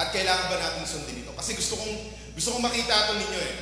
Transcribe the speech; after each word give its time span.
At 0.00 0.16
kailangan 0.16 0.48
ba 0.48 0.56
natin 0.56 0.88
sundin 0.88 1.20
ito? 1.20 1.36
Kasi 1.36 1.52
gusto 1.52 1.76
kong, 1.76 1.92
gusto 2.32 2.56
kong 2.56 2.64
makita 2.64 2.88
ito 2.88 3.14
ninyo 3.20 3.40
eh. 3.44 3.54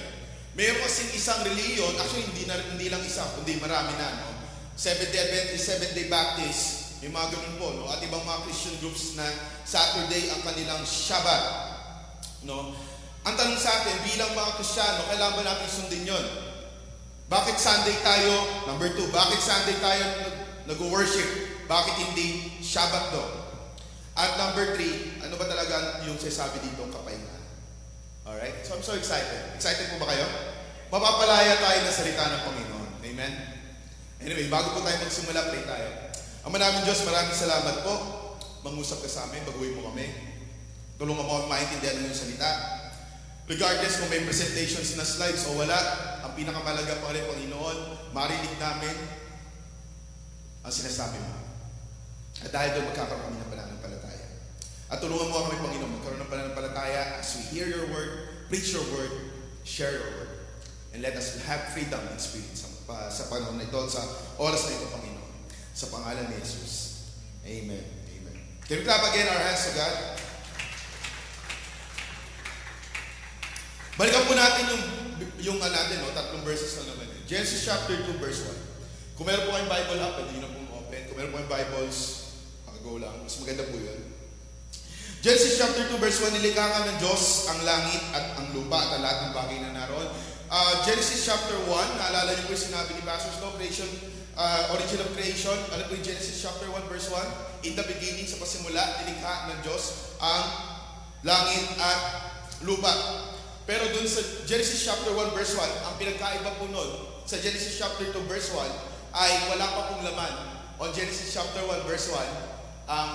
Mayroon 0.54 0.86
kasing 0.86 1.10
isang 1.18 1.42
reliyon, 1.42 1.98
actually 1.98 2.30
hindi, 2.30 2.46
na, 2.46 2.54
hindi 2.54 2.86
lang 2.86 3.02
isa, 3.02 3.26
kundi 3.34 3.58
marami 3.58 3.90
na. 3.98 4.22
No? 4.22 4.30
Seventh 4.78 5.10
Day 5.10 5.18
Adventist, 5.18 5.66
Seventh 5.66 5.94
Day 5.98 6.06
Baptist, 6.06 6.62
may 7.02 7.10
mga 7.10 7.34
ganun 7.34 7.54
po. 7.58 7.68
No? 7.74 7.90
At 7.90 7.98
ibang 8.06 8.22
mga 8.22 8.46
Christian 8.46 8.78
groups 8.78 9.18
na 9.18 9.26
Saturday 9.66 10.30
ang 10.30 10.46
kanilang 10.46 10.82
Shabbat. 10.86 11.42
No? 12.46 12.74
Ang 13.26 13.34
tanong 13.34 13.58
sa 13.58 13.82
atin, 13.82 13.98
bilang 14.06 14.30
mga 14.34 14.50
Kristiyano, 14.62 15.10
kailangan 15.10 15.36
ba 15.38 15.42
natin 15.42 15.68
sundin 15.70 16.06
yon? 16.06 16.26
Bakit 17.28 17.56
Sunday 17.58 17.98
tayo? 18.00 18.46
Number 18.70 18.94
two, 18.94 19.10
bakit 19.10 19.42
Sunday 19.42 19.76
tayo 19.82 20.06
nag-worship? 20.70 21.28
Bakit 21.66 21.94
hindi 21.98 22.56
Shabbat 22.62 23.14
do? 23.14 23.37
At 24.18 24.34
number 24.34 24.74
three, 24.74 25.22
ano 25.22 25.38
ba 25.38 25.46
talaga 25.46 26.02
yung 26.02 26.18
sasabi 26.18 26.58
dito 26.58 26.82
ang 26.82 26.90
kapahingahan? 26.90 27.44
Alright? 28.26 28.66
So 28.66 28.74
I'm 28.74 28.82
so 28.82 28.98
excited. 28.98 29.54
Excited 29.54 29.94
po 29.94 30.02
ba 30.02 30.10
kayo? 30.10 30.26
Mapapalaya 30.90 31.54
tayo 31.62 31.78
ng 31.86 31.94
salita 31.94 32.26
ng 32.26 32.42
Panginoon. 32.42 32.88
Amen? 32.98 33.32
Anyway, 34.18 34.50
bago 34.50 34.74
po 34.74 34.82
tayo 34.82 34.98
magsimula, 35.06 35.54
pray 35.54 35.62
tayo. 35.62 35.88
Ama 36.50 36.58
namin 36.58 36.82
Diyos, 36.82 37.06
maraming 37.06 37.30
salamat 37.30 37.86
po. 37.86 37.94
Mangusap 38.66 39.06
ka 39.06 39.08
sa 39.08 39.30
amin, 39.30 39.46
baguhin 39.46 39.78
mo 39.78 39.94
kami. 39.94 40.10
Tulungan 40.98 41.22
mo 41.22 41.30
kami 41.38 41.46
maintindihan 41.54 42.02
ng 42.02 42.10
iyong 42.10 42.18
salita. 42.18 42.50
Regardless 43.46 44.02
kung 44.02 44.10
may 44.10 44.26
presentations 44.26 44.98
na 44.98 45.06
slides 45.06 45.46
o 45.46 45.54
wala, 45.54 45.78
ang 46.26 46.34
pinakamalaga 46.34 46.98
pa 46.98 47.14
rin, 47.14 47.22
Panginoon, 47.22 48.10
marinig 48.10 48.58
namin 48.58 48.96
ang 50.66 50.72
sinasabi 50.74 51.22
mo. 51.22 51.32
At 52.42 52.50
dahil 52.50 52.70
doon 52.76 52.90
magkakaroon 52.90 53.24
kami 53.24 53.36
ng 53.38 53.50
pananampalataya. 53.50 53.67
At 54.88 55.04
tulungan 55.04 55.28
mo 55.28 55.44
kami, 55.44 55.60
Panginoon, 55.60 56.00
magkaroon 56.00 56.20
ng 56.24 56.32
pananampalataya 56.32 57.20
as 57.20 57.36
we 57.36 57.42
hear 57.52 57.68
your 57.68 57.92
word, 57.92 58.32
preach 58.48 58.72
your 58.72 58.84
word, 58.96 59.12
share 59.60 59.92
your 59.92 60.08
word. 60.16 60.32
And 60.96 61.04
let 61.04 61.12
us 61.12 61.36
have 61.44 61.76
freedom 61.76 62.00
in 62.08 62.16
spirit 62.16 62.56
sa, 62.56 62.72
pa, 62.88 63.12
sa 63.12 63.28
panahon 63.28 63.60
na 63.60 63.68
ito, 63.68 63.76
sa 63.84 64.00
oras 64.40 64.64
na 64.64 64.80
ito, 64.80 64.88
Panginoon. 64.88 65.32
Sa 65.76 65.92
pangalan 65.92 66.32
ni 66.32 66.40
Jesus. 66.40 67.04
Amen. 67.44 67.84
Amen. 68.16 68.36
Can 68.64 68.80
we 68.80 68.84
clap 68.88 69.04
again 69.12 69.28
our 69.28 69.42
hands 69.44 69.68
to 69.68 69.72
God? 69.76 69.96
Balikan 74.00 74.24
po 74.24 74.32
natin 74.32 74.64
yung, 74.72 74.84
yung 75.36 75.58
ano 75.60 75.74
natin, 75.76 76.00
no? 76.00 76.16
tatlong 76.16 76.48
verses 76.48 76.80
na 76.80 76.96
naman. 76.96 77.12
Eh. 77.12 77.28
Genesis 77.28 77.60
chapter 77.68 77.92
2, 78.08 78.16
verse 78.24 78.40
1. 78.40 79.20
Kung 79.20 79.28
meron 79.28 79.44
po 79.44 79.52
kayong 79.52 79.68
Bible 79.68 80.00
up, 80.00 80.16
pwede 80.16 80.30
nyo 80.32 80.40
na 80.48 80.54
pong 80.56 80.68
open. 80.80 81.00
Kung 81.12 81.16
meron 81.20 81.30
po 81.34 81.36
kayong 81.36 81.52
Bibles, 81.52 81.98
go 82.80 82.96
lang. 82.96 83.20
Mas 83.20 83.36
maganda 83.36 83.68
po 83.68 83.76
yun. 83.76 84.17
Genesis 85.28 85.60
chapter 85.60 85.84
2, 85.92 86.00
verse 86.00 86.24
1, 86.24 86.40
nilikha 86.40 86.88
ng 86.88 87.04
Diyos 87.04 87.52
ang 87.52 87.60
langit 87.60 88.00
at 88.16 88.40
ang 88.40 88.48
lupa 88.56 88.80
at 88.80 88.96
lahat 88.96 89.28
ng 89.28 89.32
bagay 89.36 89.60
na 89.60 89.76
naroon. 89.76 90.08
Uh, 90.48 90.80
Genesis 90.88 91.20
chapter 91.20 91.52
1, 91.68 91.68
naalala 92.00 92.32
niyo 92.32 92.48
po 92.48 92.56
yung 92.56 92.64
sinabi 92.72 92.96
ni 92.96 93.04
Pastor 93.04 93.36
Slow, 93.36 93.52
creation, 93.60 93.84
uh, 94.40 94.72
origin 94.72 95.04
of 95.04 95.12
creation. 95.12 95.52
Ano 95.68 95.84
po 95.84 96.00
yung 96.00 96.06
Genesis 96.08 96.40
chapter 96.40 96.64
1, 96.72 96.80
verse 96.88 97.12
1? 97.12 97.68
In 97.68 97.76
the 97.76 97.84
beginning, 97.84 98.24
sa 98.24 98.40
pasimula, 98.40 98.80
nilikha 99.04 99.52
ng 99.52 99.58
Diyos 99.68 100.16
ang 100.16 100.48
langit 101.20 101.76
at 101.76 102.00
lupa. 102.64 102.96
Pero 103.68 103.84
dun 103.92 104.08
sa 104.08 104.24
Genesis 104.48 104.80
chapter 104.80 105.12
1 105.12 105.36
verse 105.36 105.52
1, 105.60 105.60
ang 105.60 105.94
pinagkaiba 106.00 106.56
po 106.56 106.72
nun 106.72 106.88
sa 107.28 107.36
Genesis 107.36 107.76
chapter 107.76 108.08
2 108.16 108.16
verse 108.32 108.48
1 108.56 108.64
ay 109.12 109.52
wala 109.52 109.76
pa 109.76 109.92
pong 109.92 110.08
laman. 110.08 110.34
On 110.80 110.88
Genesis 110.88 111.36
chapter 111.36 111.60
1 111.68 111.84
verse 111.84 112.16
1, 112.16 112.16
ang 112.88 113.10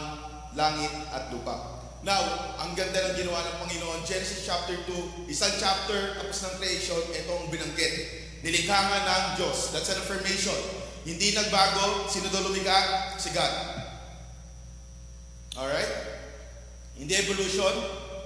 langit 0.53 0.94
at 1.09 1.33
lupa. 1.33 1.72
Now, 2.03 2.19
ang 2.59 2.75
ganda 2.75 2.99
ng 2.99 3.15
ginawa 3.15 3.39
ng 3.47 3.55
Panginoon, 3.64 4.03
Genesis 4.03 4.43
chapter 4.43 4.75
2, 4.91 5.31
isang 5.31 5.55
chapter 5.55 6.19
tapos 6.19 6.36
ng 6.43 6.53
creation, 6.59 6.99
ito 7.15 7.31
ang 7.31 7.47
binanggit. 7.47 7.95
Nilikha 8.43 8.75
nga 8.75 8.99
ng 9.08 9.39
Diyos. 9.39 9.71
That's 9.71 9.87
an 9.87 10.03
affirmation. 10.03 10.83
Hindi 11.08 11.31
nagbago, 11.31 12.11
sino 12.11 12.27
daw 12.27 12.43
lumikha? 12.43 13.15
Si 13.15 13.31
God. 13.31 13.53
Alright? 15.55 15.92
Hindi 16.99 17.15
evolution, 17.15 17.71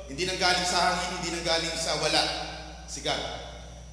hindi 0.09 0.25
nang 0.25 0.41
galing 0.41 0.65
sa 0.65 0.97
hangin, 0.97 1.21
hindi 1.21 1.37
nang 1.37 1.45
galing 1.45 1.77
sa 1.77 2.01
wala. 2.01 2.23
Si 2.89 3.05
God. 3.05 3.21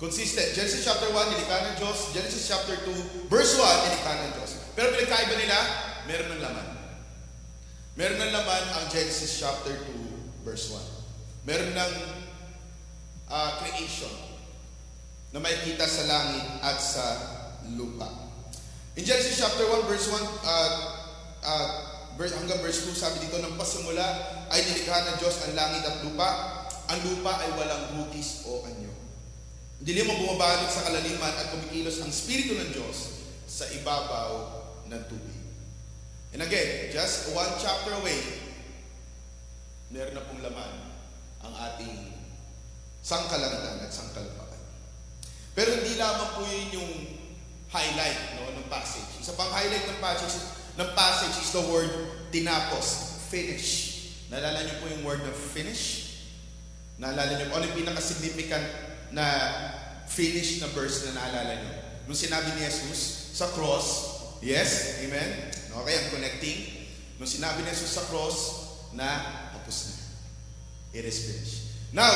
Consistent. 0.01 0.57
Genesis 0.57 0.81
chapter 0.81 1.13
1, 1.13 1.29
nilikha 1.29 1.57
ng 1.61 1.77
Diyos. 1.77 2.09
Genesis 2.17 2.49
chapter 2.49 2.81
2, 2.89 3.29
verse 3.29 3.53
1, 3.61 3.85
nilikha 3.85 4.13
ng 4.17 4.33
Diyos. 4.33 4.51
Pero 4.73 4.97
pinagkaiba 4.97 5.37
nila, 5.37 5.59
meron 6.09 6.33
ng 6.33 6.41
laman. 6.41 6.74
Meron 7.95 8.19
ng 8.19 8.33
laman 8.35 8.65
ang 8.75 8.91
Genesis 8.91 9.39
chapter 9.39 9.71
2, 9.71 10.43
verse 10.43 10.75
1. 10.75 11.47
Meron 11.47 11.79
ng 11.79 11.93
uh, 13.31 13.51
creation 13.63 14.11
na 15.31 15.39
makikita 15.39 15.87
sa 15.87 16.03
langit 16.11 16.43
at 16.59 16.79
sa 16.83 17.05
lupa. 17.79 18.11
In 18.99 19.07
Genesis 19.07 19.39
chapter 19.39 19.63
1, 19.71 19.87
verse 19.87 20.11
1, 20.11 20.19
uh, 20.27 20.71
uh, 21.47 21.67
hanggang 22.19 22.59
verse 22.67 22.83
2, 22.83 22.99
sabi 22.99 23.23
dito, 23.23 23.39
ng 23.39 23.55
pasimula 23.55 24.03
ay 24.51 24.59
nilikha 24.75 25.15
ng 25.15 25.17
Diyos 25.23 25.47
ang 25.47 25.55
langit 25.55 25.87
at 25.87 26.03
lupa. 26.03 26.31
Ang 26.91 26.99
lupa 27.07 27.47
ay 27.47 27.51
walang 27.55 27.95
hugis 27.95 28.43
o 28.51 28.67
anyo. 28.67 28.91
Dilim 29.79 30.11
ang 30.11 30.19
bumabalot 30.19 30.67
sa 30.67 30.83
kalaliman 30.91 31.35
at 31.39 31.47
kumikilos 31.55 32.03
ang 32.03 32.11
Espiritu 32.11 32.59
ng 32.59 32.75
Diyos 32.75 33.23
sa 33.47 33.71
ibabaw 33.71 34.31
ng 34.91 35.03
tubig. 35.07 35.34
And 36.35 36.43
again, 36.43 36.91
just 36.91 37.31
one 37.31 37.55
chapter 37.63 37.95
away, 37.95 38.19
meron 39.95 40.19
na 40.19 40.27
pong 40.27 40.43
laman 40.43 40.75
ang 41.47 41.55
ating 41.55 42.11
sangkalangitan 43.07 43.87
at 43.87 43.95
sangkalapakan. 43.95 44.59
Pero 45.55 45.71
hindi 45.79 45.95
lamang 45.95 46.35
po 46.35 46.43
yun 46.43 46.83
yung 46.83 46.93
highlight 47.71 48.43
no, 48.43 48.51
ng 48.51 48.67
passage. 48.67 49.23
Isa 49.23 49.39
pang 49.39 49.47
highlight 49.55 49.87
ng 49.87 50.03
passage 50.03 50.35
ng 50.75 50.91
passage 50.99 51.39
is 51.39 51.55
the 51.55 51.63
word 51.71 51.91
tinapos, 52.35 53.23
finish. 53.31 53.95
Naalala 54.27 54.67
niyo 54.67 54.83
po 54.83 54.91
yung 54.91 55.07
word 55.07 55.23
na 55.23 55.31
finish? 55.31 56.19
Naalala 56.99 57.39
niyo 57.39 57.47
po 57.47 57.63
ano 57.63 57.71
yung 57.71 57.79
pinaka-significant 57.79 58.67
na 59.15 59.23
finish 60.11 60.59
na 60.59 60.67
verse 60.75 61.07
na 61.07 61.15
naalala 61.15 61.63
niyo? 61.63 61.73
Nung 62.11 62.19
sinabi 62.19 62.59
ni 62.59 62.67
Jesus 62.67 63.31
sa 63.39 63.47
cross, 63.55 64.19
yes, 64.43 64.99
amen? 65.07 65.54
Okay, 65.75 65.95
I'm 65.99 66.09
connecting. 66.15 66.59
Nung 67.19 67.27
sinabi 67.27 67.67
ni 67.67 67.71
Jesus 67.75 67.99
sa 67.99 68.07
cross 68.07 68.39
na 68.95 69.07
tapos 69.51 69.91
na. 69.91 69.95
It 70.95 71.03
is 71.03 71.19
finished. 71.27 71.59
Now, 71.91 72.11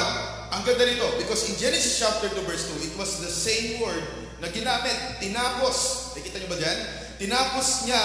ang 0.54 0.62
ganda 0.62 0.86
nito, 0.86 1.06
because 1.18 1.50
in 1.50 1.58
Genesis 1.58 1.98
chapter 1.98 2.30
2 2.30 2.46
verse 2.46 2.70
2, 2.70 2.86
it 2.86 2.94
was 2.94 3.18
the 3.18 3.30
same 3.30 3.82
word 3.82 4.06
na 4.38 4.46
ginamit, 4.54 5.18
tinapos. 5.18 6.10
Nakita 6.14 6.38
niyo 6.38 6.50
ba 6.50 6.58
dyan? 6.58 6.78
Tinapos 7.18 7.90
niya 7.90 8.02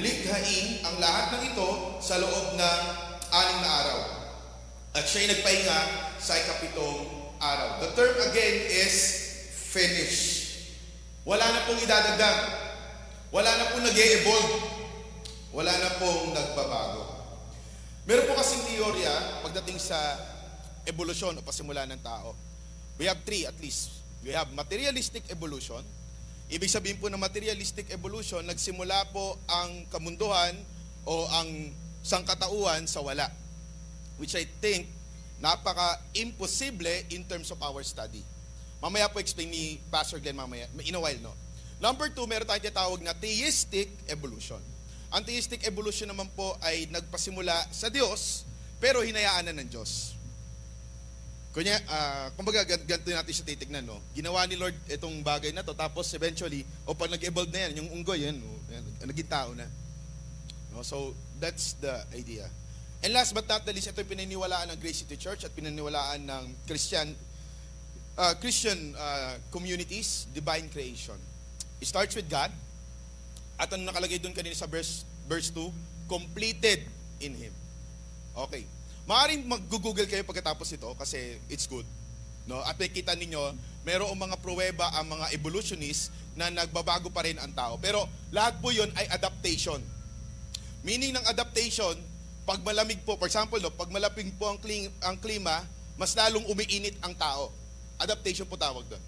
likhain 0.00 0.80
ang 0.88 0.96
lahat 0.96 1.36
ng 1.36 1.42
ito 1.52 1.68
sa 2.00 2.16
loob 2.16 2.56
ng 2.56 2.80
anim 3.28 3.58
na 3.60 3.70
araw. 3.84 4.00
At 4.96 5.04
siya'y 5.04 5.28
nagpahinga 5.36 5.78
sa 6.16 6.32
ikapitong 6.40 7.04
araw. 7.44 7.84
The 7.84 7.88
term 7.92 8.16
again 8.32 8.56
is 8.72 8.94
finish. 9.52 10.16
Wala 11.28 11.44
na 11.44 11.68
pong 11.68 11.80
idadagdag. 11.84 12.38
Wala 13.28 13.50
na 13.60 13.68
pong 13.72 13.84
nag 13.84 13.96
evolve 13.96 14.83
Wala 15.54 15.70
na 15.70 15.90
pong 16.02 16.34
nagbabago. 16.34 17.02
Meron 18.04 18.26
po 18.26 18.34
kasing 18.36 18.66
teorya 18.74 19.40
pagdating 19.46 19.78
sa 19.78 19.96
evolusyon 20.84 21.38
o 21.38 21.46
pasimula 21.46 21.86
ng 21.86 22.02
tao. 22.02 22.34
We 22.98 23.06
have 23.06 23.22
three 23.22 23.46
at 23.46 23.56
least. 23.62 24.02
We 24.26 24.34
have 24.34 24.50
materialistic 24.52 25.30
evolution, 25.30 25.80
Ibig 26.52 26.68
sabihin 26.68 27.00
po 27.00 27.08
ng 27.08 27.16
materialistic 27.16 27.88
evolution, 27.88 28.44
nagsimula 28.44 29.08
po 29.16 29.40
ang 29.48 29.88
kamunduhan 29.88 30.52
o 31.08 31.24
ang 31.40 31.72
sangkatauhan 32.04 32.84
sa 32.84 33.00
wala. 33.00 33.32
Which 34.20 34.36
I 34.36 34.44
think 34.60 34.86
napaka-imposible 35.40 37.08
in 37.10 37.24
terms 37.24 37.48
of 37.48 37.58
our 37.64 37.80
study. 37.80 38.20
Mamaya 38.84 39.08
po 39.08 39.18
explain 39.24 39.48
ni 39.48 39.80
Pastor 39.88 40.20
Glenn 40.20 40.36
mamaya, 40.36 40.68
in 40.84 40.94
a 40.94 41.00
while, 41.00 41.16
no? 41.24 41.32
Number 41.80 42.12
two, 42.12 42.28
meron 42.28 42.44
tayong 42.44 42.68
tinatawag 42.68 43.00
na 43.00 43.16
theistic 43.16 43.88
evolution. 44.06 44.60
Ang 45.14 45.22
theistic 45.22 45.62
evolution 45.62 46.10
naman 46.10 46.26
po 46.34 46.58
ay 46.58 46.90
nagpasimula 46.90 47.54
sa 47.70 47.86
Diyos, 47.86 48.42
pero 48.82 48.98
hinayaan 48.98 49.46
na 49.46 49.54
ng 49.62 49.70
Diyos. 49.70 50.18
Kunya, 51.54 51.78
uh, 51.86 52.34
kumbaga 52.34 52.66
ganito 52.66 53.14
natin 53.14 53.30
siya 53.30 53.46
titignan, 53.46 53.86
no? 53.86 54.02
Ginawa 54.10 54.42
ni 54.50 54.58
Lord 54.58 54.74
itong 54.90 55.22
bagay 55.22 55.54
na 55.54 55.62
to, 55.62 55.70
tapos 55.70 56.10
eventually, 56.18 56.66
o 56.82 56.98
pag 56.98 57.14
nag-evolve 57.14 57.54
na 57.54 57.70
yan, 57.70 57.86
yung 57.86 57.88
unggoy, 57.94 58.26
yan, 58.26 58.42
yan 58.74 58.82
naging 59.06 59.30
tao 59.30 59.54
na. 59.54 59.70
No? 60.74 60.82
So, 60.82 61.14
that's 61.38 61.78
the 61.78 62.02
idea. 62.10 62.50
And 63.06 63.14
last 63.14 63.38
but 63.38 63.46
not 63.46 63.62
the 63.62 63.70
least, 63.70 63.86
ito 63.86 64.02
yung 64.02 64.10
pinaniwalaan 64.18 64.74
ng 64.74 64.78
Grace 64.82 65.06
City 65.06 65.14
Church 65.14 65.46
at 65.46 65.54
pinaniwalaan 65.54 66.26
ng 66.26 66.44
Christian 66.66 67.14
uh, 68.18 68.34
Christian 68.42 68.98
uh, 68.98 69.38
communities, 69.54 70.26
divine 70.34 70.66
creation. 70.72 71.14
It 71.78 71.86
starts 71.86 72.16
with 72.18 72.26
God. 72.26 72.50
At 73.54 73.70
ano 73.70 73.86
nakalagay 73.86 74.18
doon 74.18 74.34
kanina 74.34 74.54
sa 74.54 74.66
verse, 74.66 75.06
verse 75.30 75.50
2? 75.54 75.70
Completed 76.10 76.84
in 77.22 77.32
Him. 77.38 77.54
Okay. 78.34 78.66
Maaaring 79.04 79.44
mag-google 79.44 80.08
kayo 80.08 80.24
pagkatapos 80.26 80.74
ito 80.74 80.88
kasi 80.96 81.38
it's 81.52 81.68
good. 81.68 81.86
No? 82.48 82.60
At 82.64 82.76
makita 82.76 83.14
ninyo, 83.14 83.40
mayroong 83.84 84.16
mga 84.16 84.36
pruweba 84.40 84.90
ang 84.96 85.12
mga 85.12 85.32
evolutionists 85.36 86.08
na 86.34 86.50
nagbabago 86.50 87.08
pa 87.12 87.24
rin 87.24 87.38
ang 87.38 87.52
tao. 87.52 87.78
Pero 87.78 88.08
lahat 88.34 88.58
po 88.58 88.72
yun 88.72 88.90
ay 88.96 89.06
adaptation. 89.12 89.78
Meaning 90.84 91.16
ng 91.16 91.26
adaptation, 91.30 91.96
pag 92.44 92.60
malamig 92.60 93.00
po, 93.04 93.16
for 93.16 93.28
example, 93.28 93.56
no, 93.56 93.72
pag 93.72 93.88
malapig 93.88 94.28
po 94.36 94.52
ang, 94.52 94.60
kling, 94.60 94.92
ang 95.00 95.16
klima, 95.16 95.64
mas 95.96 96.12
lalong 96.12 96.44
umiinit 96.50 96.96
ang 97.00 97.16
tao. 97.16 97.48
Adaptation 97.96 98.44
po 98.44 98.60
tawag 98.60 98.84
doon. 98.88 99.04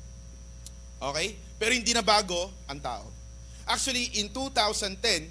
Okay? 1.12 1.36
Pero 1.60 1.72
hindi 1.76 1.92
na 1.92 2.00
bago 2.00 2.48
ang 2.64 2.80
tao. 2.80 3.15
Actually, 3.66 4.22
in 4.22 4.30
2010, 4.30 5.26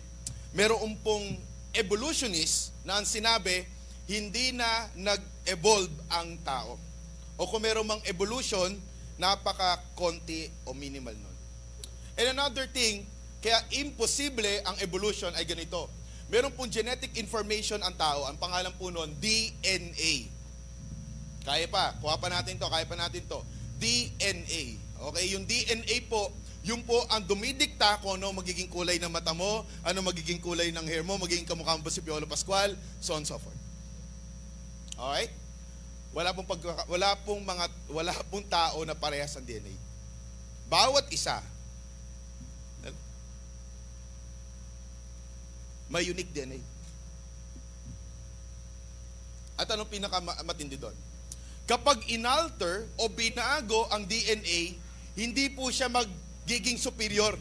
meron 0.52 1.00
pong 1.00 1.40
evolutionist 1.72 2.76
na 2.84 3.00
ang 3.00 3.08
sinabi, 3.08 3.64
hindi 4.06 4.52
na 4.52 4.68
nag-evolve 4.94 5.92
ang 6.12 6.36
tao. 6.44 6.76
O 7.40 7.48
kung 7.48 7.64
meron 7.64 7.88
mang 7.88 8.04
evolution, 8.04 8.76
napaka-konti 9.16 10.52
o 10.68 10.76
minimal 10.76 11.16
nun. 11.16 11.36
And 12.16 12.36
another 12.36 12.68
thing, 12.68 13.08
kaya 13.40 13.60
imposible 13.76 14.64
ang 14.68 14.76
evolution 14.84 15.32
ay 15.36 15.48
ganito. 15.48 15.88
Meron 16.28 16.52
pong 16.52 16.72
genetic 16.72 17.16
information 17.16 17.80
ang 17.84 17.96
tao, 17.96 18.28
ang 18.28 18.36
pangalan 18.36 18.74
po 18.76 18.92
nun, 18.92 19.12
DNA. 19.20 20.28
Kaya 21.46 21.70
pa, 21.70 21.94
kuha 22.02 22.18
pa 22.18 22.28
natin 22.28 22.58
to, 22.58 22.68
kaya 22.68 22.84
pa 22.90 22.98
natin 22.98 23.22
to. 23.30 23.40
DNA. 23.78 24.80
Okay, 25.12 25.26
yung 25.36 25.46
DNA 25.46 26.08
po, 26.10 26.34
yung 26.66 26.82
po 26.82 26.98
ang 27.14 27.22
dumidikta 27.22 28.02
kung 28.02 28.18
ano 28.18 28.34
magiging 28.34 28.66
kulay 28.68 28.98
ng 28.98 29.14
mata 29.14 29.38
mo, 29.38 29.62
ano 29.86 30.00
magiging 30.02 30.42
kulay 30.42 30.74
ng 30.74 30.86
hair 30.90 31.06
mo, 31.06 31.16
magiging 31.22 31.46
kamukha 31.46 31.78
mo 31.78 31.86
ba 31.86 31.94
si 31.94 32.02
Piolo 32.02 32.26
Pascual, 32.26 32.74
so 32.98 33.14
on 33.14 33.22
and 33.22 33.30
so 33.30 33.38
forth. 33.38 33.62
Alright? 34.98 35.30
Wala 36.10 36.34
pong 36.34 36.48
pag, 36.50 36.62
wala 36.90 37.14
pong 37.22 37.46
mga 37.46 37.66
wala 37.92 38.14
pong 38.32 38.46
tao 38.50 38.82
na 38.82 38.98
parehas 38.98 39.38
ang 39.38 39.46
DNA. 39.46 39.76
Bawat 40.66 41.06
isa 41.14 41.38
may 45.90 46.06
unique 46.06 46.34
DNA. 46.34 46.60
At 49.56 49.70
anong 49.72 49.88
pinakamatindi 49.88 50.76
doon? 50.76 50.96
Kapag 51.66 52.04
inalter 52.12 52.86
o 53.00 53.08
binago 53.10 53.88
ang 53.90 54.04
DNA, 54.06 54.76
hindi 55.16 55.46
po 55.54 55.72
siya 55.72 55.88
magiging 56.46 56.78
superior 56.78 57.34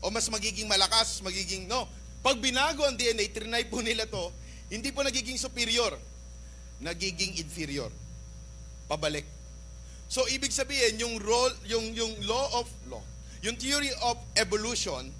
o 0.00 0.08
mas 0.08 0.24
magiging 0.32 0.64
malakas, 0.64 1.20
magiging 1.20 1.68
no. 1.68 1.84
Pag 2.24 2.40
binago 2.40 2.80
ang 2.88 2.96
DNA, 2.96 3.28
trinay 3.28 3.68
po 3.68 3.84
nila 3.84 4.08
to, 4.08 4.32
hindi 4.72 4.88
po 4.88 5.04
nagiging 5.04 5.36
superior, 5.36 5.92
nagiging 6.80 7.36
inferior. 7.36 7.92
Pabalik. 8.88 9.28
So 10.08 10.24
ibig 10.32 10.56
sabihin 10.56 10.96
yung 11.04 11.20
role 11.20 11.52
yung 11.68 11.92
yung 11.92 12.12
law 12.24 12.64
of 12.64 12.66
law, 12.88 13.04
yung 13.44 13.60
theory 13.60 13.92
of 14.00 14.16
evolution 14.40 15.12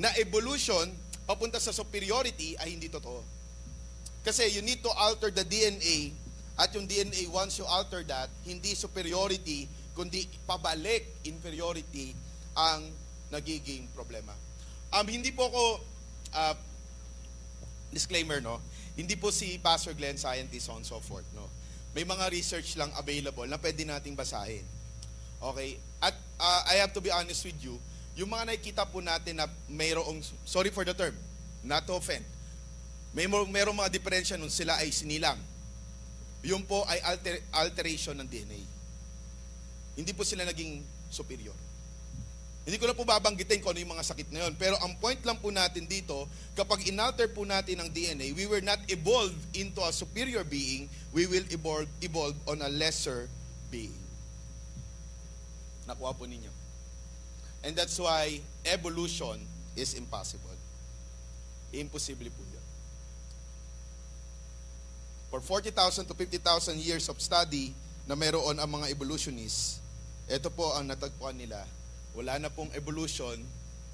na 0.00 0.08
evolution 0.16 0.88
papunta 1.28 1.60
sa 1.60 1.76
superiority 1.76 2.56
ay 2.56 2.72
hindi 2.72 2.88
totoo. 2.88 3.20
Kasi 4.24 4.48
you 4.48 4.64
need 4.64 4.80
to 4.80 4.88
alter 4.96 5.28
the 5.28 5.44
DNA 5.44 6.16
at 6.56 6.72
yung 6.72 6.88
DNA 6.88 7.28
once 7.28 7.60
you 7.60 7.68
alter 7.68 8.00
that, 8.08 8.32
hindi 8.48 8.72
superiority 8.72 9.68
kundi 9.94 10.26
pabalik 10.44 11.06
inferiority 11.22 12.12
ang 12.58 12.90
nagiging 13.30 13.86
problema. 13.94 14.34
Um, 14.94 15.06
hindi 15.06 15.30
po 15.30 15.50
ako 15.50 15.62
uh, 16.34 16.54
disclaimer 17.94 18.42
no. 18.42 18.58
Hindi 18.94 19.18
po 19.18 19.34
si 19.34 19.58
Pastor 19.58 19.94
Glenn 19.94 20.18
scientist 20.18 20.70
on 20.70 20.82
so 20.86 20.98
forth 21.02 21.26
no. 21.34 21.46
May 21.94 22.02
mga 22.02 22.30
research 22.30 22.74
lang 22.74 22.90
available 22.98 23.46
na 23.46 23.58
pwede 23.58 23.86
nating 23.86 24.18
basahin. 24.18 24.66
Okay? 25.38 25.78
At 26.02 26.14
uh, 26.38 26.62
I 26.66 26.82
have 26.82 26.90
to 26.94 27.02
be 27.02 27.10
honest 27.14 27.46
with 27.46 27.58
you, 27.62 27.78
yung 28.18 28.30
mga 28.34 28.54
nakikita 28.54 28.82
po 28.86 28.98
natin 28.98 29.38
na 29.38 29.46
mayroong, 29.70 30.22
sorry 30.46 30.74
for 30.74 30.82
the 30.82 30.94
term, 30.94 31.14
not 31.62 31.86
to 31.86 31.94
offend, 31.94 32.22
may 33.14 33.30
mayroong 33.30 33.78
mga 33.78 33.90
diferensya 33.94 34.34
nun 34.34 34.50
sila 34.50 34.74
ay 34.82 34.90
sinilang. 34.90 35.38
Yun 36.42 36.66
po 36.66 36.82
ay 36.90 36.98
alter, 37.06 37.38
alteration 37.54 38.18
ng 38.18 38.26
DNA. 38.26 38.73
Hindi 39.94 40.10
po 40.12 40.26
sila 40.26 40.42
naging 40.42 40.82
superior. 41.10 41.54
Hindi 42.64 42.80
ko 42.80 42.88
na 42.88 42.96
po 42.96 43.04
babanggitin 43.04 43.60
kung 43.60 43.76
ano 43.76 43.84
yung 43.84 43.92
mga 43.92 44.08
sakit 44.08 44.32
na 44.32 44.48
yun. 44.48 44.56
Pero 44.56 44.80
ang 44.80 44.96
point 44.96 45.20
lang 45.20 45.36
po 45.36 45.52
natin 45.52 45.84
dito, 45.84 46.24
kapag 46.56 46.88
inalter 46.88 47.28
po 47.28 47.44
natin 47.44 47.76
ang 47.76 47.92
DNA, 47.92 48.32
we 48.32 48.48
were 48.48 48.64
not 48.64 48.80
evolved 48.88 49.36
into 49.52 49.84
a 49.84 49.92
superior 49.92 50.42
being, 50.48 50.88
we 51.12 51.28
will 51.28 51.44
evolve, 51.52 51.84
evolve 52.00 52.36
on 52.48 52.64
a 52.64 52.70
lesser 52.72 53.28
being. 53.68 53.92
Nakuha 55.84 56.16
po 56.16 56.24
ninyo. 56.24 56.48
And 57.68 57.76
that's 57.76 58.00
why 58.00 58.40
evolution 58.64 59.44
is 59.76 59.92
impossible. 59.92 60.56
Imposible 61.68 62.32
po 62.32 62.42
yun. 62.48 62.64
For 65.28 65.44
40,000 65.44 66.08
to 66.08 66.14
50,000 66.16 66.80
years 66.80 67.12
of 67.12 67.20
study 67.20 67.76
na 68.08 68.16
mayroon 68.16 68.56
ang 68.56 68.70
mga 68.80 68.88
evolutionists, 68.88 69.83
ito 70.28 70.48
po 70.48 70.72
ang 70.72 70.88
natagpuan 70.88 71.36
nila. 71.36 71.60
Wala 72.16 72.40
na 72.40 72.48
pong 72.48 72.72
evolution 72.72 73.36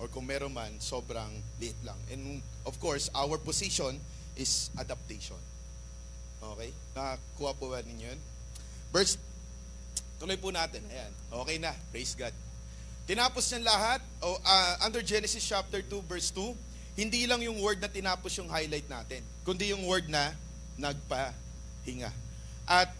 or 0.00 0.09
kung 0.09 0.25
meron 0.25 0.55
man, 0.55 0.73
sobrang 0.81 1.29
liit 1.61 1.77
lang. 1.85 1.97
And 2.09 2.41
of 2.65 2.79
course, 2.81 3.12
our 3.12 3.37
position 3.37 4.00
is 4.38 4.73
adaptation. 4.79 5.38
Okay? 6.41 6.73
Nakakuha 6.97 7.53
po 7.59 7.69
ba 7.69 7.85
ninyo 7.85 8.06
yun? 8.09 8.21
Verse, 8.94 9.21
tuloy 10.17 10.41
po 10.41 10.49
natin. 10.49 10.81
Ayan. 10.88 11.12
Okay 11.44 11.56
na. 11.61 11.77
Praise 11.93 12.17
God. 12.17 12.33
Tinapos 13.05 13.44
niyan 13.50 13.65
lahat, 13.67 14.00
oh, 14.23 14.38
uh, 14.41 14.87
under 14.87 15.03
Genesis 15.03 15.43
chapter 15.43 15.83
2, 15.83 16.00
verse 16.06 16.31
2, 16.33 16.55
hindi 16.94 17.26
lang 17.26 17.43
yung 17.43 17.59
word 17.59 17.83
na 17.83 17.91
tinapos 17.91 18.38
yung 18.38 18.47
highlight 18.47 18.87
natin, 18.87 19.25
kundi 19.43 19.73
yung 19.75 19.83
word 19.88 20.06
na 20.06 20.31
nagpahinga. 20.79 22.12
At 22.71 22.93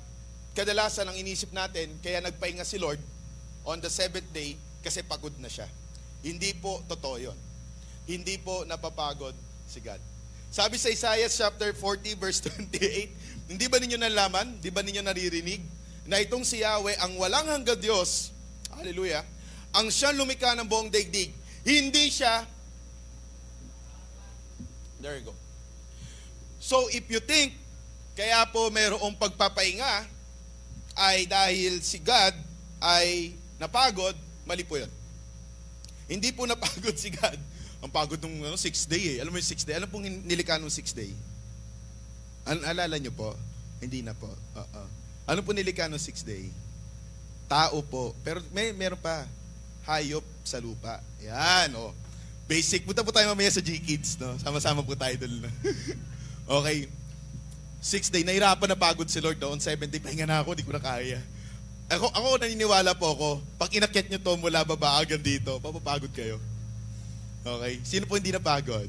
kadalasan 0.59 1.07
ang 1.07 1.15
inisip 1.15 1.55
natin, 1.55 1.95
kaya 2.03 2.19
nagpahinga 2.19 2.67
si 2.67 2.81
Lord 2.81 2.99
on 3.65 3.81
the 3.81 3.91
seventh 3.93 4.29
day 4.33 4.57
kasi 4.81 5.05
pagod 5.05 5.33
na 5.37 5.49
siya. 5.49 5.69
Hindi 6.21 6.53
po 6.57 6.81
totoo 6.89 7.17
yun. 7.21 7.39
Hindi 8.09 8.37
po 8.41 8.65
napapagod 8.65 9.37
si 9.69 9.81
God. 9.81 10.01
Sabi 10.51 10.77
sa 10.83 10.91
Isaiah 10.91 11.31
chapter 11.31 11.71
40 11.73 12.19
verse 12.19 12.43
28, 12.43 13.55
hindi 13.55 13.67
ba 13.71 13.79
ninyo 13.79 13.99
nalaman, 14.03 14.59
di 14.59 14.71
ba 14.75 14.83
ninyo 14.83 14.99
naririnig, 14.99 15.63
na 16.11 16.19
itong 16.19 16.43
si 16.43 16.67
Yahweh 16.67 16.99
ang 16.99 17.15
walang 17.23 17.47
hanggang 17.47 17.79
Diyos, 17.79 18.35
hallelujah, 18.75 19.23
ang 19.71 19.87
siya 19.87 20.11
lumika 20.11 20.59
ng 20.59 20.67
buong 20.67 20.91
daigdig, 20.91 21.31
hindi 21.63 22.11
siya, 22.11 22.43
there 24.99 25.23
you 25.23 25.31
go. 25.31 25.35
So 26.59 26.91
if 26.91 27.07
you 27.07 27.23
think 27.23 27.55
kaya 28.19 28.45
po 28.51 28.69
mayroong 28.69 29.17
pagpapahinga 29.17 30.05
ay 30.99 31.25
dahil 31.25 31.81
si 31.81 32.03
God 32.03 32.35
ay 32.83 33.39
napagod, 33.61 34.17
mali 34.49 34.65
po 34.65 34.81
yun. 34.81 34.89
Hindi 36.09 36.33
po 36.33 36.49
napagod 36.49 36.97
si 37.03 37.13
God. 37.13 37.39
Ang 37.81 37.93
pagod 37.93 38.19
ng 38.19 38.45
ano, 38.45 38.57
six 38.57 38.89
day 38.89 39.17
eh. 39.17 39.17
Alam 39.23 39.37
mo 39.37 39.39
yung 39.39 39.47
six 39.47 39.63
day? 39.63 39.77
Ano 39.77 39.87
pong 39.87 40.09
nilikha 40.09 40.57
ng 40.59 40.73
six 40.73 40.97
day? 40.97 41.13
An 42.49 42.61
alala 42.65 42.97
nyo 42.97 43.13
po? 43.13 43.37
Hindi 43.81 44.01
na 44.05 44.17
po. 44.17 44.29
Uh-uh. 44.57 44.89
Ano 45.29 45.41
po 45.45 45.55
nilikha 45.55 45.89
ng 45.89 46.01
six 46.01 46.25
day? 46.25 46.51
Tao 47.49 47.81
po. 47.85 48.13
Pero 48.27 48.43
may 48.53 48.73
meron 48.75 49.01
pa. 49.01 49.25
Hayop 49.89 50.25
sa 50.45 50.61
lupa. 50.61 51.01
Yan, 51.25 51.73
oh. 51.79 51.97
Basic. 52.45 52.85
Punta 52.85 53.01
po 53.07 53.15
tayo 53.15 53.31
mamaya 53.31 53.49
sa 53.49 53.65
G-Kids, 53.65 54.19
no? 54.21 54.37
Sama-sama 54.43 54.85
po 54.85 54.93
tayo 54.99 55.15
doon. 55.17 55.47
okay. 56.61 56.91
Six 57.81 58.13
day, 58.13 58.27
nahirapan 58.27 58.69
na 58.69 58.77
pagod 58.77 59.09
si 59.09 59.23
Lord 59.25 59.41
doon. 59.41 59.57
Seven 59.57 59.89
day, 59.89 60.03
pahinga 60.03 60.29
na 60.29 60.45
ako, 60.45 60.53
di 60.53 60.67
ko 60.67 60.75
na 60.75 60.83
kaya. 60.83 61.17
Ako, 61.91 62.07
ako 62.15 62.39
naniniwala 62.39 62.95
po 62.95 63.11
ako, 63.19 63.29
pag 63.59 63.75
inakyat 63.75 64.07
nyo 64.07 64.23
to 64.23 64.39
mula 64.39 64.63
baba 64.63 65.03
hanggang 65.03 65.19
dito, 65.19 65.59
papapagod 65.59 66.15
kayo. 66.15 66.39
Okay? 67.43 67.83
Sino 67.83 68.07
po 68.07 68.15
hindi 68.15 68.31
napagod? 68.31 68.87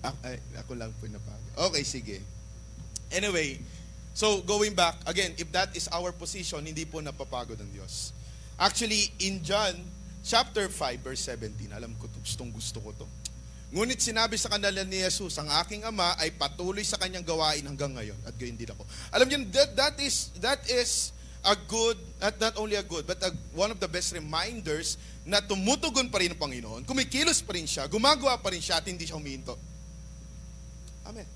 Ako, 0.00 0.16
ay, 0.24 0.40
ako 0.56 0.72
lang 0.72 0.88
po 0.96 1.04
napagod. 1.04 1.52
Okay, 1.68 1.84
sige. 1.84 2.16
Anyway, 3.12 3.60
so 4.16 4.40
going 4.48 4.72
back, 4.72 4.96
again, 5.04 5.36
if 5.36 5.52
that 5.52 5.68
is 5.76 5.84
our 5.92 6.16
position, 6.16 6.64
hindi 6.64 6.88
po 6.88 7.04
napapagod 7.04 7.60
ang 7.60 7.68
Diyos. 7.76 8.16
Actually, 8.56 9.12
in 9.20 9.44
John 9.44 9.76
chapter 10.24 10.72
5, 10.72 11.04
verse 11.04 11.28
17, 11.28 11.76
alam 11.76 11.92
ko 12.00 12.08
to, 12.08 12.16
gustong 12.24 12.48
gusto 12.48 12.80
ko 12.80 13.04
to. 13.04 13.06
Ngunit 13.74 14.00
sinabi 14.00 14.40
sa 14.40 14.48
kanila 14.48 14.80
ni 14.80 15.04
Jesus, 15.04 15.36
ang 15.36 15.52
aking 15.60 15.84
ama 15.84 16.16
ay 16.16 16.32
patuloy 16.32 16.86
sa 16.88 16.96
kanyang 16.96 17.26
gawain 17.26 17.68
hanggang 17.68 17.92
ngayon 17.92 18.16
at 18.24 18.32
gayon 18.40 18.56
din 18.56 18.70
ako. 18.72 18.86
Alam 19.12 19.26
niyo, 19.28 19.38
that, 19.52 19.70
that 19.76 19.96
is 20.00 20.32
that 20.40 20.62
is 20.72 21.13
a 21.44 21.56
good, 21.68 21.96
not, 22.20 22.40
not 22.40 22.54
only 22.56 22.76
a 22.76 22.82
good, 22.82 23.06
but 23.06 23.20
a, 23.22 23.30
one 23.52 23.70
of 23.70 23.78
the 23.78 23.88
best 23.88 24.12
reminders 24.16 24.96
na 25.24 25.40
tumutugon 25.40 26.10
pa 26.10 26.18
rin 26.18 26.32
ang 26.32 26.40
Panginoon, 26.40 26.82
kumikilos 26.88 27.44
pa 27.44 27.52
rin 27.52 27.68
siya, 27.68 27.88
gumagawa 27.88 28.40
pa 28.40 28.48
rin 28.50 28.60
siya 28.60 28.80
at 28.80 28.86
hindi 28.88 29.04
siya 29.04 29.16
huminto. 29.16 29.56
Amen. 31.04 31.28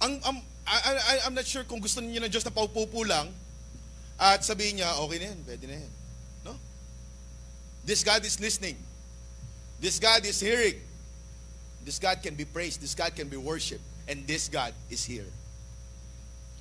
Ang, 0.00 0.20
ang, 0.24 0.36
I, 0.66 0.76
I, 0.96 1.14
I'm 1.28 1.34
not 1.36 1.46
sure 1.46 1.64
kung 1.64 1.80
gusto 1.80 2.00
niyo 2.00 2.20
ng 2.24 2.32
Diyos 2.32 2.44
na 2.44 2.52
paupupo 2.52 3.04
lang 3.04 3.28
at 4.16 4.40
sabihin 4.44 4.80
niya, 4.80 4.96
okay 4.96 5.18
na 5.20 5.26
yan, 5.32 5.40
pwede 5.44 5.64
na 5.68 5.76
yan. 5.76 5.92
No? 6.44 6.52
This 7.84 8.00
God 8.00 8.24
is 8.24 8.40
listening. 8.40 8.76
This 9.80 10.00
God 10.00 10.24
is 10.24 10.40
hearing. 10.40 10.80
This 11.84 12.00
God 12.00 12.24
can 12.24 12.34
be 12.34 12.48
praised. 12.48 12.80
This 12.80 12.96
God 12.96 13.14
can 13.14 13.28
be 13.28 13.36
worshipped. 13.36 13.84
And 14.08 14.26
this 14.26 14.48
God 14.48 14.72
is 14.88 15.04
here. 15.04 15.28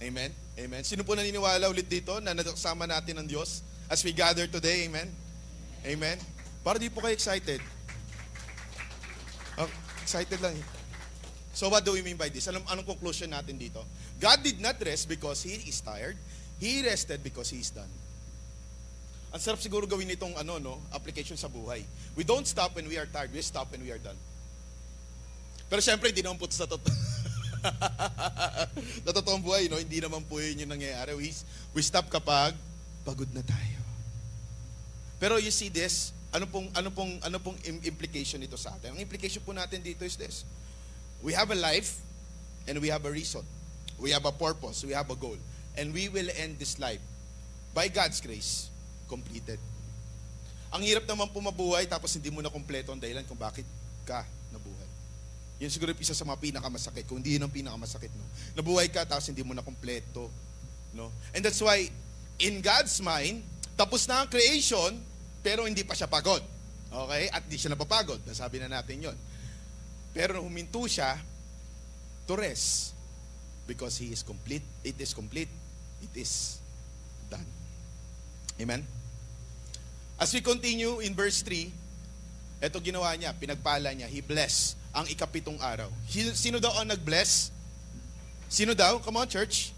Amen? 0.03 0.31
Amen. 0.59 0.83
Sino 0.83 1.07
po 1.07 1.15
naniniwala 1.15 1.71
ulit 1.71 1.87
dito 1.87 2.19
na 2.19 2.35
nakasama 2.35 2.83
natin 2.83 3.23
ng 3.23 3.27
Diyos 3.27 3.63
as 3.87 4.03
we 4.03 4.11
gather 4.11 4.47
today? 4.47 4.87
Amen? 4.87 5.07
Amen? 5.87 6.17
Para 6.65 6.75
di 6.81 6.91
po 6.91 6.99
kayo 6.99 7.15
excited. 7.15 7.61
Oh, 9.55 9.69
excited 10.03 10.41
lang. 10.43 10.55
So 11.55 11.71
what 11.71 11.87
do 11.87 11.95
we 11.95 12.03
mean 12.03 12.19
by 12.19 12.27
this? 12.27 12.51
Anong, 12.51 12.67
anong 12.67 12.83
conclusion 12.83 13.31
natin 13.31 13.55
dito? 13.55 13.79
God 14.19 14.43
did 14.43 14.59
not 14.59 14.75
rest 14.83 15.07
because 15.07 15.39
He 15.47 15.55
is 15.71 15.79
tired. 15.79 16.19
He 16.59 16.83
rested 16.83 17.23
because 17.23 17.47
He 17.47 17.63
is 17.63 17.71
done. 17.71 17.91
Ang 19.31 19.39
sarap 19.43 19.59
siguro 19.59 19.87
gawin 19.87 20.11
itong 20.11 20.35
ano, 20.35 20.59
no, 20.59 20.79
application 20.95 21.35
sa 21.35 21.47
buhay. 21.51 21.83
We 22.15 22.23
don't 22.23 22.47
stop 22.47 22.75
when 22.75 22.87
we 22.87 22.95
are 22.99 23.07
tired. 23.07 23.31
We 23.31 23.43
stop 23.43 23.71
when 23.71 23.83
we 23.83 23.91
are 23.91 23.99
done. 23.99 24.15
Pero 25.67 25.83
syempre, 25.83 26.11
hindi 26.11 26.23
naman 26.23 26.39
po 26.39 26.47
sa 26.51 26.67
totoo. 26.67 26.87
sa 29.05 29.11
totoong 29.11 29.43
buhay, 29.43 29.69
no, 29.69 29.79
hindi 29.79 29.99
naman 30.01 30.21
po 30.25 30.39
yun 30.39 30.65
yung 30.65 30.71
nangyayari. 30.71 31.13
We, 31.17 31.31
we 31.73 31.81
stop 31.81 32.09
kapag 32.09 32.53
pagod 33.05 33.29
na 33.33 33.41
tayo. 33.45 33.79
Pero 35.21 35.39
you 35.39 35.49
see 35.49 35.71
this, 35.71 36.11
ano 36.35 36.45
pong, 36.49 36.67
ano 36.75 36.89
pong, 36.91 37.17
ano 37.23 37.37
pong 37.39 37.57
im- 37.63 37.83
implication 37.87 38.41
nito 38.41 38.59
sa 38.59 38.75
atin? 38.75 38.93
Ang 38.97 39.01
implication 39.01 39.39
po 39.41 39.55
natin 39.55 39.79
dito 39.79 40.03
is 40.03 40.19
this. 40.19 40.43
We 41.23 41.31
have 41.31 41.49
a 41.49 41.57
life 41.57 41.97
and 42.67 42.77
we 42.83 42.91
have 42.91 43.07
a 43.07 43.11
reason. 43.11 43.41
We 43.95 44.11
have 44.11 44.27
a 44.27 44.35
purpose. 44.35 44.83
We 44.83 44.91
have 44.91 45.07
a 45.07 45.17
goal. 45.17 45.39
And 45.79 45.95
we 45.95 46.11
will 46.11 46.27
end 46.35 46.59
this 46.59 46.75
life 46.75 46.99
by 47.71 47.87
God's 47.87 48.19
grace, 48.19 48.67
completed. 49.07 49.59
Ang 50.75 50.83
hirap 50.83 51.07
naman 51.07 51.31
po 51.31 51.39
mabuhay 51.39 51.87
tapos 51.87 52.11
hindi 52.19 52.27
mo 52.27 52.43
na 52.43 52.51
kompleto 52.51 52.91
ang 52.91 52.99
dahilan 52.99 53.23
kung 53.23 53.39
bakit 53.39 53.63
ka. 54.03 54.27
Yun 55.55 55.71
siguro 55.71 55.95
yung 55.95 56.03
isa 56.03 56.11
sa 56.11 56.27
mga 56.27 56.39
pinakamasakit. 56.51 57.07
Kung 57.07 57.23
hindi 57.23 57.39
yun 57.39 57.47
ang 57.47 57.53
pinakamasakit, 57.53 58.11
no? 58.11 58.25
Nabuhay 58.59 58.91
ka 58.91 59.07
tapos 59.07 59.31
hindi 59.31 59.39
mo 59.39 59.55
na 59.55 59.63
kompleto. 59.63 60.27
No? 60.91 61.11
And 61.31 61.43
that's 61.43 61.63
why, 61.63 61.87
in 62.39 62.59
God's 62.59 62.99
mind, 62.99 63.43
tapos 63.79 64.03
na 64.07 64.23
ang 64.23 64.29
creation, 64.31 64.99
pero 65.39 65.63
hindi 65.63 65.83
pa 65.87 65.95
siya 65.95 66.11
pagod. 66.11 66.43
Okay? 66.91 67.31
At 67.31 67.43
di 67.47 67.55
siya 67.55 67.71
napapagod. 67.71 68.19
Nasabi 68.27 68.59
na 68.59 68.67
natin 68.67 68.99
yon. 68.99 69.17
Pero 70.11 70.39
nung 70.39 70.47
huminto 70.51 70.83
siya, 70.87 71.15
to 72.27 72.35
rest. 72.35 72.95
Because 73.67 73.95
He 73.99 74.11
is 74.11 74.23
complete. 74.23 74.63
It 74.83 74.99
is 74.99 75.15
complete. 75.15 75.51
It 76.03 76.13
is 76.19 76.59
done. 77.31 77.47
Amen? 78.59 78.83
As 80.19 80.31
we 80.31 80.39
continue 80.39 81.03
in 81.03 81.15
verse 81.15 81.43
3, 81.43 81.71
ito 82.63 82.77
ginawa 82.79 83.11
niya, 83.19 83.35
pinagpala 83.35 83.91
niya, 83.91 84.07
He 84.07 84.23
blessed 84.23 84.84
ang 84.95 85.05
ikapitong 85.11 85.59
araw. 85.59 85.91
Sino 86.33 86.63
daw 86.63 86.71
ang 86.79 86.87
nag-bless? 86.87 87.51
Sino 88.47 88.71
daw? 88.71 89.03
Come 89.03 89.19
on, 89.19 89.27
church. 89.27 89.75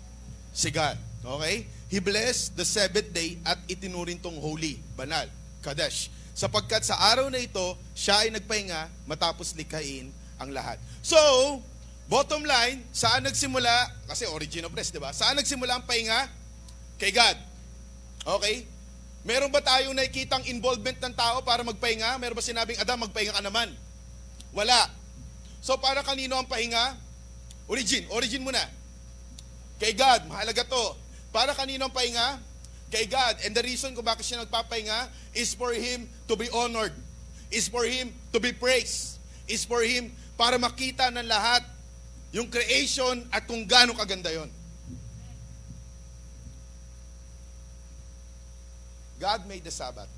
Si 0.53 0.69
God. 0.69 0.93
Okay? 1.25 1.65
He 1.89 1.97
blessed 1.97 2.53
the 2.53 2.67
seventh 2.67 3.09
day 3.15 3.41
at 3.41 3.57
itinurin 3.65 4.21
tong 4.21 4.37
holy, 4.37 4.77
banal, 4.93 5.25
Kadesh. 5.65 6.13
Sapagkat 6.37 6.85
sa 6.85 6.99
araw 6.99 7.33
na 7.33 7.41
ito, 7.41 7.73
siya 7.97 8.21
ay 8.21 8.29
nagpahinga 8.29 9.09
matapos 9.09 9.57
likhain 9.57 10.13
ang 10.37 10.53
lahat. 10.53 10.77
So, 11.01 11.17
bottom 12.05 12.45
line, 12.45 12.85
saan 12.93 13.25
nagsimula? 13.25 13.89
Kasi 14.05 14.29
origin 14.29 14.67
of 14.69 14.75
rest, 14.77 14.93
di 14.93 15.01
ba? 15.01 15.09
Saan 15.15 15.33
nagsimula 15.33 15.81
ang 15.81 15.85
pahinga? 15.89 16.29
Kay 17.01 17.09
God. 17.09 17.37
Okay? 18.37 18.69
Meron 19.25 19.49
ba 19.49 19.63
tayong 19.65 19.97
nakikitang 19.97 20.45
involvement 20.45 20.99
ng 21.01 21.13
tao 21.17 21.41
para 21.41 21.65
magpahinga? 21.65 22.21
Meron 22.21 22.37
ba 22.37 22.43
sinabing, 22.45 22.77
Adam, 22.77 23.01
magpahinga 23.07 23.33
ka 23.33 23.43
naman? 23.43 23.73
Wala. 24.53 24.93
So 25.61 25.77
para 25.77 26.03
kanino 26.05 26.37
ang 26.37 26.47
pahinga? 26.47 26.95
Origin. 27.67 28.07
Origin 28.13 28.41
muna. 28.43 28.63
Kay 29.77 29.93
God. 29.93 30.25
Mahalaga 30.31 30.63
to. 30.63 30.85
Para 31.35 31.51
kanino 31.53 31.87
ang 31.89 31.93
pahinga? 31.93 32.39
Kay 32.87 33.05
God. 33.11 33.43
And 33.43 33.51
the 33.51 33.63
reason 33.63 33.91
kung 33.93 34.07
bakit 34.07 34.23
siya 34.23 34.41
nagpapahinga 34.41 35.11
is 35.35 35.51
for 35.51 35.75
Him 35.75 36.07
to 36.31 36.39
be 36.39 36.47
honored. 36.49 36.95
Is 37.51 37.67
for 37.67 37.83
Him 37.83 38.15
to 38.31 38.39
be 38.39 38.55
praised. 38.55 39.19
Is 39.47 39.67
for 39.67 39.83
Him 39.83 40.11
para 40.39 40.55
makita 40.55 41.11
ng 41.11 41.27
lahat 41.27 41.63
yung 42.31 42.47
creation 42.51 43.23
at 43.31 43.47
kung 43.47 43.63
gaano 43.63 43.95
kaganda 43.95 44.31
yon. 44.31 44.51
God 49.17 49.49
made 49.49 49.65
the 49.65 49.73
Sabbath. 49.73 50.09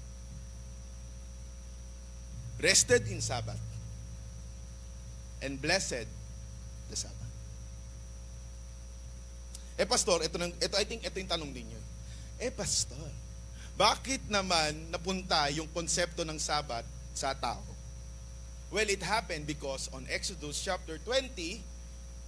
Rested 2.60 3.08
in 3.08 3.24
Sabbath. 3.24 3.68
And 5.39 5.55
blessed 5.60 6.08
the 6.91 6.98
Sabbath. 6.98 7.31
Eh 9.79 9.88
pastor, 9.88 10.19
ito, 10.19 10.36
nang, 10.36 10.51
ito 10.60 10.75
I 10.75 10.84
think 10.84 11.08
ito 11.08 11.15
yung 11.15 11.31
tanong 11.31 11.51
din 11.55 11.72
yun. 11.72 11.86
Eh 12.36 12.51
pastor, 12.51 13.00
bakit 13.79 14.19
naman 14.27 14.91
napunta 14.91 15.48
yung 15.55 15.72
konsepto 15.72 16.27
ng 16.27 16.36
Sabbath 16.36 16.84
sa 17.15 17.31
tao? 17.31 17.63
Well, 18.69 18.91
it 18.91 19.00
happened 19.00 19.48
because 19.48 19.88
on 19.96 20.03
Exodus 20.12 20.60
chapter 20.60 21.00
20, 21.01 21.31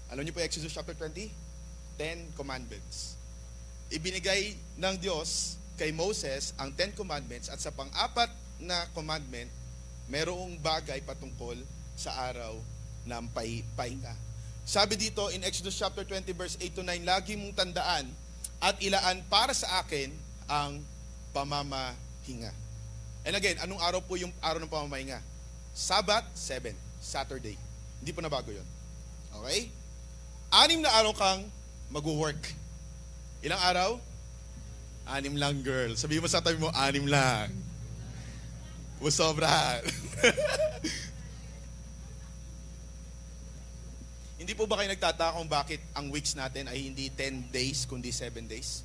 alam 0.09 0.23
niyo 0.23 0.31
po 0.31 0.39
Exodus 0.39 0.71
chapter 0.71 0.95
20? 0.95 1.27
Ten 1.99 2.31
Commandments. 2.39 3.19
Ibinigay 3.91 4.55
ng 4.79 4.95
Diyos 4.97 5.59
kay 5.75 5.91
Moses 5.91 6.55
ang 6.55 6.71
Ten 6.71 6.95
Commandments 6.95 7.51
at 7.51 7.59
sa 7.59 7.69
pang-apat 7.69 8.31
na 8.63 8.87
commandment, 8.95 9.51
merong 10.07 10.55
bagay 10.63 11.03
patungkol 11.03 11.59
sa 11.99 12.15
araw 12.31 12.57
ng 13.05 13.23
pahi- 13.33 13.65
pahinga. 13.73 14.13
Sabi 14.61 14.95
dito 14.95 15.27
in 15.33 15.41
Exodus 15.43 15.75
chapter 15.75 16.05
20 16.05 16.31
verse 16.37 16.55
8 16.61 16.77
to 16.77 16.83
9, 16.85 17.01
lagi 17.03 17.33
mong 17.35 17.57
tandaan 17.57 18.05
at 18.61 18.77
ilaan 18.79 19.25
para 19.25 19.51
sa 19.57 19.81
akin 19.81 20.13
ang 20.45 20.79
pamamahinga. 21.33 22.53
And 23.25 23.33
again, 23.37 23.57
anong 23.61 23.81
araw 23.81 24.01
po 24.01 24.17
yung 24.17 24.33
araw 24.41 24.61
ng 24.61 24.69
pamamahinga? 24.69 25.17
Sabat, 25.73 26.25
7. 26.33 26.73
Saturday. 27.01 27.57
Hindi 28.01 28.11
po 28.13 28.21
nabago 28.21 28.53
yun. 28.53 28.65
Okay? 29.41 29.69
Anim 30.51 30.83
na 30.83 30.91
araw 30.93 31.13
kang 31.15 31.41
mag-work. 31.89 32.53
Ilang 33.41 33.61
araw? 33.61 33.89
Anim 35.09 35.33
lang, 35.35 35.65
girl. 35.65 35.97
Sabihin 35.97 36.21
mo 36.21 36.29
sa 36.29 36.43
tabi 36.43 36.61
mo, 36.61 36.69
anim 36.73 37.05
lang. 37.09 37.49
Musobra. 39.01 39.49
hindi 44.41 44.57
po 44.57 44.65
ba 44.65 44.81
kayo 44.81 44.89
nagtataka 44.89 45.37
kung 45.37 45.45
bakit 45.45 45.77
ang 45.93 46.09
weeks 46.09 46.33
natin 46.33 46.65
ay 46.65 46.89
hindi 46.89 47.13
10 47.13 47.53
days, 47.53 47.85
kundi 47.85 48.09
7 48.09 48.41
days? 48.49 48.81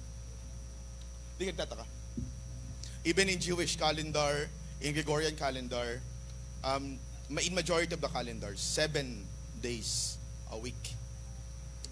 Hindi 1.33 1.49
nagtataka. 1.49 1.89
Even 3.09 3.33
in 3.33 3.41
Jewish 3.41 3.81
calendar, 3.81 4.53
in 4.85 4.93
Gregorian 4.93 5.33
calendar, 5.33 6.05
um, 6.61 7.01
in 7.33 7.53
majority 7.57 7.89
of 7.97 8.05
the 8.05 8.13
calendars, 8.13 8.61
7 8.61 9.25
days 9.65 10.21
a 10.53 10.61
week. 10.61 10.93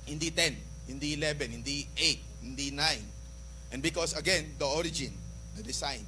Hindi 0.05 0.29
10, 0.29 0.93
hindi 0.93 1.17
11, 1.17 1.57
hindi 1.57 1.89
8, 1.97 2.45
hindi 2.45 2.69
9. 2.69 3.73
And 3.73 3.81
because 3.81 4.13
again, 4.13 4.61
the 4.61 4.69
origin, 4.69 5.17
the 5.57 5.65
design. 5.65 6.05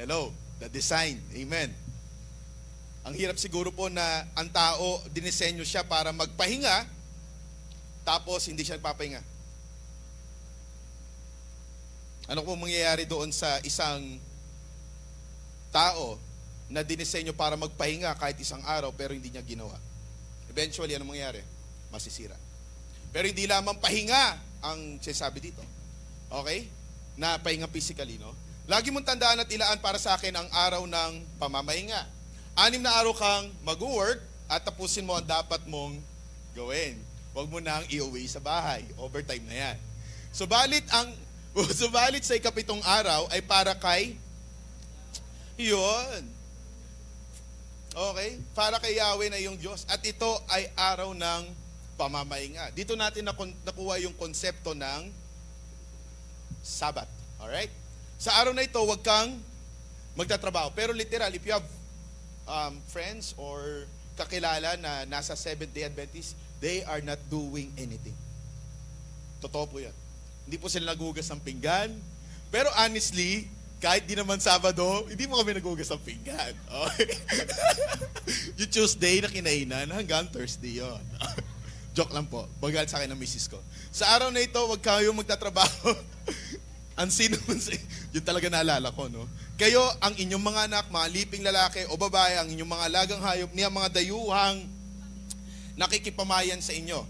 Hello, 0.00 0.32
the 0.56 0.72
design. 0.72 1.20
Amen. 1.36 1.81
Ang 3.02 3.14
hirap 3.18 3.34
siguro 3.34 3.74
po 3.74 3.90
na 3.90 4.26
ang 4.38 4.46
tao, 4.46 5.02
dinisenyo 5.10 5.66
siya 5.66 5.82
para 5.82 6.14
magpahinga, 6.14 6.86
tapos 8.06 8.46
hindi 8.46 8.62
siya 8.62 8.78
nagpapahinga. 8.78 9.22
Ano 12.30 12.46
po 12.46 12.54
mangyayari 12.54 13.02
doon 13.02 13.34
sa 13.34 13.58
isang 13.66 14.22
tao 15.74 16.14
na 16.70 16.86
dinisenyo 16.86 17.34
para 17.34 17.58
magpahinga 17.58 18.14
kahit 18.14 18.38
isang 18.38 18.62
araw 18.62 18.94
pero 18.94 19.10
hindi 19.10 19.34
niya 19.34 19.42
ginawa? 19.42 19.74
Eventually, 20.46 20.94
ano 20.94 21.02
mangyayari? 21.02 21.42
Masisira. 21.90 22.38
Pero 23.10 23.26
hindi 23.26 23.50
lamang 23.50 23.76
pahinga 23.82 24.38
ang 24.62 25.02
sinasabi 25.02 25.42
dito. 25.42 25.60
Okay? 26.30 26.70
Na 27.18 27.36
pahinga 27.42 27.66
physically, 27.66 28.16
no? 28.16 28.32
Lagi 28.70 28.94
mong 28.94 29.04
tandaan 29.04 29.42
at 29.42 29.50
ilaan 29.50 29.82
para 29.82 29.98
sa 29.98 30.14
akin 30.14 30.32
ang 30.38 30.48
araw 30.54 30.86
ng 30.86 31.12
pamamahinga. 31.36 32.21
Anim 32.52 32.84
na 32.84 32.92
araw 32.92 33.16
kang 33.16 33.48
mag-work 33.64 34.20
at 34.44 34.60
tapusin 34.60 35.08
mo 35.08 35.16
ang 35.16 35.24
dapat 35.24 35.64
mong 35.64 35.96
gawin. 36.52 37.00
Huwag 37.32 37.48
mo 37.48 37.64
nang 37.64 37.80
i-uwi 37.88 38.28
sa 38.28 38.44
bahay. 38.44 38.84
Overtime 39.00 39.44
na 39.48 39.56
yan. 39.56 39.76
Subalit 40.36 40.84
ang 40.92 41.08
subalit 41.80 42.24
sa 42.24 42.36
ikapitong 42.36 42.80
araw 42.84 43.28
ay 43.32 43.40
para 43.40 43.72
kay 43.72 44.16
Yun. 45.56 46.22
Okay? 47.92 48.30
Para 48.56 48.80
kay 48.80 49.00
Yahweh 49.00 49.28
na 49.32 49.40
yung 49.40 49.56
Diyos. 49.56 49.84
At 49.88 50.00
ito 50.04 50.28
ay 50.48 50.68
araw 50.76 51.12
ng 51.12 51.42
pamamahinga. 51.96 52.72
Dito 52.72 52.96
natin 52.96 53.28
nakuha 53.64 54.00
yung 54.00 54.16
konsepto 54.16 54.72
ng 54.72 55.12
Sabbath. 56.64 57.08
Alright? 57.40 57.72
Sa 58.16 58.32
araw 58.40 58.56
na 58.56 58.64
ito, 58.64 58.80
huwag 58.80 59.00
kang 59.04 59.36
magtatrabaho. 60.16 60.72
Pero 60.72 60.96
literal, 60.96 61.32
if 61.32 61.44
you 61.44 61.52
have 61.52 61.66
um, 62.46 62.78
friends 62.90 63.34
or 63.38 63.86
kakilala 64.14 64.76
na 64.78 65.08
nasa 65.08 65.34
Seventh-day 65.34 65.88
Adventist, 65.88 66.36
they 66.60 66.84
are 66.84 67.00
not 67.00 67.18
doing 67.32 67.72
anything. 67.80 68.14
Totoo 69.42 69.66
po 69.66 69.76
yan. 69.82 69.94
Hindi 70.46 70.56
po 70.58 70.70
sila 70.70 70.94
nagugas 70.94 71.26
ng 71.30 71.40
pinggan. 71.42 71.90
Pero 72.52 72.68
honestly, 72.76 73.48
kahit 73.82 74.06
di 74.06 74.14
naman 74.14 74.38
Sabado, 74.38 75.08
hindi 75.10 75.26
mo 75.26 75.40
kami 75.42 75.58
nagugas 75.58 75.90
ng 75.90 76.02
pinggan. 76.02 76.54
Okay? 76.86 77.10
yung 78.62 78.70
Tuesday 78.70 79.18
na 79.18 79.28
kinainan 79.28 79.90
hanggang 79.90 80.30
Thursday 80.30 80.78
yon. 80.78 81.02
Joke 81.96 82.14
lang 82.14 82.24
po. 82.24 82.48
Bagal 82.62 82.88
sa 82.88 83.02
akin 83.02 83.12
ng 83.12 83.20
misis 83.20 83.50
ko. 83.50 83.58
Sa 83.92 84.08
araw 84.08 84.32
na 84.32 84.40
ito, 84.40 84.56
wag 84.56 84.80
kayong 84.80 85.18
magtatrabaho. 85.18 85.92
Ang 86.98 87.08
sino 87.08 87.40
yun 88.14 88.24
talaga 88.24 88.52
naalala 88.52 88.92
ko, 88.92 89.08
no? 89.08 89.24
Kayo, 89.56 89.80
ang 90.02 90.12
inyong 90.16 90.44
mga 90.44 90.60
anak, 90.68 90.84
mga 90.92 91.08
liping 91.12 91.44
lalaki 91.44 91.86
o 91.88 91.96
babae, 91.96 92.36
ang 92.36 92.48
inyong 92.50 92.68
mga 92.68 92.86
lagang 92.92 93.22
hayop, 93.22 93.50
niya 93.54 93.72
mga 93.72 94.02
dayuhang 94.02 94.66
nakikipamayan 95.76 96.60
sa 96.60 96.76
inyo. 96.76 97.00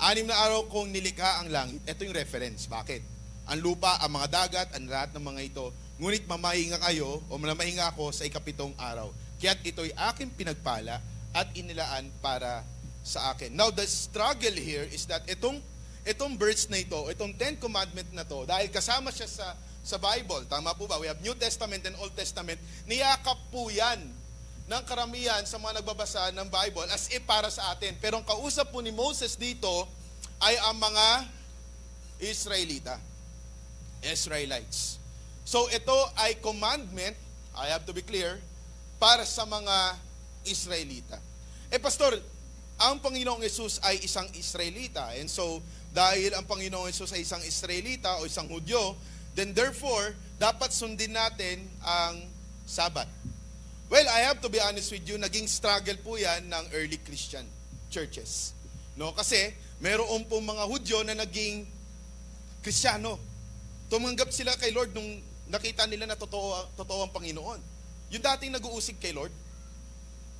Anim 0.00 0.24
na 0.24 0.34
araw 0.40 0.64
kong 0.72 0.90
nilikha 0.90 1.44
ang 1.44 1.52
langit. 1.52 1.84
Ito 1.84 2.08
yung 2.08 2.16
reference. 2.16 2.64
Bakit? 2.64 3.04
Ang 3.52 3.60
lupa, 3.60 4.00
ang 4.00 4.16
mga 4.16 4.28
dagat, 4.32 4.68
ang 4.72 4.88
lahat 4.88 5.12
ng 5.12 5.20
mga 5.20 5.40
ito. 5.44 5.66
Ngunit 6.00 6.24
mamahinga 6.24 6.80
kayo 6.80 7.20
o 7.28 7.32
mamahinga 7.36 7.92
ako 7.92 8.08
sa 8.08 8.24
ikapitong 8.24 8.72
araw. 8.80 9.12
Kaya't 9.36 9.60
ito'y 9.60 9.92
aking 9.92 10.32
pinagpala 10.32 11.04
at 11.36 11.46
inilaan 11.52 12.08
para 12.24 12.64
sa 13.04 13.36
akin. 13.36 13.52
Now, 13.52 13.68
the 13.68 13.84
struggle 13.84 14.56
here 14.56 14.88
is 14.88 15.04
that 15.12 15.24
itong, 15.28 15.60
itong 16.04 16.36
verse 16.40 16.68
na 16.72 16.80
ito, 16.80 16.96
itong 17.12 17.36
Ten 17.36 17.56
Commandment 17.60 18.08
na 18.12 18.24
to, 18.24 18.48
dahil 18.48 18.72
kasama 18.72 19.12
siya 19.12 19.28
sa, 19.28 19.52
sa 19.84 19.96
Bible, 20.00 20.44
tama 20.48 20.72
po 20.76 20.88
ba? 20.88 21.00
We 21.00 21.08
have 21.08 21.20
New 21.20 21.36
Testament 21.36 21.84
and 21.84 21.96
Old 22.00 22.16
Testament, 22.16 22.60
niyakap 22.88 23.36
po 23.52 23.68
yan 23.68 24.00
ng 24.70 24.82
karamihan 24.86 25.42
sa 25.42 25.58
mga 25.58 25.82
nagbabasa 25.82 26.30
ng 26.30 26.46
Bible 26.46 26.86
as 26.94 27.10
if 27.10 27.26
para 27.26 27.50
sa 27.50 27.74
atin. 27.74 27.98
Pero 27.98 28.22
ang 28.22 28.26
kausap 28.26 28.70
po 28.70 28.78
ni 28.78 28.94
Moses 28.94 29.34
dito 29.34 29.88
ay 30.38 30.54
ang 30.62 30.78
mga 30.78 31.26
Israelita. 32.22 32.94
Israelites. 34.00 35.02
So 35.42 35.66
ito 35.74 35.96
ay 36.16 36.38
commandment, 36.38 37.18
I 37.58 37.74
have 37.74 37.82
to 37.84 37.92
be 37.92 38.06
clear, 38.06 38.38
para 39.02 39.26
sa 39.26 39.42
mga 39.42 39.98
Israelita. 40.46 41.18
Eh 41.68 41.82
pastor, 41.82 42.14
ang 42.80 42.96
Panginoong 42.96 43.44
Yesus 43.44 43.76
ay 43.84 44.00
isang 44.00 44.24
Israelita. 44.32 45.12
And 45.20 45.28
so, 45.28 45.60
dahil 45.90 46.38
ang 46.38 46.46
Panginoong 46.46 46.86
Yesus 46.86 47.10
ay 47.10 47.26
isang 47.26 47.42
Israelita 47.42 48.22
o 48.22 48.26
isang 48.26 48.46
Hudyo, 48.46 48.94
then 49.34 49.50
therefore, 49.50 50.14
dapat 50.38 50.70
sundin 50.70 51.14
natin 51.14 51.66
ang 51.82 52.22
Sabat. 52.70 53.10
Well, 53.90 54.06
I 54.06 54.30
have 54.30 54.38
to 54.46 54.48
be 54.48 54.62
honest 54.62 54.94
with 54.94 55.02
you, 55.02 55.18
naging 55.18 55.50
struggle 55.50 55.98
po 55.98 56.14
yan 56.14 56.46
ng 56.46 56.64
early 56.78 57.02
Christian 57.02 57.42
churches. 57.90 58.54
No? 58.94 59.10
Kasi, 59.10 59.50
meron 59.82 60.22
pong 60.30 60.46
mga 60.46 60.64
Hudyo 60.70 61.02
na 61.02 61.18
naging 61.18 61.66
Kristiyano. 62.62 63.18
Tumanggap 63.90 64.30
sila 64.30 64.54
kay 64.54 64.70
Lord 64.70 64.94
nung 64.94 65.18
nakita 65.50 65.90
nila 65.90 66.06
na 66.06 66.14
totoo, 66.14 66.70
totoo 66.78 67.10
ang 67.10 67.10
Panginoon. 67.10 67.58
Yung 68.14 68.22
dating 68.22 68.54
nag-uusig 68.54 69.02
kay 69.02 69.10
Lord, 69.10 69.34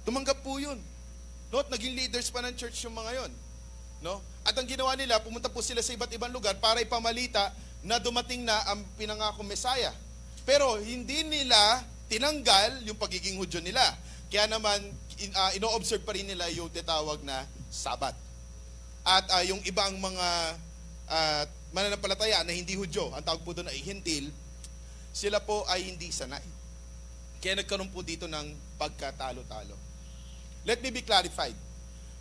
tumanggap 0.07 0.39
po 0.47 0.63
yun. 0.63 0.79
No? 1.51 1.59
At 1.59 1.75
naging 1.75 1.99
leaders 1.99 2.31
pa 2.31 2.47
ng 2.47 2.55
church 2.55 2.87
yung 2.87 2.95
mga 2.95 3.27
yon. 3.27 3.33
No? 4.01 4.25
At 4.45 4.57
ang 4.57 4.65
ginawa 4.65 4.97
nila, 4.97 5.21
pumunta 5.21 5.53
po 5.53 5.61
sila 5.61 5.85
sa 5.85 5.93
iba't 5.93 6.11
ibang 6.17 6.33
lugar 6.33 6.57
para 6.57 6.81
ipamalita 6.81 7.53
na 7.85 8.01
dumating 8.01 8.45
na 8.45 8.57
ang 8.73 8.81
pinangako 8.97 9.45
Mesaya. 9.45 9.93
Pero 10.45 10.81
hindi 10.81 11.25
nila 11.25 11.85
tinanggal 12.09 12.85
yung 12.89 12.97
pagiging 12.97 13.37
Hudyo 13.37 13.61
nila. 13.61 13.85
Kaya 14.33 14.49
naman, 14.49 14.81
in, 15.21 15.31
uh, 15.37 15.53
ino-observe 15.55 16.03
pa 16.03 16.17
rin 16.17 16.27
nila 16.27 16.49
yung 16.51 16.73
titawag 16.73 17.21
na 17.23 17.45
Sabat. 17.71 18.17
At 19.05 19.25
uh, 19.31 19.45
yung 19.47 19.61
ibang 19.69 19.95
mga 19.97 20.29
uh, 21.07 21.43
mananampalataya 21.71 22.43
na 22.43 22.57
hindi 22.57 22.75
Hudyo, 22.75 23.13
ang 23.15 23.23
tawag 23.23 23.45
po 23.45 23.53
doon 23.53 23.69
ay 23.69 23.79
Hintil, 23.79 24.33
sila 25.13 25.39
po 25.39 25.63
ay 25.69 25.87
hindi 25.87 26.09
sanay. 26.11 26.43
Kaya 27.41 27.61
nagkaroon 27.61 27.89
po 27.89 28.05
dito 28.05 28.29
ng 28.29 28.53
pagkatalo-talo. 28.77 29.77
Let 30.69 30.85
me 30.85 30.93
be 30.93 31.01
clarified. 31.01 31.57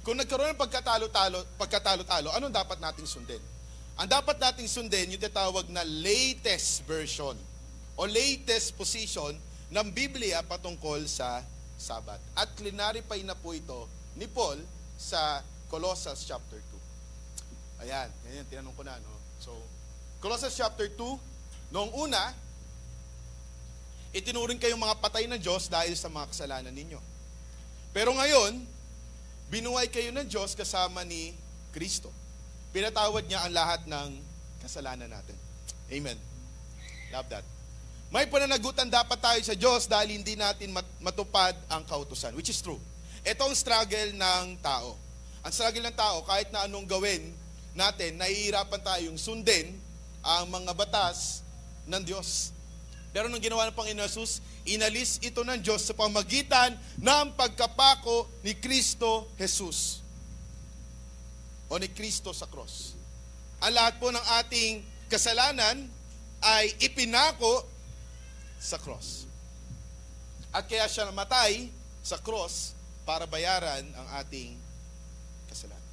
Kung 0.04 0.16
nagkaroon 0.16 0.56
ng 0.56 0.62
pagkatalo-talo, 0.62 1.44
pagkatalo-talo, 1.60 2.32
anong 2.32 2.56
dapat 2.56 2.80
nating 2.80 3.08
sundin? 3.08 3.44
Ang 4.00 4.08
dapat 4.08 4.40
nating 4.40 4.72
sundin 4.72 5.12
yung 5.12 5.20
tinatawag 5.20 5.68
na 5.68 5.84
latest 5.84 6.88
version 6.88 7.36
o 8.00 8.08
latest 8.08 8.80
position 8.80 9.36
ng 9.70 9.88
Biblia 9.92 10.40
patungkol 10.40 11.04
sa 11.04 11.44
Sabat. 11.80 12.20
At 12.36 12.52
clarify 12.56 13.24
na 13.24 13.36
po 13.36 13.56
ito 13.56 13.88
ni 14.20 14.28
Paul 14.28 14.60
sa 15.00 15.44
Colossians 15.72 16.24
chapter 16.28 16.60
2. 17.80 17.84
Ayan, 17.88 18.08
yan 18.28 18.48
tinanong 18.52 18.76
ko 18.76 18.84
na, 18.84 19.00
no? 19.00 19.16
So, 19.40 19.56
Colossians 20.20 20.56
chapter 20.56 20.92
2, 20.92 21.72
noong 21.72 21.92
una, 21.96 22.36
itinuring 24.12 24.60
kayong 24.60 24.80
mga 24.80 25.00
patay 25.00 25.24
ng 25.32 25.40
Diyos 25.40 25.72
dahil 25.72 25.96
sa 25.96 26.12
mga 26.12 26.28
kasalanan 26.32 26.76
ninyo. 26.76 27.00
Pero 27.96 28.12
ngayon, 28.12 28.60
binuhay 29.50 29.90
kayo 29.90 30.14
ng 30.14 30.26
Diyos 30.30 30.54
kasama 30.54 31.02
ni 31.06 31.34
Kristo. 31.74 32.14
Pinatawad 32.70 33.26
niya 33.26 33.46
ang 33.46 33.54
lahat 33.54 33.82
ng 33.90 34.10
kasalanan 34.62 35.10
natin. 35.10 35.38
Amen. 35.90 36.18
Love 37.10 37.30
that. 37.34 37.46
May 38.10 38.26
pananagutan 38.26 38.90
dapat 38.90 39.22
tayo 39.22 39.42
sa 39.46 39.54
Diyos 39.54 39.86
dahil 39.86 40.18
hindi 40.18 40.34
natin 40.34 40.74
matupad 41.02 41.54
ang 41.70 41.86
kautusan, 41.86 42.34
which 42.34 42.50
is 42.50 42.62
true. 42.62 42.82
Ito 43.22 43.46
ang 43.46 43.54
struggle 43.58 44.14
ng 44.18 44.46
tao. 44.62 44.98
Ang 45.46 45.54
struggle 45.54 45.86
ng 45.86 45.98
tao, 45.98 46.26
kahit 46.26 46.50
na 46.50 46.66
anong 46.66 46.90
gawin, 46.90 47.34
natin, 47.78 48.18
nahihirapan 48.18 48.82
tayong 48.82 49.18
sundin 49.18 49.78
ang 50.26 50.50
mga 50.50 50.74
batas 50.74 51.46
ng 51.86 52.02
Diyos. 52.02 52.50
Pero 53.14 53.30
nung 53.30 53.42
ginawa 53.42 53.70
ng 53.70 53.78
Panginoon 53.78 54.10
Jesus, 54.10 54.42
inalis 54.76 55.18
ito 55.24 55.42
ng 55.42 55.58
Diyos 55.62 55.86
sa 55.86 55.98
pamagitan 55.98 56.78
ng 57.00 57.26
pagkapako 57.34 58.30
ni 58.46 58.54
Kristo 58.58 59.30
Jesus. 59.40 60.04
O 61.70 61.78
ni 61.78 61.90
Kristo 61.90 62.34
sa 62.34 62.50
cross. 62.50 62.98
Ang 63.62 63.76
lahat 63.76 64.02
po 64.02 64.10
ng 64.10 64.26
ating 64.42 64.82
kasalanan 65.12 65.86
ay 66.40 66.74
ipinako 66.80 67.66
sa 68.58 68.80
cross. 68.80 69.30
At 70.50 70.66
kaya 70.66 70.90
siya 70.90 71.10
namatay 71.10 71.70
sa 72.02 72.18
cross 72.18 72.74
para 73.06 73.30
bayaran 73.30 73.86
ang 73.86 74.08
ating 74.24 74.58
kasalanan. 75.52 75.90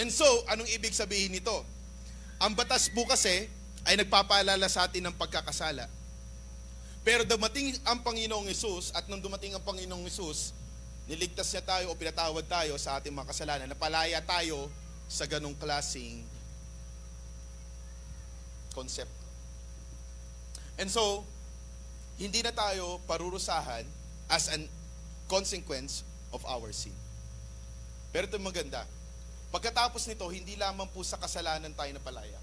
And 0.00 0.08
so, 0.08 0.24
anong 0.48 0.70
ibig 0.70 0.94
sabihin 0.94 1.34
nito? 1.34 1.66
Ang 2.40 2.56
batas 2.56 2.88
po 2.88 3.04
kasi 3.04 3.50
ay 3.84 3.94
nagpapaalala 4.00 4.64
sa 4.70 4.88
atin 4.88 5.08
ng 5.10 5.16
pagkakasala. 5.16 5.99
Pero 7.00 7.24
dumating 7.24 7.72
ang 7.88 8.04
Panginoong 8.04 8.48
Yesus 8.48 8.92
at 8.92 9.08
nung 9.08 9.24
dumating 9.24 9.56
ang 9.56 9.64
Panginoong 9.64 10.04
Yesus, 10.04 10.52
niligtas 11.08 11.48
niya 11.50 11.64
tayo 11.64 11.90
o 11.90 11.96
pinatawad 11.96 12.44
tayo 12.44 12.76
sa 12.76 13.00
ating 13.00 13.12
mga 13.12 13.32
kasalanan. 13.32 13.68
Napalaya 13.72 14.20
tayo 14.20 14.68
sa 15.08 15.24
ganong 15.24 15.56
klasing 15.56 16.22
concept. 18.76 19.10
And 20.78 20.86
so, 20.92 21.24
hindi 22.20 22.44
na 22.44 22.52
tayo 22.52 23.00
parurusahan 23.08 23.88
as 24.28 24.52
an 24.52 24.68
consequence 25.26 26.04
of 26.30 26.44
our 26.46 26.68
sin. 26.70 26.94
Pero 28.12 28.28
ito 28.28 28.36
maganda. 28.38 28.84
Pagkatapos 29.50 30.06
nito, 30.06 30.26
hindi 30.30 30.54
lamang 30.54 30.86
po 30.94 31.02
sa 31.02 31.18
kasalanan 31.18 31.74
tayo 31.74 31.90
napalaya. 31.90 32.38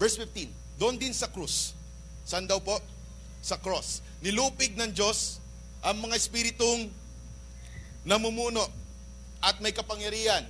Verse 0.00 0.16
15, 0.16 0.48
doon 0.80 0.96
din 0.96 1.12
sa 1.12 1.28
krus. 1.28 1.76
Saan 2.24 2.48
daw 2.48 2.62
po? 2.62 2.78
Sa 3.40 3.56
cross. 3.58 4.02
Nilupig 4.20 4.74
ng 4.74 4.90
Diyos 4.90 5.38
ang 5.82 6.02
mga 6.02 6.18
espiritong 6.18 6.90
namumuno 8.02 8.66
at 9.38 9.62
may 9.62 9.70
kapangyarihan 9.70 10.42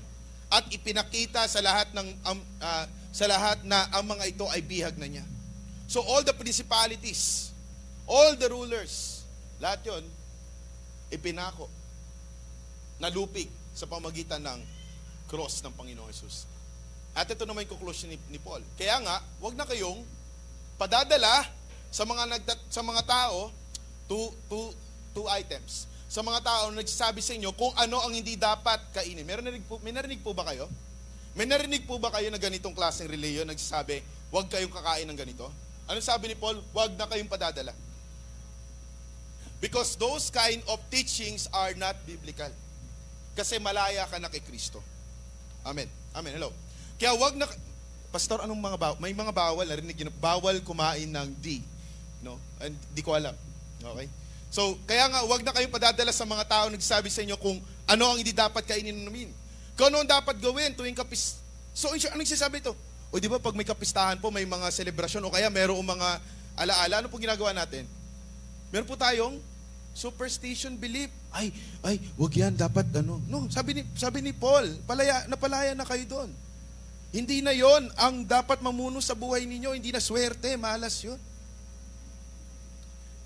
at 0.48 0.64
ipinakita 0.72 1.44
sa 1.44 1.60
lahat 1.60 1.92
ng 1.92 2.08
um, 2.24 2.40
uh, 2.64 2.84
sa 3.12 3.24
lahat 3.28 3.60
na 3.68 3.84
ang 3.92 4.04
mga 4.08 4.24
ito 4.32 4.46
ay 4.48 4.64
bihag 4.64 4.96
na 4.96 5.04
niya. 5.04 5.24
So 5.88 6.00
all 6.00 6.24
the 6.24 6.32
principalities, 6.32 7.52
all 8.08 8.32
the 8.36 8.48
rulers, 8.48 9.24
lahat 9.60 9.84
'yon 9.84 10.04
ipinako. 11.12 11.68
Nalupig 13.00 13.52
sa 13.76 13.84
pamagitan 13.84 14.40
ng 14.40 14.60
cross 15.28 15.60
ng 15.60 15.72
Panginoong 15.76 16.08
Yesus. 16.08 16.48
At 17.12 17.28
ito 17.28 17.44
naman 17.44 17.68
yung 17.68 17.78
conclusion 17.78 18.08
ni, 18.10 18.18
ni 18.32 18.40
Paul. 18.40 18.64
Kaya 18.74 18.98
nga, 19.04 19.20
wag 19.42 19.54
na 19.54 19.68
kayong 19.68 20.02
padadala 20.80 21.46
sa 21.88 22.04
mga 22.04 22.22
nagda, 22.28 22.54
sa 22.68 22.80
mga 22.84 23.02
tao 23.04 23.52
two, 24.08 24.28
two, 24.48 24.72
two 25.12 25.26
items. 25.28 25.88
sa 26.08 26.24
mga 26.24 26.40
tao 26.40 26.72
na 26.72 26.80
nagsasabi 26.80 27.20
sa 27.20 27.36
inyo 27.36 27.52
kung 27.52 27.70
ano 27.76 28.00
ang 28.00 28.16
hindi 28.16 28.32
dapat 28.32 28.80
kainin. 28.96 29.28
Meron 29.28 29.44
narinig 29.44 29.68
po, 29.68 29.76
may 29.84 29.92
narinig 29.92 30.24
po 30.24 30.32
ba 30.32 30.48
kayo? 30.48 30.64
May 31.36 31.44
narinig 31.44 31.84
po 31.84 32.00
ba 32.00 32.08
kayo 32.08 32.32
na 32.32 32.40
ganitong 32.40 32.72
klaseng 32.72 33.12
reliyon 33.12 33.44
nagsasabi, 33.44 34.00
huwag 34.32 34.48
kayong 34.48 34.72
kakain 34.72 35.04
ng 35.04 35.14
ganito? 35.14 35.52
Ano 35.84 36.00
sabi 36.00 36.32
ni 36.32 36.36
Paul? 36.36 36.64
Huwag 36.72 36.96
na 36.96 37.04
kayong 37.04 37.28
padadala. 37.28 37.76
Because 39.60 40.00
those 40.00 40.32
kind 40.32 40.64
of 40.64 40.80
teachings 40.88 41.44
are 41.52 41.76
not 41.76 41.94
biblical. 42.08 42.48
Kasi 43.36 43.60
malaya 43.60 44.08
ka 44.08 44.16
na 44.16 44.32
kay 44.32 44.40
Kristo. 44.40 44.80
Amen. 45.60 45.92
Amen. 46.16 46.40
Hello. 46.40 46.50
Kaya 46.96 47.12
wag 47.20 47.36
na 47.36 47.44
Pastor, 48.08 48.40
anong 48.40 48.56
mga 48.56 48.78
bawal? 48.80 48.98
May 49.04 49.12
mga 49.12 49.32
bawal, 49.36 49.68
narinig 49.68 50.00
yun, 50.00 50.08
bawal 50.16 50.56
kumain 50.64 51.04
ng 51.04 51.28
D. 51.44 51.60
No? 52.22 52.38
And 52.58 52.74
di 52.94 53.02
ko 53.02 53.14
alam. 53.14 53.34
Okay? 53.82 54.08
So, 54.48 54.80
kaya 54.88 55.06
nga, 55.12 55.22
wag 55.28 55.44
na 55.44 55.52
kayong 55.52 55.72
padadala 55.72 56.10
sa 56.10 56.24
mga 56.24 56.44
tao 56.48 56.66
nagsasabi 56.72 57.12
sa 57.12 57.20
inyo 57.20 57.36
kung 57.36 57.60
ano 57.84 58.04
ang 58.08 58.16
hindi 58.16 58.32
dapat 58.32 58.64
kainin 58.64 58.96
namin. 58.96 59.28
Kung 59.76 59.92
ano 59.92 60.02
ang 60.02 60.08
dapat 60.08 60.40
gawin 60.40 60.72
tuwing 60.72 60.96
kapis... 60.96 61.36
So, 61.76 61.92
anong 61.92 62.26
sinasabi 62.26 62.64
ito? 62.64 62.74
O 63.12 63.20
di 63.20 63.28
ba 63.28 63.40
pag 63.40 63.54
may 63.54 63.64
kapistahan 63.64 64.20
po, 64.20 64.32
may 64.32 64.44
mga 64.44 64.68
selebrasyon 64.72 65.24
o 65.24 65.32
kaya 65.32 65.48
merong 65.48 65.80
mga 65.80 66.08
alaala, 66.58 66.94
ano 67.04 67.08
po 67.12 67.20
ginagawa 67.20 67.54
natin? 67.54 67.86
Meron 68.68 68.88
po 68.88 68.98
tayong 68.98 69.38
superstition 69.96 70.76
belief. 70.76 71.08
Ay, 71.32 71.52
ay, 71.84 72.00
wag 72.16 72.32
yan, 72.32 72.52
dapat 72.56 72.88
ano. 72.98 73.20
No, 73.28 73.48
sabi 73.52 73.80
ni, 73.80 73.82
sabi 73.96 74.24
ni 74.24 74.32
Paul, 74.32 74.64
palaya, 74.84 75.24
napalaya 75.28 75.72
na 75.76 75.88
kayo 75.88 76.04
doon. 76.08 76.30
Hindi 77.08 77.40
na 77.40 77.56
yon 77.56 77.88
ang 77.96 78.24
dapat 78.24 78.60
mamuno 78.60 79.00
sa 79.00 79.16
buhay 79.16 79.48
ninyo, 79.48 79.72
hindi 79.72 79.92
na 79.92 80.00
swerte, 80.00 80.56
malas 80.60 81.00
yon. 81.00 81.16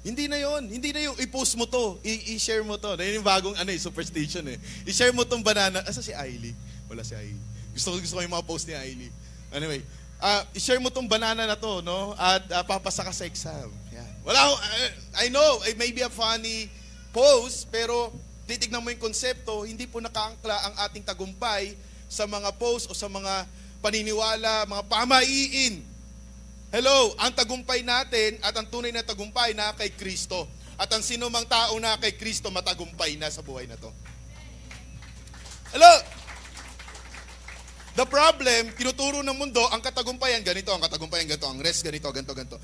Hindi 0.02 0.26
na 0.26 0.34
yon, 0.34 0.66
hindi 0.66 0.90
na 0.90 1.06
yung 1.06 1.16
i-post 1.22 1.54
mo 1.54 1.62
to, 1.62 1.94
i-share 2.02 2.66
mo 2.66 2.74
to. 2.74 2.98
Na 2.98 3.06
yung 3.06 3.22
bagong 3.22 3.54
ano, 3.54 3.70
eh, 3.70 3.78
superstition 3.78 4.42
eh. 4.50 4.58
I-share 4.82 5.14
mo 5.14 5.22
tong 5.22 5.46
banana. 5.46 5.78
Asa 5.86 6.02
si 6.02 6.10
Ailey? 6.10 6.50
Wala 6.90 7.06
si 7.06 7.14
Ailey. 7.14 7.38
Gusto 7.70 7.94
ko 7.94 8.02
gusto 8.02 8.14
ko 8.18 8.22
yung 8.26 8.34
mga 8.34 8.46
post 8.46 8.66
ni 8.66 8.74
Ailey. 8.74 9.14
Anyway, 9.54 9.78
uh, 10.18 10.42
i-share 10.58 10.82
mo 10.82 10.90
tong 10.90 11.06
banana 11.06 11.46
na 11.46 11.54
to, 11.54 11.86
no? 11.86 12.18
At 12.18 12.42
uh, 12.50 12.66
papasa 12.66 13.06
ka 13.06 13.14
sa 13.14 13.30
exam. 13.30 13.70
Yeah. 13.94 14.10
Wala, 14.26 14.42
uh, 14.42 14.90
I 15.22 15.30
know, 15.30 15.62
it 15.70 15.78
may 15.78 15.94
be 15.94 16.02
a 16.02 16.10
funny 16.10 16.66
post, 17.14 17.70
pero 17.70 18.10
titignan 18.50 18.82
mo 18.82 18.90
yung 18.90 18.98
konsepto, 18.98 19.62
hindi 19.62 19.86
po 19.86 20.02
nakaangkla 20.02 20.66
ang 20.66 20.74
ating 20.90 21.06
tagumpay 21.06 21.78
sa 22.10 22.26
mga 22.26 22.50
post 22.58 22.90
o 22.90 22.92
sa 22.92 23.06
mga 23.06 23.46
paniniwala, 23.78 24.66
mga 24.66 24.82
pamaiin 24.90 25.91
Hello, 26.72 27.12
ang 27.20 27.37
tagumpay 27.37 27.85
natin 27.85 28.40
at 28.40 28.56
ang 28.56 28.64
tunay 28.64 28.88
na 28.88 29.04
tagumpay 29.04 29.52
na 29.52 29.76
kay 29.76 29.92
Kristo. 29.92 30.48
At 30.80 30.88
ang 30.88 31.04
sino 31.04 31.28
mang 31.28 31.44
tao 31.44 31.76
na 31.76 32.00
kay 32.00 32.16
Kristo 32.16 32.48
matagumpay 32.48 33.20
na 33.20 33.28
sa 33.28 33.44
buhay 33.44 33.68
na 33.68 33.76
to. 33.76 33.92
Hello! 35.76 35.92
The 37.92 38.08
problem, 38.08 38.72
tinuturo 38.72 39.20
ng 39.20 39.37
mundo, 39.37 39.61
ang 39.68 39.85
katagumpayan, 39.85 40.40
ganito, 40.40 40.72
ang 40.72 40.80
katagumpayan, 40.80 41.28
ganito, 41.28 41.44
ang 41.44 41.61
rest, 41.61 41.85
ganito, 41.85 42.08
ganito, 42.08 42.32
ganito. 42.32 42.56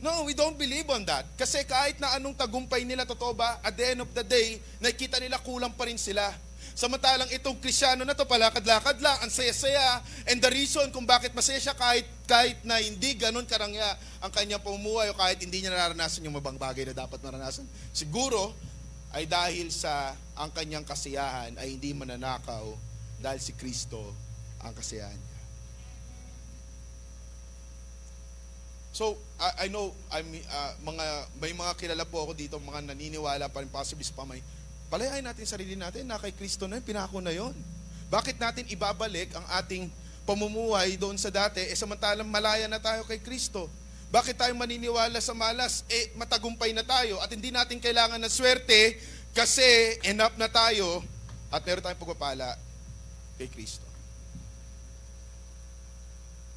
No, 0.00 0.24
we 0.24 0.32
don't 0.32 0.56
believe 0.56 0.88
on 0.88 1.04
that. 1.04 1.28
Kasi 1.36 1.60
kahit 1.68 2.00
na 2.00 2.16
anong 2.16 2.40
tagumpay 2.40 2.88
nila, 2.88 3.04
totoo 3.04 3.36
ba, 3.36 3.60
at 3.60 3.76
the 3.76 3.92
end 3.92 4.00
of 4.00 4.08
the 4.16 4.24
day, 4.24 4.56
nakikita 4.80 5.20
nila 5.20 5.36
kulang 5.36 5.76
pa 5.76 5.84
rin 5.84 6.00
sila. 6.00 6.32
Samantalang 6.80 7.28
itong 7.28 7.60
krisyano 7.60 8.08
na 8.08 8.16
to, 8.16 8.24
palakad-lakad 8.24 9.04
lang, 9.04 9.12
ang 9.20 9.28
saya-saya. 9.28 10.00
And 10.24 10.40
the 10.40 10.48
reason 10.48 10.88
kung 10.88 11.04
bakit 11.04 11.36
masaya 11.36 11.60
siya 11.60 11.76
kahit, 11.76 12.08
kahit 12.24 12.64
na 12.64 12.80
hindi 12.80 13.20
ganun 13.20 13.44
karangya 13.44 13.84
ang 14.24 14.32
kanyang 14.32 14.64
pamumuhay 14.64 15.12
o 15.12 15.14
kahit 15.18 15.44
hindi 15.44 15.60
niya 15.60 15.76
nararanasan 15.76 16.24
yung 16.24 16.40
mabang 16.40 16.56
bagay 16.56 16.88
na 16.88 17.04
dapat 17.04 17.20
maranasan, 17.20 17.68
siguro 17.92 18.56
ay 19.12 19.28
dahil 19.28 19.68
sa 19.68 20.16
ang 20.32 20.48
kanyang 20.56 20.88
kasiyahan 20.88 21.52
ay 21.60 21.76
hindi 21.76 21.92
mananakaw 21.92 22.72
dahil 23.20 23.40
si 23.44 23.52
Kristo 23.60 24.00
ang 24.64 24.72
kasiyahan 24.72 25.20
niya. 25.20 25.38
So, 28.96 29.20
I, 29.36 29.66
I 29.66 29.66
know 29.68 29.92
I 30.08 30.24
mean, 30.24 30.40
uh, 30.48 30.72
mga 30.80 31.04
may 31.44 31.52
mga 31.52 31.76
kilala 31.76 32.08
po 32.08 32.24
ako 32.24 32.32
dito, 32.32 32.56
mga 32.56 32.88
naniniwala 32.88 33.52
pa 33.52 33.60
rin 33.60 33.68
possibly 33.68 34.00
sa 34.00 34.16
pamay 34.16 34.40
Palayain 34.90 35.22
natin 35.22 35.46
sarili 35.46 35.78
natin 35.78 36.02
na 36.02 36.18
kay 36.18 36.34
Kristo 36.34 36.66
na 36.66 36.82
yun, 36.82 36.84
pinako 36.84 37.22
na 37.22 37.30
yon. 37.30 37.54
Bakit 38.10 38.42
natin 38.42 38.66
ibabalik 38.66 39.30
ang 39.38 39.46
ating 39.62 39.86
pamumuhay 40.26 40.98
doon 40.98 41.14
sa 41.14 41.30
dati, 41.30 41.62
eh 41.62 41.78
samantalang 41.78 42.26
malaya 42.26 42.66
na 42.66 42.82
tayo 42.82 43.06
kay 43.06 43.22
Kristo? 43.22 43.70
Bakit 44.10 44.34
tayo 44.34 44.50
maniniwala 44.58 45.22
sa 45.22 45.30
malas? 45.30 45.86
Eh, 45.86 46.10
matagumpay 46.18 46.74
na 46.74 46.82
tayo 46.82 47.22
at 47.22 47.30
hindi 47.30 47.54
natin 47.54 47.78
kailangan 47.78 48.18
ng 48.18 48.34
swerte 48.34 48.98
kasi 49.30 49.62
enough 50.02 50.34
na 50.34 50.50
tayo 50.50 51.06
at 51.54 51.62
meron 51.62 51.86
tayong 51.86 52.02
pagpapala 52.02 52.58
kay 53.38 53.46
Kristo. 53.46 53.86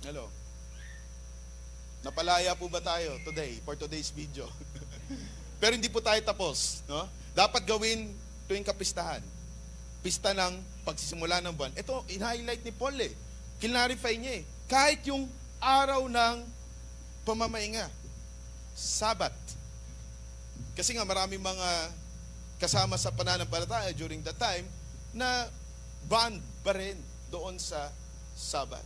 Hello? 0.01 0.25
Napalaya 2.01 2.57
po 2.57 2.65
ba 2.65 2.81
tayo 2.81 3.21
today 3.21 3.61
for 3.61 3.77
today's 3.77 4.09
video? 4.09 4.49
Pero 5.61 5.77
hindi 5.77 5.87
po 5.87 6.01
tayo 6.01 6.17
tapos, 6.25 6.81
no? 6.89 7.05
Dapat 7.37 7.69
gawin 7.69 8.09
tuwing 8.47 8.65
kapistahan. 8.65 9.21
Pista 10.03 10.36
ng 10.36 10.60
pagsisimula 10.84 11.39
ng 11.39 11.56
buwan. 11.56 11.71
Ito, 11.79 12.03
in-highlight 12.12 12.63
ni 12.67 12.73
Paul 12.75 12.99
eh. 12.99 13.13
Kinarify 13.63 14.19
niya 14.19 14.34
eh. 14.39 14.43
Kahit 14.67 15.03
yung 15.08 15.27
araw 15.63 16.12
ng 16.12 16.36
pamamahinga. 17.23 17.88
Sabat. 18.75 19.32
Kasi 20.75 20.97
nga 20.97 21.08
maraming 21.08 21.39
mga 21.39 21.69
kasama 22.60 22.99
sa 22.99 23.12
pananampalataya 23.15 23.91
during 23.95 24.19
that 24.23 24.36
time 24.39 24.67
na 25.15 25.47
band 26.08 26.39
pa 26.63 26.75
rin 26.75 26.99
doon 27.32 27.56
sa 27.60 27.91
Sabat. 28.34 28.84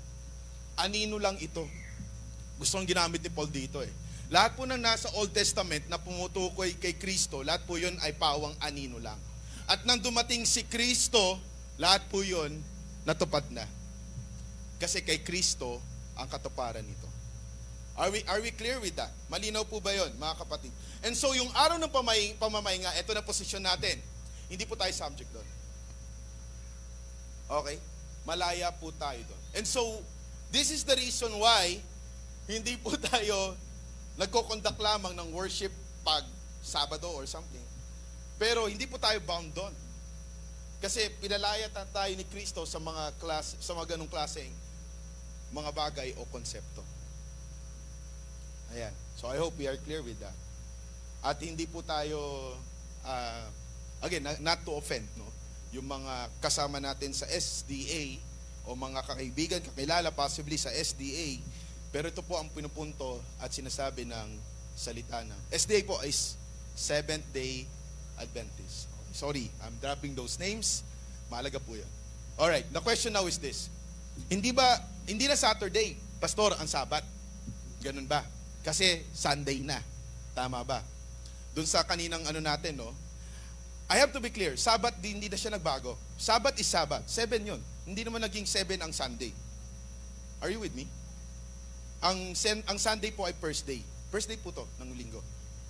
Anino 0.78 1.18
lang 1.18 1.40
ito. 1.42 1.66
Gusto 2.60 2.78
ang 2.78 2.86
ginamit 2.86 3.24
ni 3.24 3.32
Paul 3.32 3.50
dito 3.50 3.82
eh. 3.82 3.90
Lahat 4.28 4.60
po 4.60 4.68
ng 4.68 4.78
nasa 4.78 5.08
Old 5.16 5.32
Testament 5.32 5.88
na 5.88 5.96
pumutukoy 5.96 6.76
kay 6.76 7.00
Kristo, 7.00 7.48
lahat 7.48 7.64
po 7.64 7.80
yun 7.80 7.96
ay 8.04 8.12
pawang 8.12 8.52
anino 8.60 9.00
lang. 9.00 9.16
At 9.68 9.84
nang 9.84 10.00
dumating 10.00 10.48
si 10.48 10.64
Kristo, 10.64 11.40
lahat 11.76 12.08
po 12.08 12.24
yun 12.24 12.56
natupad 13.04 13.44
na. 13.52 13.68
Kasi 14.80 15.04
kay 15.04 15.20
Kristo 15.22 15.84
ang 16.16 16.32
katuparan 16.32 16.84
nito. 16.84 17.08
Are 17.98 18.14
we, 18.14 18.22
are 18.30 18.40
we 18.40 18.54
clear 18.54 18.78
with 18.78 18.94
that? 18.96 19.10
Malinaw 19.28 19.66
po 19.66 19.82
ba 19.82 19.90
yon 19.90 20.14
mga 20.22 20.38
kapatid? 20.38 20.70
And 21.02 21.18
so, 21.18 21.34
yung 21.34 21.50
araw 21.50 21.82
ng 21.82 21.90
pamay, 21.90 22.38
pamamahinga, 22.38 22.94
ito 22.94 23.10
na 23.10 23.26
posisyon 23.26 23.66
natin. 23.66 23.98
Hindi 24.48 24.70
po 24.70 24.78
tayo 24.78 24.94
subject 24.94 25.34
doon. 25.34 25.48
Okay? 27.50 27.82
Malaya 28.22 28.70
po 28.78 28.94
tayo 28.94 29.18
doon. 29.26 29.42
And 29.58 29.66
so, 29.66 29.82
this 30.54 30.70
is 30.70 30.86
the 30.86 30.94
reason 30.94 31.34
why 31.42 31.82
hindi 32.46 32.78
po 32.78 32.94
tayo 33.12 33.58
nagko-conduct 34.22 34.78
lamang 34.78 35.18
ng 35.18 35.34
worship 35.34 35.74
pag 36.06 36.22
Sabado 36.62 37.10
or 37.18 37.26
something. 37.26 37.64
Pero 38.38 38.70
hindi 38.70 38.86
po 38.86 39.02
tayo 39.02 39.18
bound 39.26 39.50
doon. 39.54 39.74
Kasi 40.78 41.10
pinalayat 41.18 41.74
na 41.74 41.90
tayo 41.90 42.14
ni 42.14 42.26
Kristo 42.26 42.62
sa 42.70 42.78
mga 42.78 43.18
klase, 43.18 43.58
sa 43.58 43.74
mga 43.74 43.98
ganong 43.98 44.10
klaseng 44.10 44.54
mga 45.50 45.72
bagay 45.74 46.10
o 46.20 46.28
konsepto. 46.30 46.84
Ayan. 48.76 48.94
So 49.18 49.32
I 49.32 49.42
hope 49.42 49.58
we 49.58 49.66
are 49.66 49.80
clear 49.82 50.06
with 50.06 50.20
that. 50.22 50.36
At 51.26 51.42
hindi 51.42 51.66
po 51.66 51.82
tayo 51.82 52.54
uh, 53.02 53.48
again, 54.06 54.28
not 54.44 54.62
to 54.68 54.78
offend, 54.78 55.08
no? 55.18 55.26
Yung 55.74 55.88
mga 55.88 56.30
kasama 56.40 56.78
natin 56.78 57.12
sa 57.12 57.26
SDA 57.28 58.22
o 58.68 58.76
mga 58.76 59.04
kakaibigan, 59.04 59.60
kakilala 59.64 60.12
possibly 60.12 60.60
sa 60.60 60.72
SDA, 60.72 61.42
pero 61.90 62.12
ito 62.12 62.22
po 62.24 62.38
ang 62.38 62.52
pinupunto 62.52 63.20
at 63.40 63.52
sinasabi 63.52 64.04
ng 64.08 64.30
salita 64.78 65.24
ng 65.26 65.40
SDA 65.50 65.82
po 65.88 65.98
is 66.06 66.38
Seventh 66.78 67.26
Day 67.34 67.66
Adventist. 68.18 68.90
Sorry, 69.14 69.50
I'm 69.66 69.78
dropping 69.82 70.14
those 70.14 70.38
names. 70.38 70.86
Mahalaga 71.32 71.58
po 71.62 71.74
yan. 71.74 71.90
Alright, 72.38 72.70
the 72.70 72.82
question 72.82 73.14
now 73.14 73.26
is 73.26 73.42
this. 73.42 73.70
Hindi 74.30 74.54
ba, 74.54 74.78
hindi 75.10 75.26
na 75.26 75.34
Saturday, 75.34 75.98
Pastor, 76.22 76.54
ang 76.58 76.70
Sabat? 76.70 77.02
Ganun 77.82 78.06
ba? 78.06 78.22
Kasi 78.62 79.06
Sunday 79.14 79.62
na. 79.62 79.82
Tama 80.38 80.62
ba? 80.62 80.82
Doon 81.58 81.66
sa 81.66 81.82
kaninang 81.82 82.22
ano 82.30 82.38
natin, 82.38 82.78
no? 82.78 82.94
I 83.90 83.98
have 84.04 84.12
to 84.12 84.20
be 84.20 84.30
clear, 84.30 84.54
Sabat 84.60 85.00
din, 85.00 85.18
hindi 85.18 85.32
na 85.32 85.40
siya 85.40 85.56
nagbago. 85.56 85.96
Sabat 86.20 86.54
is 86.60 86.68
Sabat. 86.68 87.08
Seven 87.10 87.42
yun. 87.42 87.62
Hindi 87.88 88.04
naman 88.04 88.22
naging 88.22 88.46
seven 88.46 88.78
ang 88.84 88.92
Sunday. 88.92 89.32
Are 90.44 90.52
you 90.52 90.62
with 90.62 90.76
me? 90.76 90.86
Ang, 92.04 92.38
ang 92.68 92.78
Sunday 92.78 93.10
po 93.10 93.26
ay 93.26 93.34
first 93.42 93.66
day. 93.66 93.82
First 94.14 94.30
day 94.30 94.38
po 94.38 94.54
to 94.54 94.68
ng 94.84 94.94
linggo. 94.94 95.24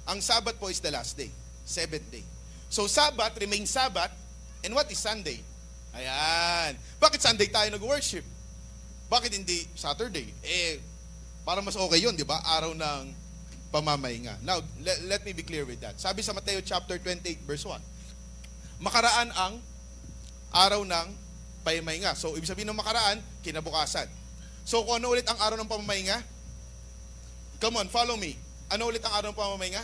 Ang 0.09 0.19
Sabat 0.19 0.59
po 0.59 0.67
is 0.67 0.83
the 0.83 0.91
last 0.91 1.15
day. 1.15 1.31
Seventh 1.63 2.09
day. 2.11 2.25
So 2.67 2.85
Sabbath 2.87 3.35
remains 3.39 3.71
Sabbath. 3.71 4.11
And 4.63 4.75
what 4.75 4.89
is 4.91 4.99
Sunday? 4.99 5.39
Ayan. 5.95 6.75
Bakit 6.99 7.19
Sunday 7.23 7.47
tayo 7.47 7.71
nag-worship? 7.71 8.25
Bakit 9.07 9.31
hindi 9.33 9.63
Saturday? 9.73 10.27
Eh, 10.43 10.83
para 11.47 11.63
mas 11.63 11.79
okay 11.79 12.03
yun, 12.03 12.13
di 12.13 12.27
ba? 12.27 12.43
Araw 12.43 12.75
ng 12.75 13.03
pamamahinga. 13.71 14.43
Now, 14.43 14.59
let, 14.83 14.99
let 15.07 15.21
me 15.23 15.31
be 15.31 15.47
clear 15.47 15.63
with 15.63 15.79
that. 15.79 15.95
Sabi 15.95 16.19
sa 16.19 16.35
Mateo 16.35 16.59
chapter 16.59 16.99
28, 16.99 17.47
verse 17.47 17.63
1. 17.63 17.79
makaraan 18.77 19.33
ang 19.33 19.57
araw 20.53 20.85
ng 20.85 21.07
pamahinga. 21.65 22.13
So, 22.13 22.35
ibig 22.37 22.47
sabihin 22.47 22.69
ng 22.69 22.77
makaraan, 22.77 23.19
kinabukasan. 23.41 24.05
So, 24.67 24.83
kung 24.83 25.01
ano 25.01 25.15
ulit 25.15 25.25
ang 25.25 25.39
araw 25.39 25.57
ng 25.57 25.69
pamamahinga? 25.71 26.19
Come 27.57 27.81
on, 27.81 27.87
follow 27.89 28.19
me. 28.19 28.37
Ano 28.69 28.91
ulit 28.91 29.01
ang 29.01 29.13
araw 29.17 29.33
ng 29.33 29.39
pamamahinga? 29.39 29.83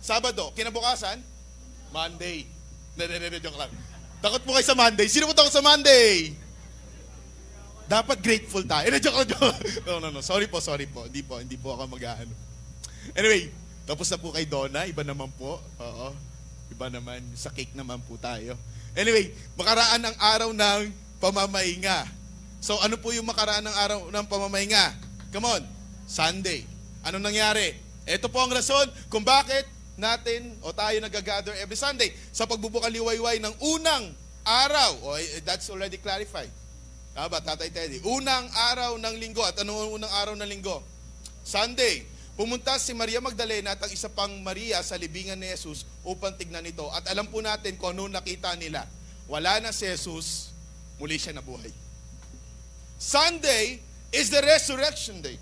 Sabado. 0.00 0.50
Kinabukasan? 0.56 1.20
Monday. 1.96 2.44
Hindi, 2.92 3.02
hindi, 3.08 3.26
hindi, 3.32 3.40
joke 3.40 3.56
lang. 3.56 3.72
Takot 4.20 4.44
po 4.44 4.52
kayo 4.52 4.66
sa 4.68 4.76
Monday. 4.76 5.06
Sino 5.08 5.24
po 5.24 5.32
takot 5.32 5.52
sa 5.52 5.64
Monday? 5.64 6.36
Dapat 7.88 8.20
grateful 8.20 8.64
tayo. 8.68 8.84
Hindi, 8.84 9.00
joke 9.00 9.24
lang, 9.24 9.28
joke. 9.32 9.56
No, 9.88 10.04
no, 10.04 10.12
no. 10.12 10.20
Sorry 10.20 10.44
po, 10.44 10.60
sorry 10.60 10.84
po. 10.84 11.08
Hindi 11.08 11.24
po, 11.24 11.40
hindi 11.40 11.56
po 11.56 11.72
ako 11.72 11.88
mag-ano. 11.88 12.32
Anyway, 13.16 13.48
tapos 13.88 14.12
na 14.12 14.20
po 14.20 14.28
kay 14.36 14.44
Donna. 14.44 14.84
Iba 14.84 15.00
naman 15.06 15.32
po. 15.40 15.56
Oo. 15.80 16.08
Iba 16.68 16.92
naman. 16.92 17.24
Sa 17.32 17.48
cake 17.48 17.72
naman 17.72 18.02
po 18.04 18.20
tayo. 18.20 18.60
Anyway, 18.92 19.32
makaraan 19.56 20.04
ang 20.04 20.16
araw 20.20 20.50
ng 20.52 20.80
pamamahinga. 21.20 22.04
So, 22.60 22.76
ano 22.82 22.98
po 23.00 23.12
yung 23.12 23.28
makaraan 23.28 23.64
ng 23.64 23.76
araw 23.76 24.00
ng 24.12 24.24
pamamahinga? 24.26 24.84
Come 25.32 25.48
on. 25.48 25.62
Sunday. 26.04 26.66
Ano 27.06 27.22
nangyari? 27.22 27.76
Ito 28.08 28.26
po 28.26 28.42
ang 28.42 28.50
rason 28.50 28.88
kung 29.12 29.22
bakit 29.22 29.75
natin 29.96 30.56
o 30.60 30.72
tayo 30.72 31.00
nag-gather 31.00 31.56
every 31.60 31.76
Sunday 31.76 32.12
sa 32.32 32.44
pagbubukal 32.44 32.92
liwayway 32.92 33.40
ng 33.40 33.54
unang 33.76 34.12
araw. 34.44 34.92
O, 35.02 35.16
eh, 35.16 35.42
that's 35.42 35.66
already 35.72 35.98
clarified. 35.98 36.52
Tama 37.16 37.40
Tatay 37.40 37.72
Teddy? 37.72 38.04
Unang 38.04 38.44
araw 38.72 39.00
ng 39.00 39.16
linggo. 39.16 39.40
At 39.40 39.56
ano 39.64 39.72
ang 39.72 39.90
unang 39.96 40.12
araw 40.20 40.34
ng 40.36 40.48
linggo? 40.52 40.84
Sunday. 41.40 42.04
Pumunta 42.36 42.76
si 42.76 42.92
Maria 42.92 43.16
Magdalena 43.24 43.72
at 43.72 43.80
ang 43.80 43.88
isa 43.88 44.12
pang 44.12 44.28
Maria 44.44 44.84
sa 44.84 45.00
libingan 45.00 45.40
ni 45.40 45.48
Jesus 45.48 45.88
upang 46.04 46.36
tignan 46.36 46.68
ito. 46.68 46.84
At 46.92 47.08
alam 47.08 47.32
po 47.32 47.40
natin 47.40 47.80
kung 47.80 47.96
ano 47.96 48.12
nakita 48.12 48.52
nila. 48.60 48.84
Wala 49.24 49.64
na 49.64 49.72
si 49.72 49.88
Jesus, 49.88 50.52
muli 51.00 51.16
siya 51.16 51.32
nabuhay. 51.32 51.72
Sunday 53.00 53.80
is 54.12 54.28
the 54.28 54.44
resurrection 54.44 55.24
day. 55.24 55.40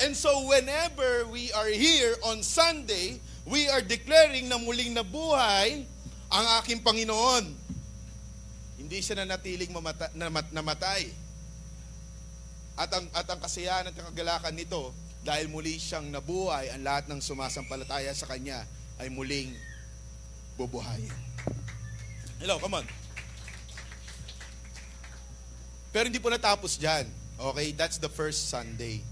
And 0.00 0.16
so 0.16 0.32
whenever 0.48 1.28
we 1.28 1.52
are 1.52 1.68
here 1.68 2.16
on 2.24 2.40
Sunday, 2.40 3.20
we 3.44 3.68
are 3.68 3.84
declaring 3.84 4.48
na 4.48 4.56
muling 4.56 4.96
nabuhay 4.96 5.84
ang 6.32 6.46
aking 6.64 6.80
Panginoon. 6.80 7.52
Hindi 8.80 8.98
siya 9.04 9.20
nanatiling 9.20 9.68
mamata, 9.68 10.08
namat, 10.16 10.48
namatay. 10.56 11.12
At 12.80 12.88
ang, 12.96 13.06
at 13.12 13.28
ang 13.28 13.40
kasiyahan 13.44 13.92
at 13.92 13.94
kagalakan 13.94 14.56
nito, 14.56 14.88
dahil 15.20 15.52
muli 15.52 15.76
siyang 15.76 16.08
nabuhay, 16.08 16.72
ang 16.72 16.80
lahat 16.80 17.04
ng 17.12 17.20
sumasampalataya 17.20 18.08
sa 18.16 18.24
Kanya 18.24 18.64
ay 18.96 19.12
muling 19.12 19.52
bubuhayin. 20.56 21.12
Hello, 22.40 22.56
come 22.56 22.80
on. 22.80 22.86
Pero 25.92 26.08
hindi 26.08 26.16
po 26.16 26.32
natapos 26.32 26.80
dyan. 26.80 27.04
Okay, 27.36 27.76
that's 27.76 28.00
the 28.00 28.08
first 28.08 28.48
Sunday. 28.48 29.04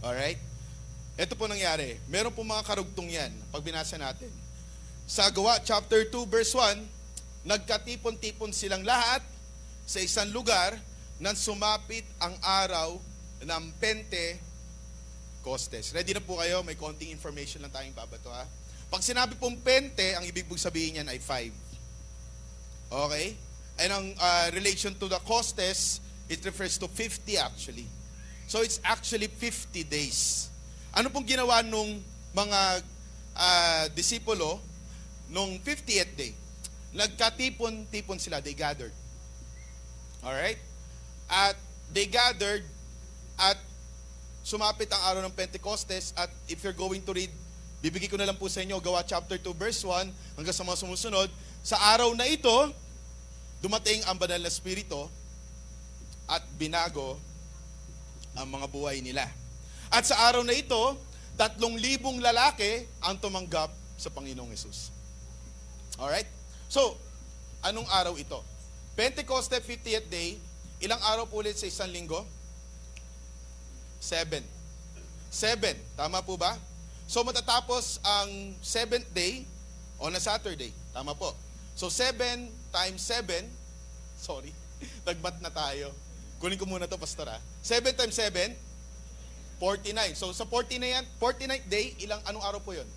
Alright? 0.00 0.40
Ito 1.20 1.36
po 1.36 1.44
nangyari. 1.44 2.00
Meron 2.08 2.32
po 2.32 2.40
mga 2.40 2.64
karugtong 2.64 3.12
yan 3.12 3.28
pag 3.52 3.60
binasa 3.60 4.00
natin. 4.00 4.32
Sa 5.04 5.28
Gawa 5.28 5.60
chapter 5.60 6.08
2 6.08 6.24
verse 6.24 6.56
1, 6.56 6.80
nagkatipon-tipon 7.44 8.52
silang 8.56 8.80
lahat 8.80 9.20
sa 9.84 10.00
isang 10.00 10.32
lugar 10.32 10.72
nang 11.20 11.36
sumapit 11.36 12.08
ang 12.16 12.32
araw 12.40 12.96
ng 13.44 13.64
Pente 13.76 14.40
Costes. 15.44 15.92
Ready 15.92 16.16
na 16.16 16.24
po 16.24 16.40
kayo? 16.40 16.64
May 16.64 16.80
konting 16.80 17.12
information 17.12 17.60
lang 17.60 17.72
tayong 17.72 17.96
babato 17.96 18.32
ha. 18.32 18.48
Pag 18.88 19.04
sinabi 19.04 19.36
pong 19.36 19.60
Pente, 19.60 20.16
ang 20.16 20.24
ibig 20.24 20.48
pong 20.48 20.60
sabihin 20.60 20.96
niyan 20.96 21.12
ay 21.12 21.20
5. 21.20 21.52
Okay? 22.88 23.26
And 23.80 23.90
ang 23.92 24.06
uh, 24.16 24.46
relation 24.56 24.96
to 24.96 25.08
the 25.08 25.20
Costes, 25.28 26.00
it 26.32 26.40
refers 26.44 26.80
to 26.80 26.88
50 26.88 27.36
actually. 27.36 27.88
So 28.50 28.66
it's 28.66 28.82
actually 28.82 29.30
50 29.30 29.86
days. 29.86 30.50
Ano 30.90 31.06
pong 31.14 31.22
ginawa 31.22 31.62
nung 31.62 32.02
mga 32.34 32.82
uh, 33.38 33.84
disipulo 33.94 34.58
nung 35.30 35.54
50th 35.62 36.18
day? 36.18 36.34
Nagkatipon-tipon 36.90 38.18
sila, 38.18 38.42
they 38.42 38.58
gathered. 38.58 38.90
Alright? 40.26 40.58
At 41.30 41.54
they 41.94 42.10
gathered 42.10 42.66
at 43.38 43.54
sumapit 44.42 44.90
ang 44.90 45.02
araw 45.06 45.20
ng 45.30 45.34
Pentecostes 45.38 46.10
at 46.18 46.26
if 46.50 46.58
you're 46.66 46.74
going 46.74 47.06
to 47.06 47.14
read, 47.14 47.30
bibigay 47.78 48.10
ko 48.10 48.18
na 48.18 48.26
lang 48.26 48.34
po 48.34 48.50
sa 48.50 48.66
inyo, 48.66 48.82
Gawa 48.82 49.06
chapter 49.06 49.38
2 49.38 49.46
verse 49.54 49.86
1 49.86 50.10
hanggang 50.42 50.56
sa 50.58 50.66
mga 50.66 50.90
sumusunod, 50.90 51.30
sa 51.62 51.78
araw 51.94 52.10
na 52.18 52.26
ito, 52.26 52.50
dumating 53.62 54.02
ang 54.10 54.18
banal 54.18 54.42
na 54.42 54.50
spirito 54.50 55.06
at 56.26 56.42
binago 56.58 57.29
ang 58.36 58.48
mga 58.48 58.66
buhay 58.70 59.02
nila. 59.02 59.26
At 59.90 60.06
sa 60.06 60.18
araw 60.30 60.46
na 60.46 60.54
ito, 60.54 60.94
tatlong 61.34 61.74
libong 61.78 62.22
lalaki 62.22 62.86
ang 63.02 63.18
tumanggap 63.18 63.72
sa 63.98 64.08
Panginoong 64.12 64.52
Yesus. 64.52 64.94
Alright? 65.98 66.28
So, 66.70 66.94
anong 67.66 67.88
araw 67.90 68.14
ito? 68.16 68.38
Pentecoste 68.94 69.58
50th 69.58 70.08
day, 70.12 70.38
ilang 70.80 71.00
araw 71.02 71.26
po 71.26 71.42
ulit 71.42 71.58
sa 71.58 71.66
isang 71.66 71.90
linggo? 71.90 72.22
Seven. 74.00 74.44
Seven. 75.28 75.76
Tama 75.96 76.24
po 76.24 76.40
ba? 76.40 76.56
So 77.10 77.26
matatapos 77.26 77.98
ang 78.06 78.54
seventh 78.62 79.10
day 79.10 79.42
on 79.98 80.14
a 80.14 80.22
Saturday. 80.22 80.70
Tama 80.94 81.10
po. 81.18 81.34
So 81.74 81.90
seven 81.90 82.46
times 82.70 83.02
seven, 83.02 83.50
sorry, 84.14 84.54
nagbat 85.10 85.42
na 85.42 85.50
tayo. 85.50 85.90
Kunin 86.40 86.56
ko 86.56 86.64
muna 86.64 86.88
to 86.88 86.96
pastor 86.96 87.28
ha. 87.28 87.36
Seven 87.60 87.92
times 87.92 88.16
seven, 88.16 88.56
49. 89.60 90.16
So 90.16 90.32
sa 90.32 90.48
49 90.48 90.80
yan, 90.80 91.04
49th 91.20 91.68
day, 91.68 91.92
ilang 92.00 92.24
anong 92.24 92.40
araw 92.48 92.60
po 92.64 92.72
yon? 92.72 92.88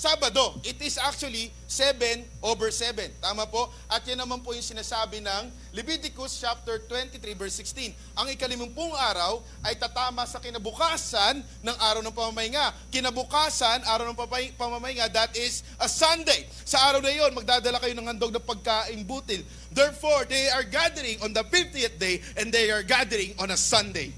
Sabado. 0.00 0.56
It 0.64 0.80
is 0.80 0.96
actually 0.96 1.52
7 1.68 2.24
over 2.40 2.72
7. 2.72 3.20
Tama 3.20 3.44
po? 3.44 3.68
At 3.84 4.00
yan 4.08 4.16
naman 4.16 4.40
po 4.40 4.56
yung 4.56 4.64
sinasabi 4.64 5.20
ng 5.20 5.52
Leviticus 5.76 6.40
chapter 6.40 6.80
23 6.88 7.20
verse 7.36 7.60
16. 7.60 7.92
Ang 8.16 8.32
ikalimumpung 8.32 8.96
araw 8.96 9.44
ay 9.60 9.76
tatama 9.76 10.24
sa 10.24 10.40
kinabukasan 10.40 11.44
ng 11.44 11.76
araw 11.76 12.00
ng 12.00 12.16
pamamahinga. 12.16 12.72
Kinabukasan, 12.88 13.84
araw 13.84 14.08
ng 14.08 14.16
pamamahinga, 14.56 15.12
that 15.12 15.36
is 15.36 15.60
a 15.76 15.84
Sunday. 15.84 16.48
Sa 16.64 16.80
araw 16.80 17.04
na 17.04 17.12
yon, 17.12 17.36
magdadala 17.36 17.76
kayo 17.76 17.92
ng 17.92 18.08
handog 18.08 18.32
na 18.32 18.40
pagkain 18.40 19.04
butil. 19.04 19.44
Therefore, 19.68 20.24
they 20.24 20.48
are 20.48 20.64
gathering 20.64 21.20
on 21.20 21.36
the 21.36 21.44
50th 21.44 22.00
day 22.00 22.24
and 22.40 22.48
they 22.48 22.72
are 22.72 22.80
gathering 22.80 23.36
on 23.36 23.52
a 23.52 23.58
Sunday. 23.60 24.16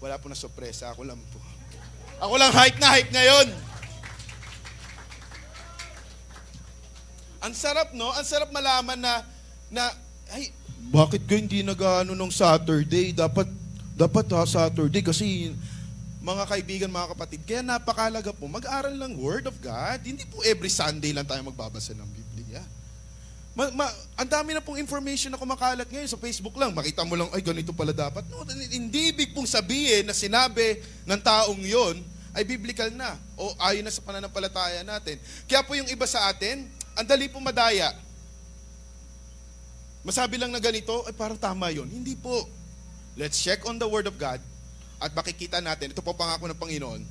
Wala 0.00 0.16
po 0.16 0.32
na 0.32 0.36
sorpresa. 0.40 0.88
Ako 0.96 1.04
lang 1.04 1.20
po. 1.28 1.36
Ako 2.24 2.40
lang 2.40 2.48
hike 2.48 2.80
na 2.80 2.88
hike 2.96 3.12
ngayon. 3.12 3.69
Ang 7.40 7.56
sarap, 7.56 7.96
no? 7.96 8.12
Ang 8.12 8.26
sarap 8.28 8.52
malaman 8.52 9.00
na, 9.00 9.24
na, 9.72 9.88
ay, 10.36 10.52
bakit 10.92 11.24
ko 11.24 11.36
hindi 11.36 11.64
nag-ano 11.64 12.12
nung 12.12 12.32
Saturday? 12.32 13.16
Dapat, 13.16 13.48
dapat 13.96 14.26
ha, 14.36 14.44
Saturday 14.44 15.00
kasi 15.00 15.52
mga 16.20 16.44
kaibigan, 16.44 16.92
mga 16.92 17.16
kapatid, 17.16 17.40
kaya 17.48 17.64
napakalaga 17.64 18.32
po, 18.36 18.44
mag-aral 18.44 18.92
ng 18.92 19.16
Word 19.16 19.48
of 19.48 19.56
God. 19.64 20.04
Hindi 20.04 20.28
po 20.28 20.44
every 20.44 20.68
Sunday 20.68 21.16
lang 21.16 21.24
tayo 21.24 21.40
magbabasa 21.48 21.96
ng 21.96 22.08
Biblia. 22.12 22.60
Ma, 23.56 23.72
ma, 23.72 23.88
ang 24.20 24.28
dami 24.28 24.52
na 24.52 24.60
pong 24.60 24.78
information 24.78 25.32
na 25.32 25.40
kumakalat 25.40 25.88
ngayon 25.88 26.12
sa 26.12 26.20
Facebook 26.20 26.54
lang. 26.60 26.76
Makita 26.76 27.08
mo 27.08 27.16
lang, 27.16 27.32
ay 27.32 27.40
ganito 27.40 27.72
pala 27.72 27.96
dapat. 27.96 28.28
No, 28.28 28.44
hindi 28.44 29.10
ibig 29.10 29.32
pong 29.32 29.48
sabihin 29.48 30.04
na 30.04 30.14
sinabi 30.14 30.80
ng 31.08 31.20
taong 31.24 31.60
yon 31.64 32.04
ay 32.30 32.46
biblical 32.46 32.92
na 32.94 33.18
o 33.34 33.50
ayon 33.66 33.82
na 33.82 33.90
sa 33.90 34.04
pananampalataya 34.04 34.86
natin. 34.86 35.18
Kaya 35.50 35.66
po 35.66 35.74
yung 35.74 35.88
iba 35.90 36.06
sa 36.06 36.30
atin, 36.30 36.68
ang 36.98 37.06
dali 37.06 37.30
po 37.30 37.38
madaya. 37.38 37.92
Masabi 40.00 40.40
lang 40.40 40.48
na 40.50 40.62
ganito, 40.62 41.04
ay 41.04 41.12
parang 41.12 41.36
tama 41.36 41.68
yon. 41.68 41.86
Hindi 41.86 42.16
po. 42.16 42.48
Let's 43.20 43.36
check 43.36 43.68
on 43.68 43.76
the 43.76 43.84
Word 43.84 44.08
of 44.08 44.16
God 44.16 44.40
at 45.00 45.16
makikita 45.16 45.64
natin, 45.64 45.96
ito 45.96 46.04
po 46.04 46.12
pangako 46.12 46.44
ng 46.44 46.60
Panginoon, 46.60 47.02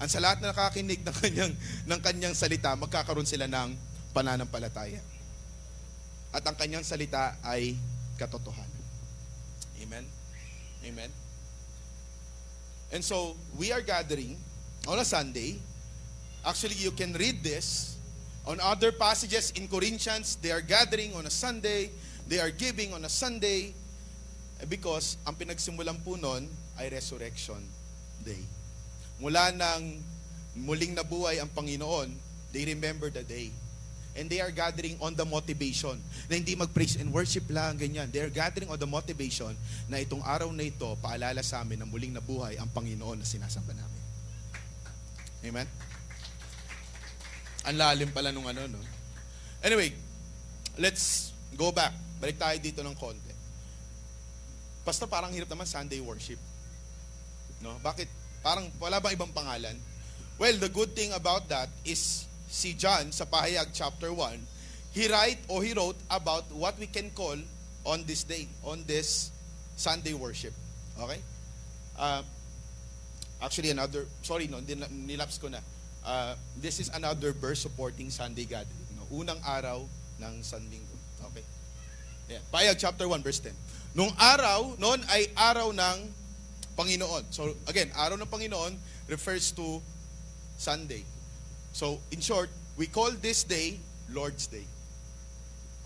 ang 0.00 0.08
sa 0.08 0.20
lahat 0.24 0.40
na 0.40 0.56
nakakinig 0.56 1.04
ng 1.04 1.16
kanyang, 1.20 1.52
ng 1.84 2.00
kanyang 2.00 2.32
salita, 2.32 2.72
magkakaroon 2.72 3.28
sila 3.28 3.44
ng 3.44 3.76
pananampalataya. 4.16 5.04
At 6.32 6.40
ang 6.48 6.56
kanyang 6.56 6.84
salita 6.84 7.36
ay 7.44 7.76
katotohanan. 8.16 8.84
Amen? 9.84 10.04
Amen? 10.84 11.10
And 12.92 13.04
so, 13.04 13.36
we 13.60 13.68
are 13.68 13.84
gathering 13.84 14.40
on 14.88 14.96
a 14.96 15.04
Sunday. 15.04 15.60
Actually, 16.40 16.80
you 16.80 16.92
can 16.92 17.12
read 17.12 17.44
this 17.44 17.95
On 18.46 18.62
other 18.62 18.94
passages 18.94 19.50
in 19.58 19.66
Corinthians, 19.66 20.38
they 20.38 20.54
are 20.54 20.62
gathering 20.62 21.14
on 21.18 21.26
a 21.26 21.32
Sunday, 21.34 21.90
they 22.30 22.38
are 22.38 22.54
giving 22.54 22.94
on 22.94 23.02
a 23.02 23.10
Sunday, 23.10 23.74
eh, 24.62 24.66
because 24.70 25.18
ang 25.26 25.34
pinagsimulan 25.34 25.98
po 26.06 26.14
nun 26.14 26.46
ay 26.78 26.86
Resurrection 26.94 27.58
Day. 28.22 28.40
Mula 29.18 29.50
nang 29.50 29.98
muling 30.54 30.94
nabuhay 30.94 31.42
ang 31.42 31.50
Panginoon, 31.50 32.14
they 32.54 32.62
remember 32.64 33.10
the 33.10 33.26
day. 33.26 33.50
and 34.16 34.32
they 34.32 34.40
are 34.40 34.50
gathering 34.50 34.96
on 34.98 35.12
the 35.12 35.24
motivation 35.28 36.00
na 36.26 36.40
hindi 36.40 36.56
mag-praise 36.56 36.96
and 36.96 37.12
worship 37.12 37.44
lang, 37.52 37.76
ganyan. 37.76 38.08
They 38.08 38.24
are 38.24 38.32
gathering 38.32 38.72
on 38.72 38.80
the 38.80 38.88
motivation 38.88 39.52
na 39.92 40.00
itong 40.00 40.24
araw 40.24 40.48
na 40.56 40.64
ito, 40.64 40.96
paalala 41.04 41.44
sa 41.44 41.60
amin 41.60 41.84
na 41.84 41.86
muling 41.86 42.16
nabuhay 42.16 42.56
ang 42.56 42.72
Panginoon 42.72 43.20
na 43.20 43.26
sinasamba 43.28 43.76
namin. 43.76 44.02
Amen? 45.46 45.68
Ang 47.66 47.76
lalim 47.82 48.10
pala 48.14 48.30
nung 48.30 48.46
ano, 48.46 48.62
no? 48.70 48.78
Anyway, 49.66 49.90
let's 50.78 51.34
go 51.58 51.74
back. 51.74 51.90
Balik 52.22 52.38
tayo 52.38 52.56
dito 52.62 52.80
ng 52.86 52.94
konti. 52.94 53.34
Basta 54.86 55.10
parang 55.10 55.34
hirap 55.34 55.50
naman 55.50 55.66
Sunday 55.66 55.98
worship. 55.98 56.38
No? 57.58 57.74
Bakit? 57.82 58.06
Parang 58.46 58.70
wala 58.78 59.02
bang 59.02 59.18
ibang 59.18 59.34
pangalan? 59.34 59.74
Well, 60.38 60.54
the 60.62 60.70
good 60.70 60.94
thing 60.94 61.10
about 61.10 61.50
that 61.50 61.66
is 61.82 62.30
si 62.46 62.78
John 62.78 63.10
sa 63.10 63.26
Pahayag 63.26 63.74
chapter 63.74 64.14
1, 64.14 64.94
he 64.94 65.10
write 65.10 65.42
or 65.50 65.66
he 65.66 65.74
wrote 65.74 65.98
about 66.06 66.46
what 66.54 66.78
we 66.78 66.86
can 66.86 67.10
call 67.10 67.34
on 67.82 68.06
this 68.06 68.22
day, 68.22 68.46
on 68.62 68.86
this 68.86 69.34
Sunday 69.74 70.14
worship. 70.14 70.54
Okay? 71.02 71.18
Uh, 71.98 72.22
actually, 73.42 73.74
another, 73.74 74.06
sorry, 74.22 74.46
no, 74.46 74.62
nilaps 74.62 75.40
ko 75.40 75.48
na. 75.48 75.58
Uh, 76.06 76.38
this 76.62 76.78
is 76.78 76.86
another 76.94 77.34
verse 77.34 77.58
supporting 77.58 78.14
Sunday 78.14 78.46
gathering. 78.46 78.86
No? 78.94 79.10
Unang 79.10 79.42
araw 79.42 79.82
ng 80.22 80.34
Sunday. 80.38 80.78
Okay? 81.18 81.42
Yeah. 82.30 82.38
Pahayag 82.54 82.78
chapter 82.78 83.10
1, 83.10 83.26
verse 83.26 83.42
10. 83.42 83.50
Nung 83.98 84.14
araw, 84.14 84.78
noon 84.78 85.02
ay 85.10 85.26
araw 85.34 85.74
ng 85.74 85.98
Panginoon. 86.78 87.26
So 87.34 87.58
again, 87.66 87.90
araw 87.98 88.14
ng 88.22 88.30
Panginoon 88.30 88.78
refers 89.10 89.50
to 89.58 89.82
Sunday. 90.54 91.02
So 91.74 91.98
in 92.14 92.22
short, 92.22 92.54
we 92.78 92.86
call 92.86 93.10
this 93.18 93.42
day 93.42 93.82
Lord's 94.14 94.46
Day. 94.46 94.68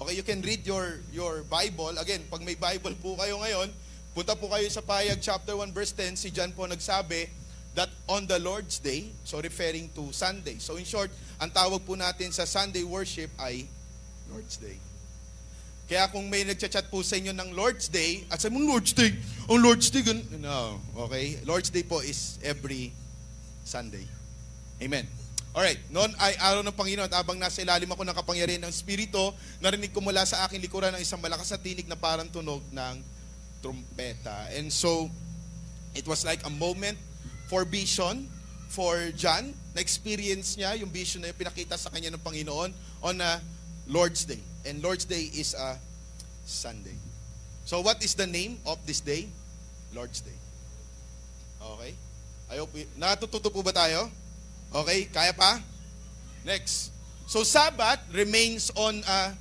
Okay, 0.01 0.17
you 0.17 0.25
can 0.25 0.45
read 0.45 0.69
your 0.69 1.01
your 1.15 1.49
Bible. 1.49 1.97
Again, 1.97 2.29
pag 2.29 2.45
may 2.45 2.61
Bible 2.61 2.93
po 3.01 3.17
kayo 3.17 3.41
ngayon, 3.41 3.73
punta 4.13 4.37
po 4.37 4.53
kayo 4.53 4.69
sa 4.69 4.85
Payag 4.85 5.23
chapter 5.23 5.57
1 5.57 5.73
verse 5.73 5.97
10. 5.97 6.19
Si 6.19 6.29
John 6.29 6.53
po 6.53 6.69
nagsabi 6.69 7.40
that 7.75 7.91
on 8.11 8.27
the 8.27 8.39
Lord's 8.39 8.79
Day, 8.83 9.11
so 9.23 9.39
referring 9.39 9.91
to 9.95 10.11
Sunday. 10.11 10.59
So 10.59 10.75
in 10.77 10.85
short, 10.85 11.11
ang 11.39 11.55
tawag 11.55 11.87
po 11.87 11.95
natin 11.95 12.35
sa 12.35 12.43
Sunday 12.43 12.83
worship 12.83 13.31
ay 13.39 13.67
Lord's 14.31 14.59
Day. 14.59 14.79
Kaya 15.91 16.07
kung 16.07 16.31
may 16.31 16.47
nagchat-chat 16.47 16.87
po 16.87 17.03
sa 17.03 17.19
inyo 17.19 17.35
ng 17.35 17.51
Lord's 17.51 17.91
Day, 17.91 18.23
at 18.31 18.39
sabi 18.39 18.55
mo, 18.55 18.63
Lord's 18.63 18.95
Day, 18.95 19.11
ang 19.51 19.59
Lord's 19.59 19.91
Day, 19.91 20.07
gan-" 20.07 20.23
no, 20.39 20.79
okay? 20.95 21.43
Lord's 21.43 21.67
Day 21.67 21.83
po 21.83 21.99
is 21.99 22.39
every 22.47 22.95
Sunday. 23.67 24.07
Amen. 24.79 25.03
Alright, 25.51 25.83
noon 25.91 26.15
ay 26.23 26.39
araw 26.39 26.63
ng 26.63 26.79
Panginoon 26.79 27.11
at 27.11 27.19
abang 27.19 27.35
nasa 27.35 27.59
ilalim 27.59 27.91
ako 27.91 28.07
ng 28.07 28.15
kapangyarihan 28.15 28.63
ng 28.63 28.71
Espiritu, 28.71 29.35
narinig 29.59 29.91
ko 29.91 29.99
mula 29.99 30.23
sa 30.23 30.47
aking 30.47 30.63
likuran 30.63 30.95
ng 30.95 31.03
isang 31.03 31.19
malakas 31.19 31.51
na 31.51 31.59
tinig 31.59 31.91
na 31.91 31.99
parang 31.99 32.31
tunog 32.31 32.63
ng 32.71 32.95
trumpeta. 33.59 34.47
And 34.55 34.71
so, 34.71 35.11
it 35.99 36.07
was 36.07 36.23
like 36.23 36.47
a 36.47 36.53
moment 36.55 36.95
for 37.51 37.67
vision 37.67 38.31
for 38.71 39.11
John. 39.19 39.51
Na-experience 39.75 40.55
niya 40.55 40.79
yung 40.79 40.95
vision 40.95 41.27
na 41.27 41.35
yung 41.35 41.41
pinakita 41.43 41.75
sa 41.75 41.91
kanya 41.91 42.15
ng 42.15 42.23
Panginoon 42.23 42.71
on 43.03 43.17
a 43.19 43.43
Lord's 43.91 44.23
Day. 44.23 44.39
And 44.63 44.79
Lord's 44.79 45.03
Day 45.03 45.27
is 45.35 45.59
a 45.59 45.75
Sunday. 46.47 46.95
So 47.67 47.83
what 47.83 47.99
is 48.07 48.15
the 48.15 48.31
name 48.31 48.63
of 48.63 48.79
this 48.87 49.03
day? 49.03 49.27
Lord's 49.91 50.23
Day. 50.23 50.39
Okay? 51.59 51.93
I 52.51 52.63
hope 52.63 52.71
natututo 52.95 53.51
po 53.51 53.67
ba 53.67 53.75
tayo? 53.75 54.07
Okay, 54.71 55.11
kaya 55.11 55.35
pa? 55.35 55.59
Next. 56.47 56.95
So 57.27 57.43
Sabbath 57.43 57.99
remains 58.15 58.71
on 58.79 59.03
a, 59.03 59.35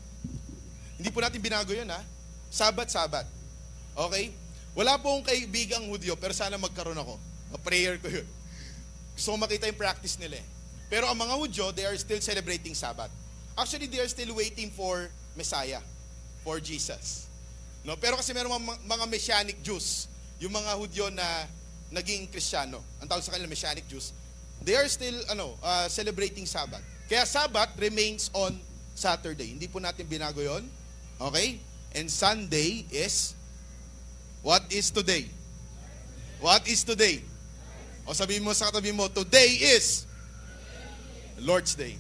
hindi 0.97 1.13
po 1.13 1.21
natin 1.21 1.37
binago 1.37 1.69
yun 1.73 1.89
ha? 1.89 2.01
Sabbath, 2.49 2.89
Sabbath. 2.89 3.29
Okay? 3.93 4.33
Wala 4.73 4.97
po 4.97 5.13
akong 5.13 5.29
kaibigang 5.29 5.85
Hudyo, 5.85 6.17
pero 6.17 6.33
sana 6.33 6.57
magkaroon 6.57 6.97
ako. 6.97 7.28
A-prayer 7.53 7.97
ko 7.97 8.07
yun. 8.09 8.27
Gusto 9.17 9.35
makita 9.35 9.67
yung 9.67 9.79
practice 9.79 10.15
nila 10.15 10.39
eh. 10.39 10.47
Pero 10.89 11.05
ang 11.05 11.17
mga 11.17 11.35
Hudyo, 11.38 11.65
they 11.75 11.85
are 11.85 11.97
still 11.99 12.21
celebrating 12.23 12.73
Sabbath. 12.73 13.13
Actually, 13.53 13.85
they 13.85 14.01
are 14.01 14.09
still 14.09 14.33
waiting 14.33 14.73
for 14.73 15.12
Messiah, 15.38 15.83
for 16.41 16.57
Jesus. 16.57 17.29
No? 17.85 17.99
Pero 17.99 18.17
kasi 18.17 18.33
meron 18.33 18.49
mga, 18.49 18.79
mga 18.88 19.05
Messianic 19.05 19.57
Jews, 19.62 20.09
yung 20.41 20.55
mga 20.55 20.71
Hudyo 20.79 21.12
na 21.13 21.45
naging 21.93 22.29
Kristiyano, 22.31 22.81
ang 23.01 23.07
tawag 23.09 23.21
sa 23.21 23.35
kanila 23.35 23.49
Messianic 23.49 23.85
Jews, 23.85 24.15
they 24.63 24.73
are 24.73 24.88
still 24.89 25.15
ano, 25.29 25.57
uh, 25.62 25.85
celebrating 25.91 26.47
Sabbath. 26.49 26.81
Kaya 27.09 27.25
Sabbath 27.25 27.73
remains 27.77 28.29
on 28.33 28.57
Saturday. 28.93 29.53
Hindi 29.57 29.65
po 29.67 29.81
natin 29.81 30.05
binago 30.05 30.41
yon. 30.41 30.63
Okay? 31.19 31.59
And 31.93 32.07
Sunday 32.07 32.85
is, 32.93 33.33
what 34.45 34.63
is 34.69 34.93
today? 34.93 35.27
What 36.39 36.63
is 36.69 36.88
today? 36.88 37.25
O 38.09 38.17
sabihin 38.17 38.41
mo 38.41 38.49
sa 38.57 38.73
katabi 38.73 38.89
mo, 38.89 39.05
today 39.05 39.77
is 39.77 40.09
Lord's 41.45 41.77
Day. 41.77 41.93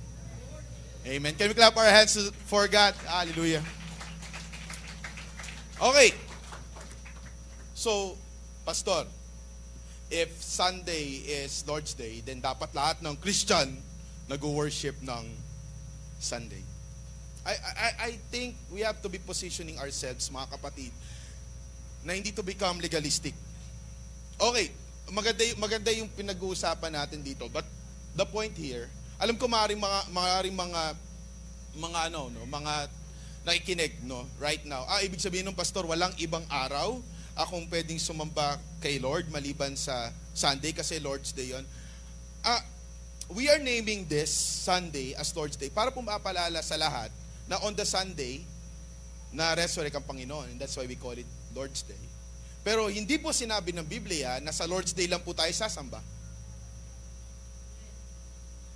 Amen. 1.05 1.37
Can 1.37 1.53
we 1.53 1.53
clap 1.53 1.77
our 1.77 1.85
hands 1.85 2.17
for 2.49 2.65
God? 2.65 2.97
Hallelujah. 3.05 3.61
Okay. 5.77 6.17
So, 7.77 8.17
Pastor, 8.65 9.05
if 10.09 10.33
Sunday 10.41 11.21
is 11.29 11.61
Lord's 11.69 11.93
Day, 11.93 12.25
then 12.25 12.41
dapat 12.41 12.73
lahat 12.73 13.05
ng 13.05 13.13
Christian 13.21 13.77
nag-worship 14.25 14.97
ng 15.05 15.29
Sunday. 16.17 16.65
I, 17.45 17.53
I, 17.53 17.89
I 18.01 18.11
think 18.33 18.57
we 18.73 18.81
have 18.81 18.97
to 19.05 19.13
be 19.13 19.21
positioning 19.21 19.77
ourselves, 19.77 20.25
mga 20.33 20.57
kapatid, 20.57 20.89
na 22.01 22.17
hindi 22.17 22.33
to 22.33 22.41
become 22.41 22.81
legalistic. 22.81 23.37
Okay, 24.41 24.73
maganda, 25.09 25.43
maganda 25.57 25.91
yung 25.93 26.09
pinag-uusapan 26.13 26.93
natin 26.93 27.21
dito, 27.21 27.49
but 27.49 27.65
the 28.13 28.25
point 28.25 28.53
here, 28.55 28.89
alam 29.19 29.35
ko 29.35 29.49
maaaring 29.49 29.79
mga, 29.79 29.99
maaaring 30.13 30.57
mga, 30.57 30.81
mga 31.75 31.99
ano, 32.09 32.31
no, 32.31 32.45
mga 32.47 32.73
nakikinig, 33.43 33.93
no, 34.05 34.25
right 34.37 34.63
now. 34.65 34.85
Ah, 34.87 35.01
ibig 35.01 35.19
sabihin 35.19 35.47
ng 35.47 35.57
pastor, 35.57 35.85
walang 35.87 36.13
ibang 36.19 36.43
araw 36.49 36.99
akong 37.39 37.65
pwedeng 37.71 37.99
sumamba 37.99 38.59
kay 38.83 38.99
Lord 38.99 39.31
maliban 39.31 39.71
sa 39.75 40.11
Sunday 40.35 40.75
kasi 40.75 40.99
Lord's 40.99 41.31
Day 41.31 41.55
yon. 41.55 41.63
Ah, 42.43 42.59
we 43.31 43.47
are 43.47 43.59
naming 43.59 44.03
this 44.11 44.31
Sunday 44.63 45.15
as 45.15 45.31
Lord's 45.31 45.55
Day 45.55 45.71
para 45.71 45.91
po 45.91 46.03
sa 46.03 46.75
lahat 46.75 47.11
na 47.47 47.61
on 47.63 47.75
the 47.75 47.87
Sunday 47.87 48.43
na 49.31 49.55
resurrect 49.55 49.95
ang 49.95 50.03
Panginoon 50.03 50.51
and 50.51 50.57
that's 50.59 50.75
why 50.75 50.83
we 50.83 50.97
call 50.99 51.15
it 51.15 51.27
Lord's 51.53 51.85
Day. 51.85 52.08
Pero 52.69 52.85
hindi 52.85 53.17
po 53.17 53.33
sinabi 53.33 53.73
ng 53.73 53.81
Biblia 53.81 54.37
na 54.45 54.53
sa 54.53 54.69
Lord's 54.69 54.93
Day 54.93 55.09
lang 55.09 55.25
po 55.25 55.33
tayo 55.33 55.49
sasamba. 55.49 55.97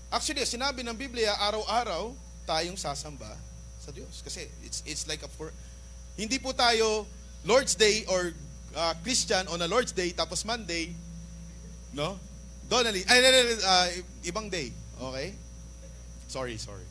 Actually, 0.10 0.49
sinabi 0.49 0.82
ng 0.82 0.97
Biblia, 0.97 1.29
araw-araw 1.38 2.10
tayong 2.49 2.73
sasamba 2.73 3.29
sa 3.77 3.93
Diyos. 3.93 4.25
Kasi 4.25 4.49
it's, 4.65 4.82
it's 4.89 5.06
like 5.06 5.21
a 5.21 5.29
for, 5.29 5.53
hindi 6.17 6.41
po 6.41 6.58
tayo 6.58 7.06
Lord's 7.45 7.77
Day 7.77 8.01
or 8.10 8.34
uh, 8.73 8.97
Christian 9.06 9.45
on 9.53 9.62
a 9.62 9.69
Lord's 9.69 9.93
Day 9.93 10.10
tapos 10.10 10.41
Monday, 10.41 10.89
no? 11.93 12.17
Donnelly, 12.65 13.06
ay, 13.06 13.21
ay, 13.21 13.29
ay, 13.29 13.58
uh, 13.62 13.88
ibang 14.25 14.49
day. 14.49 14.73
Okay? 14.97 15.38
Sorry, 16.25 16.58
sorry. 16.58 16.89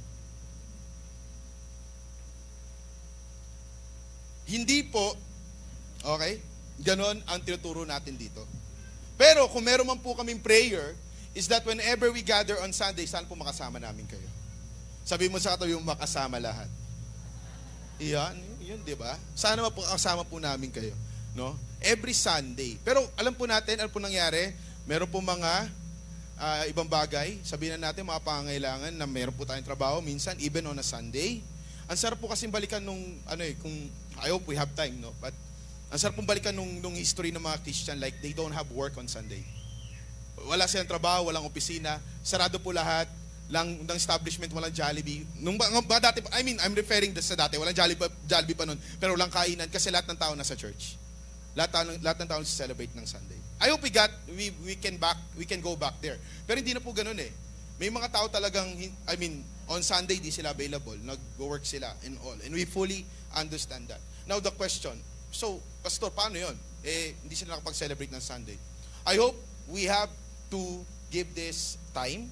Hindi 4.47 4.87
po, 4.87 5.19
okay? 6.07 6.52
Ganon 6.81 7.21
ang 7.29 7.41
tinuturo 7.45 7.85
natin 7.85 8.17
dito. 8.17 8.47
Pero 9.21 9.47
kung 9.53 9.63
meron 9.63 9.87
man 9.87 10.01
po 10.01 10.17
kaming 10.17 10.41
prayer, 10.41 10.97
is 11.37 11.49
that 11.49 11.65
whenever 11.65 12.09
we 12.13 12.25
gather 12.25 12.57
on 12.61 12.73
Sunday, 12.73 13.05
saan 13.05 13.29
po 13.29 13.37
makasama 13.37 13.81
namin 13.81 14.09
kayo? 14.09 14.29
Sabi 15.03 15.27
mo 15.27 15.37
sa 15.43 15.57
katabi 15.59 15.75
mo, 15.75 15.83
makasama 15.83 16.39
lahat. 16.39 16.71
Iyan, 18.03 18.35
yun, 18.63 18.81
di 18.83 18.95
ba? 18.99 19.19
Sana 19.35 19.67
po 19.71 19.83
kasama 19.83 20.27
po 20.27 20.39
namin 20.39 20.71
kayo. 20.71 20.95
No? 21.35 21.55
Every 21.83 22.15
Sunday. 22.15 22.79
Pero 22.83 23.03
alam 23.19 23.35
po 23.35 23.47
natin, 23.47 23.83
ano 23.83 23.91
po 23.91 23.99
nangyari? 23.99 24.55
Meron 24.87 25.11
po 25.11 25.23
mga 25.23 25.71
ah, 26.39 26.65
ibang 26.67 26.87
bagay. 26.87 27.39
Sabihin 27.47 27.79
na 27.79 27.91
natin, 27.91 28.07
mga 28.07 28.23
pangangailangan 28.23 28.93
na 28.95 29.07
meron 29.07 29.35
po 29.35 29.47
tayong 29.47 29.67
trabaho. 29.67 30.03
Minsan, 30.03 30.39
even 30.43 30.67
on 30.67 30.79
a 30.79 30.87
Sunday. 30.87 31.43
Ang 31.87 31.99
sarap 31.99 32.19
po 32.19 32.31
kasi 32.31 32.47
balikan 32.51 32.83
nung, 32.83 33.01
ano 33.27 33.43
eh, 33.43 33.55
kung, 33.59 33.75
I 34.23 34.31
hope 34.31 34.47
we 34.47 34.59
have 34.59 34.71
time, 34.75 34.99
no? 35.03 35.11
But, 35.19 35.35
ang 35.93 35.99
sarap 36.01 36.17
pong 36.17 36.25
balikan 36.25 36.57
nung, 36.57 36.81
nung 36.81 36.97
history 36.97 37.29
ng 37.29 37.43
mga 37.45 37.61
Christian, 37.61 38.01
like, 38.01 38.17
they 38.25 38.33
don't 38.33 38.57
have 38.57 38.65
work 38.73 38.97
on 38.97 39.05
Sunday. 39.05 39.45
Wala 40.49 40.65
silang 40.65 40.89
trabaho, 40.89 41.29
walang 41.29 41.45
opisina, 41.45 42.01
sarado 42.25 42.57
po 42.57 42.73
lahat, 42.73 43.07
lang 43.53 43.85
ng 43.85 43.99
establishment, 44.01 44.49
walang 44.57 44.73
Jollibee. 44.73 45.29
Nung 45.45 45.61
ba 45.61 46.01
dati, 46.01 46.25
I 46.33 46.41
mean, 46.41 46.57
I'm 46.65 46.73
referring 46.73 47.13
sa 47.21 47.37
dati, 47.37 47.61
walang 47.61 47.77
Jollibee, 47.77 48.09
Jollibee 48.25 48.57
pa 48.57 48.65
nun, 48.65 48.81
pero 48.97 49.13
walang 49.13 49.29
kainan 49.29 49.69
kasi 49.69 49.93
lahat 49.93 50.09
ng 50.09 50.17
tao 50.17 50.33
nasa 50.33 50.57
church. 50.57 50.97
Lahat, 51.53 51.69
tao- 51.69 52.01
lahat 52.01 52.25
ng 52.25 52.29
tao 52.33 52.41
celebrate 52.41 52.97
ng 52.97 53.05
Sunday. 53.05 53.37
I 53.61 53.69
hope 53.69 53.85
we 53.85 53.93
got, 53.93 54.09
we, 54.33 54.49
we 54.65 54.81
can 54.81 54.97
back, 54.97 55.21
we 55.37 55.45
can 55.45 55.61
go 55.61 55.77
back 55.77 56.01
there. 56.01 56.17
Pero 56.49 56.57
hindi 56.57 56.73
na 56.73 56.81
po 56.81 56.97
ganun 56.97 57.21
eh. 57.21 57.31
may 57.83 57.91
mga 57.91 58.15
tao 58.15 58.31
talagang, 58.31 58.79
I 59.11 59.15
mean, 59.19 59.43
on 59.67 59.83
Sunday, 59.83 60.23
di 60.23 60.31
sila 60.31 60.55
available. 60.55 60.95
Nag-work 61.03 61.67
sila 61.67 61.91
and 62.07 62.15
all. 62.23 62.39
And 62.47 62.55
we 62.55 62.63
fully 62.63 63.03
understand 63.35 63.91
that. 63.91 63.99
Now, 64.23 64.39
the 64.39 64.55
question, 64.55 64.95
so, 65.33 65.59
Pastor, 65.83 66.13
paano 66.13 66.39
yon? 66.39 66.55
Eh, 66.85 67.17
hindi 67.25 67.35
sila 67.35 67.57
nakapag-celebrate 67.59 68.13
ng 68.13 68.23
Sunday. 68.23 68.55
I 69.03 69.19
hope 69.19 69.35
we 69.67 69.89
have 69.89 70.13
to 70.53 70.61
give 71.11 71.27
this 71.35 71.81
time 71.91 72.31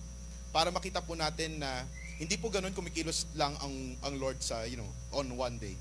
para 0.55 0.70
makita 0.70 1.03
po 1.03 1.18
natin 1.18 1.59
na 1.59 1.82
hindi 2.20 2.36
po 2.36 2.53
ganun 2.53 2.76
kumikilos 2.76 3.26
lang 3.34 3.57
ang, 3.64 3.74
ang 4.05 4.14
Lord 4.20 4.38
sa, 4.44 4.68
you 4.68 4.76
know, 4.76 4.86
on 5.16 5.26
one 5.34 5.57
day. 5.57 5.74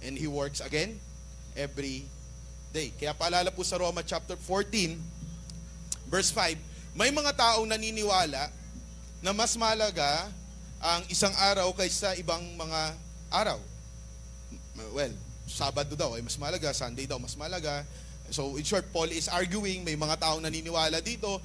And 0.00 0.14
He 0.14 0.30
works 0.30 0.62
again 0.62 0.96
every 1.58 2.06
day. 2.70 2.94
Kaya 2.94 3.12
paalala 3.12 3.50
po 3.50 3.66
sa 3.66 3.76
Roma 3.76 4.00
chapter 4.06 4.38
14, 4.38 4.96
verse 6.08 6.30
5, 6.30 6.56
may 6.96 7.10
mga 7.10 7.34
taong 7.34 7.66
naniniwala 7.66 8.48
na 9.20 9.30
mas 9.34 9.58
malaga 9.58 10.30
ang 10.82 11.02
isang 11.10 11.32
araw 11.38 11.70
kaysa 11.74 12.14
ibang 12.18 12.42
mga 12.58 12.80
araw. 13.30 13.58
Well, 14.92 15.14
Sabado 15.52 15.92
daw 15.92 16.16
ay 16.16 16.24
mas 16.24 16.40
malaga, 16.40 16.72
Sunday 16.72 17.04
daw 17.04 17.20
mas 17.20 17.36
malaga. 17.36 17.84
So 18.32 18.56
in 18.56 18.64
short, 18.64 18.88
Paul 18.88 19.12
is 19.12 19.28
arguing, 19.28 19.84
may 19.84 19.92
mga 19.92 20.16
taong 20.24 20.40
naniniwala 20.40 21.04
dito. 21.04 21.36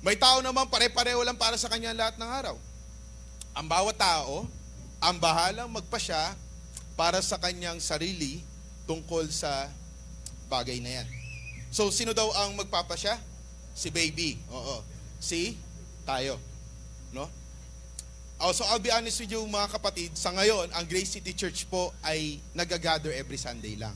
May 0.00 0.16
tao 0.16 0.40
naman 0.40 0.72
pare-pareho 0.72 1.20
lang 1.20 1.36
para 1.36 1.60
sa 1.60 1.68
kanya 1.68 1.92
lahat 1.92 2.16
ng 2.16 2.26
araw. 2.26 2.56
Ang 3.52 3.66
bawat 3.68 4.00
tao, 4.00 4.48
ang 4.98 5.20
bahalang 5.20 5.68
magpasya 5.68 6.32
para 6.96 7.20
sa 7.20 7.36
kanyang 7.36 7.76
sarili 7.78 8.40
tungkol 8.88 9.28
sa 9.28 9.68
bagay 10.48 10.80
na 10.80 11.00
yan. 11.02 11.08
So, 11.72 11.88
sino 11.88 12.12
daw 12.12 12.28
ang 12.36 12.56
magpapasya? 12.56 13.16
Si 13.72 13.88
baby. 13.88 14.36
Oo. 14.52 14.84
Si 15.16 15.56
tayo. 16.04 16.36
No? 17.12 17.28
Also, 18.42 18.66
I'll 18.66 18.82
be 18.82 18.90
honest 18.90 19.22
with 19.22 19.30
you 19.30 19.46
mga 19.46 19.78
kapatid, 19.78 20.18
sa 20.18 20.34
ngayon, 20.34 20.66
ang 20.74 20.82
Grace 20.90 21.14
City 21.14 21.30
Church 21.30 21.62
po 21.70 21.94
ay 22.02 22.42
nagagather 22.58 23.14
every 23.14 23.38
Sunday 23.38 23.78
lang. 23.78 23.94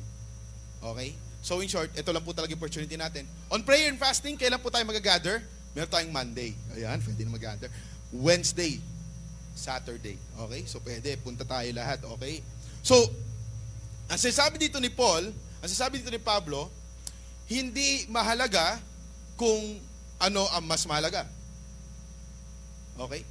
Okay? 0.79 1.19
So 1.43 1.59
in 1.63 1.71
short, 1.71 1.91
ito 1.95 2.11
lang 2.15 2.23
po 2.23 2.31
talaga 2.31 2.55
opportunity 2.55 2.95
natin. 2.95 3.27
On 3.51 3.63
prayer 3.63 3.91
and 3.91 3.99
fasting, 3.99 4.39
kailan 4.39 4.63
po 4.63 4.71
tayo 4.71 4.87
magagather? 4.87 5.43
Meron 5.75 5.91
tayong 5.91 6.15
Monday. 6.15 6.55
Ayan, 6.79 6.99
pwede 7.03 7.23
na 7.27 7.35
mag-gather. 7.35 7.71
Wednesday, 8.15 8.79
Saturday. 9.55 10.19
Okay? 10.19 10.63
So 10.67 10.79
pwede, 10.83 11.19
punta 11.23 11.43
tayo 11.43 11.67
lahat. 11.75 12.03
Okay? 12.19 12.43
So, 12.87 12.99
ang 14.07 14.19
sinasabi 14.19 14.63
dito 14.63 14.79
ni 14.79 14.91
Paul, 14.95 15.27
ang 15.35 15.69
sinasabi 15.71 16.03
dito 16.03 16.11
ni 16.15 16.23
Pablo, 16.23 16.71
hindi 17.51 18.07
mahalaga 18.11 18.79
kung 19.35 19.83
ano 20.23 20.47
ang 20.55 20.67
mas 20.67 20.87
mahalaga. 20.87 21.27
Okay? 22.95 23.27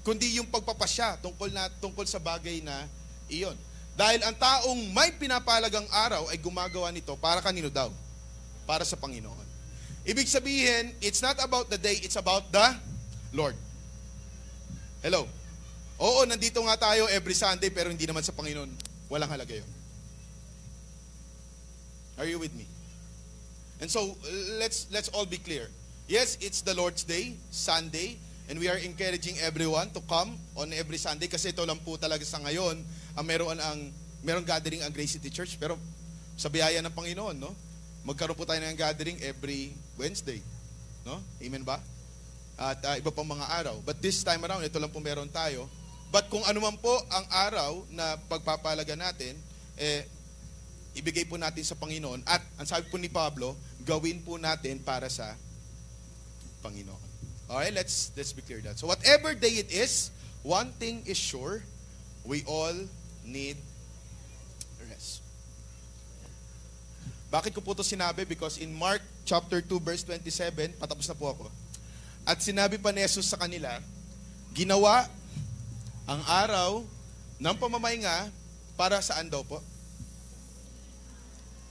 Kundi 0.00 0.40
yung 0.40 0.48
pagpapasya 0.48 1.20
tungkol 1.20 1.52
na 1.52 1.68
tungkol 1.80 2.08
sa 2.08 2.16
bagay 2.16 2.64
na 2.64 2.88
iyon. 3.28 3.56
Dahil 4.00 4.24
ang 4.24 4.32
taong 4.32 4.80
may 4.96 5.12
pinapalagang 5.12 5.84
araw 5.92 6.32
ay 6.32 6.40
gumagawa 6.40 6.88
nito 6.88 7.12
para 7.20 7.44
kanino 7.44 7.68
daw? 7.68 7.92
Para 8.64 8.80
sa 8.86 8.96
Panginoon. 8.96 9.44
Ibig 10.08 10.24
sabihin, 10.24 10.96
it's 11.04 11.20
not 11.20 11.36
about 11.44 11.68
the 11.68 11.76
day, 11.76 12.00
it's 12.00 12.16
about 12.16 12.48
the 12.48 12.64
Lord. 13.36 13.52
Hello? 15.04 15.28
Oo, 16.00 16.24
nandito 16.24 16.64
nga 16.64 16.80
tayo 16.80 17.04
every 17.12 17.36
Sunday 17.36 17.68
pero 17.68 17.92
hindi 17.92 18.08
naman 18.08 18.24
sa 18.24 18.32
Panginoon. 18.32 18.72
Walang 19.12 19.28
halaga 19.28 19.52
yun. 19.52 19.68
Are 22.16 22.24
you 22.24 22.40
with 22.40 22.56
me? 22.56 22.64
And 23.80 23.88
so, 23.88 24.16
let's 24.60 24.88
let's 24.92 25.08
all 25.12 25.24
be 25.24 25.40
clear. 25.40 25.68
Yes, 26.04 26.36
it's 26.40 26.60
the 26.60 26.76
Lord's 26.76 27.04
Day, 27.04 27.36
Sunday, 27.48 28.20
and 28.50 28.58
we 28.58 28.66
are 28.66 28.82
encouraging 28.82 29.38
everyone 29.46 29.86
to 29.94 30.02
come 30.10 30.34
on 30.58 30.74
every 30.74 30.98
Sunday 30.98 31.30
kasi 31.30 31.54
ito 31.54 31.62
lang 31.62 31.78
po 31.86 31.94
talaga 31.94 32.26
sa 32.26 32.42
ngayon 32.42 32.82
ang 33.14 33.24
meron 33.24 33.54
ang 33.62 33.78
meron 34.26 34.42
gathering 34.42 34.82
ang 34.82 34.90
Grace 34.90 35.14
City 35.14 35.30
Church 35.30 35.54
pero 35.54 35.78
sa 36.40 36.48
biyaya 36.48 36.80
ng 36.80 36.90
Panginoon, 36.96 37.36
no? 37.36 37.52
Magkaroon 38.08 38.32
po 38.32 38.48
tayo 38.48 38.64
ng 38.64 38.80
gathering 38.80 39.20
every 39.20 39.76
Wednesday. 40.00 40.40
No? 41.04 41.20
Amen 41.36 41.60
ba? 41.60 41.76
At 42.56 42.80
uh, 42.80 42.96
iba 42.96 43.12
pang 43.12 43.28
mga 43.28 43.44
araw. 43.60 43.76
But 43.84 44.00
this 44.00 44.24
time 44.24 44.40
around, 44.48 44.64
ito 44.64 44.80
lang 44.80 44.88
po 44.88 45.04
meron 45.04 45.28
tayo. 45.28 45.68
But 46.08 46.32
kung 46.32 46.40
ano 46.48 46.58
man 46.64 46.80
po 46.80 46.96
ang 47.12 47.28
araw 47.28 47.84
na 47.92 48.16
pagpapalaga 48.24 48.96
natin, 48.96 49.36
eh, 49.76 50.08
ibigay 50.96 51.28
po 51.28 51.36
natin 51.36 51.60
sa 51.60 51.76
Panginoon. 51.76 52.24
At 52.24 52.40
ang 52.56 52.64
sabi 52.64 52.88
po 52.88 52.96
ni 52.96 53.12
Pablo, 53.12 53.52
gawin 53.84 54.24
po 54.24 54.40
natin 54.40 54.80
para 54.80 55.12
sa 55.12 55.36
Panginoon. 56.64 57.09
Alright, 57.50 57.74
let's, 57.74 58.14
let's 58.14 58.30
be 58.30 58.46
clear 58.46 58.62
that. 58.62 58.78
So 58.78 58.86
whatever 58.86 59.34
day 59.34 59.58
it 59.58 59.74
is, 59.74 60.14
one 60.46 60.70
thing 60.78 61.02
is 61.02 61.18
sure, 61.18 61.66
we 62.22 62.46
all 62.46 62.74
need 63.26 63.58
rest. 64.86 65.18
Bakit 67.26 67.50
ko 67.50 67.58
po 67.58 67.74
ito 67.74 67.82
sinabi? 67.82 68.22
Because 68.22 68.62
in 68.62 68.70
Mark 68.70 69.02
chapter 69.26 69.58
2 69.58 69.82
verse 69.82 70.06
27, 70.06 70.78
patapos 70.78 71.10
na 71.10 71.18
po 71.18 71.34
ako. 71.34 71.50
At 72.22 72.38
sinabi 72.38 72.78
pa 72.78 72.94
ni 72.94 73.02
Jesus 73.02 73.34
sa 73.34 73.38
kanila, 73.42 73.82
ginawa 74.54 75.10
ang 76.06 76.22
araw 76.30 76.86
ng 77.42 77.56
pamamahinga 77.58 78.30
para 78.78 79.02
saan 79.02 79.26
daw 79.26 79.42
po? 79.42 79.58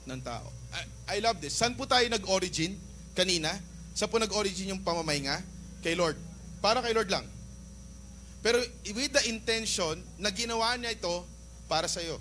Ng 0.03 0.19
tao. 0.19 0.43
I, 0.75 1.15
I 1.15 1.23
love 1.23 1.39
this. 1.39 1.55
Saan 1.55 1.71
po 1.79 1.87
tayo 1.87 2.03
nag-origin 2.11 2.75
kanina? 3.15 3.55
Saan 3.95 4.11
po 4.11 4.19
nag-origin 4.19 4.75
yung 4.75 4.83
pamamahinga? 4.83 5.58
Kay 5.83 5.95
Lord. 5.95 6.19
Para 6.59 6.83
kay 6.83 6.91
Lord 6.91 7.07
lang. 7.11 7.25
Pero 8.39 8.59
with 8.95 9.11
the 9.11 9.23
intention 9.27 9.99
na 10.15 10.31
ginawa 10.31 10.75
niya 10.79 10.95
ito 10.95 11.27
para 11.67 11.87
sa 11.91 11.99
iyo. 11.99 12.19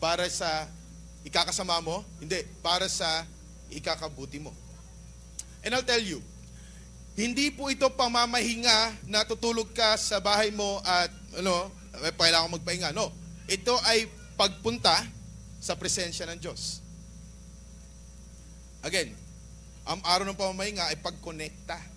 Para 0.00 0.24
sa 0.32 0.68
ikakasama 1.24 1.80
mo? 1.84 2.00
Hindi. 2.20 2.40
Para 2.64 2.88
sa 2.88 3.28
ikakabuti 3.68 4.40
mo. 4.40 4.52
And 5.62 5.76
I'll 5.76 5.86
tell 5.86 6.02
you, 6.02 6.18
hindi 7.12 7.52
po 7.52 7.68
ito 7.68 7.86
pamamahinga 7.92 9.04
na 9.04 9.22
tutulog 9.28 9.68
ka 9.76 10.00
sa 10.00 10.18
bahay 10.18 10.48
mo 10.48 10.80
at 10.80 11.12
ano, 11.36 11.68
kailangan 12.16 12.56
magpahinga. 12.56 12.96
No. 12.96 13.12
Ito 13.46 13.76
ay 13.84 14.08
pagpunta 14.34 14.96
sa 15.60 15.76
presensya 15.76 16.24
ng 16.32 16.40
Diyos. 16.40 16.80
Again, 18.82 19.14
ang 19.86 20.00
araw 20.02 20.24
ng 20.26 20.40
pamamahinga 20.40 20.88
ay 20.90 20.98
pagkonekta 20.98 21.91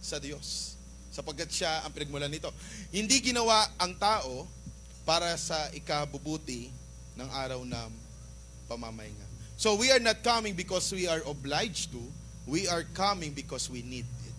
sa 0.00 0.16
Diyos. 0.18 0.74
Sapagkat 1.12 1.52
siya 1.52 1.84
ang 1.84 1.92
pinagmulan 1.92 2.32
nito. 2.32 2.48
Hindi 2.90 3.20
ginawa 3.20 3.68
ang 3.76 3.94
tao 4.00 4.48
para 5.04 5.36
sa 5.36 5.68
ikabubuti 5.76 6.72
ng 7.20 7.28
araw 7.28 7.60
ng 7.62 7.90
pamamahinga. 8.66 9.28
So 9.60 9.76
we 9.76 9.92
are 9.92 10.00
not 10.00 10.24
coming 10.24 10.56
because 10.56 10.88
we 10.88 11.04
are 11.04 11.20
obliged 11.28 11.92
to. 11.92 12.00
We 12.48 12.64
are 12.66 12.88
coming 12.96 13.36
because 13.36 13.68
we 13.68 13.84
need 13.84 14.08
it. 14.08 14.38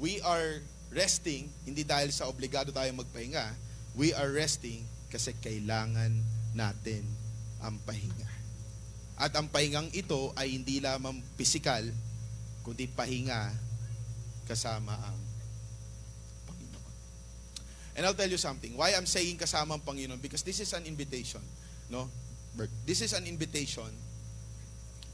We 0.00 0.18
are 0.26 0.58
resting, 0.90 1.52
hindi 1.62 1.86
dahil 1.86 2.10
sa 2.10 2.26
obligado 2.26 2.74
tayo 2.74 2.90
magpahinga. 2.98 3.54
We 3.94 4.10
are 4.16 4.32
resting 4.34 4.82
kasi 5.12 5.36
kailangan 5.38 6.10
natin 6.56 7.06
ang 7.62 7.78
pahinga. 7.86 8.28
At 9.20 9.36
ang 9.36 9.46
pahingang 9.52 9.92
ito 9.92 10.32
ay 10.34 10.56
hindi 10.56 10.80
lamang 10.80 11.20
pisikal, 11.36 11.84
kundi 12.70 12.86
pahinga 12.86 13.50
kasama 14.46 14.94
ang 14.94 15.18
Panginoon. 16.46 16.94
And 17.98 18.06
I'll 18.06 18.14
tell 18.14 18.30
you 18.30 18.38
something. 18.38 18.78
Why 18.78 18.94
I'm 18.94 19.10
saying 19.10 19.42
kasama 19.42 19.74
ang 19.74 19.82
Panginoon? 19.82 20.22
Because 20.22 20.46
this 20.46 20.62
is 20.62 20.70
an 20.70 20.86
invitation. 20.86 21.42
No? 21.90 22.06
This 22.86 23.02
is 23.02 23.10
an 23.10 23.26
invitation 23.26 23.90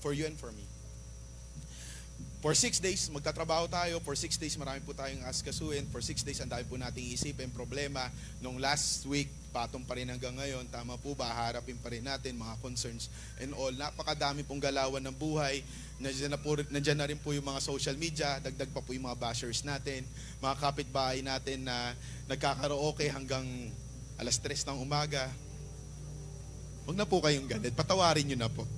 for 0.04 0.12
you 0.12 0.28
and 0.28 0.36
for 0.36 0.52
me. 0.52 0.65
For 2.44 2.52
six 2.52 2.76
days, 2.78 3.08
magtatrabaho 3.08 3.64
tayo. 3.66 3.96
For 4.04 4.12
six 4.12 4.36
days, 4.36 4.54
marami 4.60 4.84
po 4.84 4.92
tayong 4.92 5.24
askasuin. 5.24 5.88
For 5.88 6.04
six 6.04 6.20
days, 6.20 6.36
ang 6.44 6.52
dami 6.52 6.68
po 6.68 6.76
nating 6.76 7.16
isipin 7.16 7.48
problema. 7.48 8.12
Nung 8.44 8.60
last 8.60 9.08
week, 9.08 9.32
patong 9.56 9.82
pa 9.88 9.96
rin 9.96 10.04
hanggang 10.12 10.36
ngayon. 10.36 10.68
Tama 10.68 11.00
po 11.00 11.16
ba? 11.16 11.32
Harapin 11.32 11.80
pa 11.80 11.88
rin 11.88 12.04
natin 12.04 12.36
mga 12.36 12.60
concerns 12.60 13.08
and 13.40 13.56
all. 13.56 13.72
Napakadami 13.72 14.44
pong 14.44 14.60
galawan 14.60 15.00
ng 15.00 15.16
buhay. 15.16 15.64
Nandiyan 15.96 16.36
na, 16.36 16.38
po, 16.38 16.60
nandiyan 16.60 16.98
na 17.00 17.08
rin 17.08 17.16
po 17.16 17.32
yung 17.32 17.48
mga 17.48 17.64
social 17.64 17.96
media. 17.96 18.36
Dagdag 18.36 18.68
pa 18.68 18.84
po 18.84 18.92
yung 18.92 19.08
mga 19.08 19.16
bashers 19.16 19.64
natin. 19.64 20.04
Mga 20.44 20.54
kapitbahay 20.60 21.24
natin 21.24 21.64
na 21.64 21.96
nagkakaraoke 22.28 23.08
hanggang 23.08 23.48
alas 24.20 24.36
tres 24.36 24.60
ng 24.68 24.76
umaga. 24.76 25.24
Huwag 26.84 27.00
na 27.00 27.08
po 27.08 27.24
kayong 27.24 27.48
ganit. 27.48 27.72
Patawarin 27.72 28.28
nyo 28.28 28.38
na 28.44 28.52
po. 28.52 28.68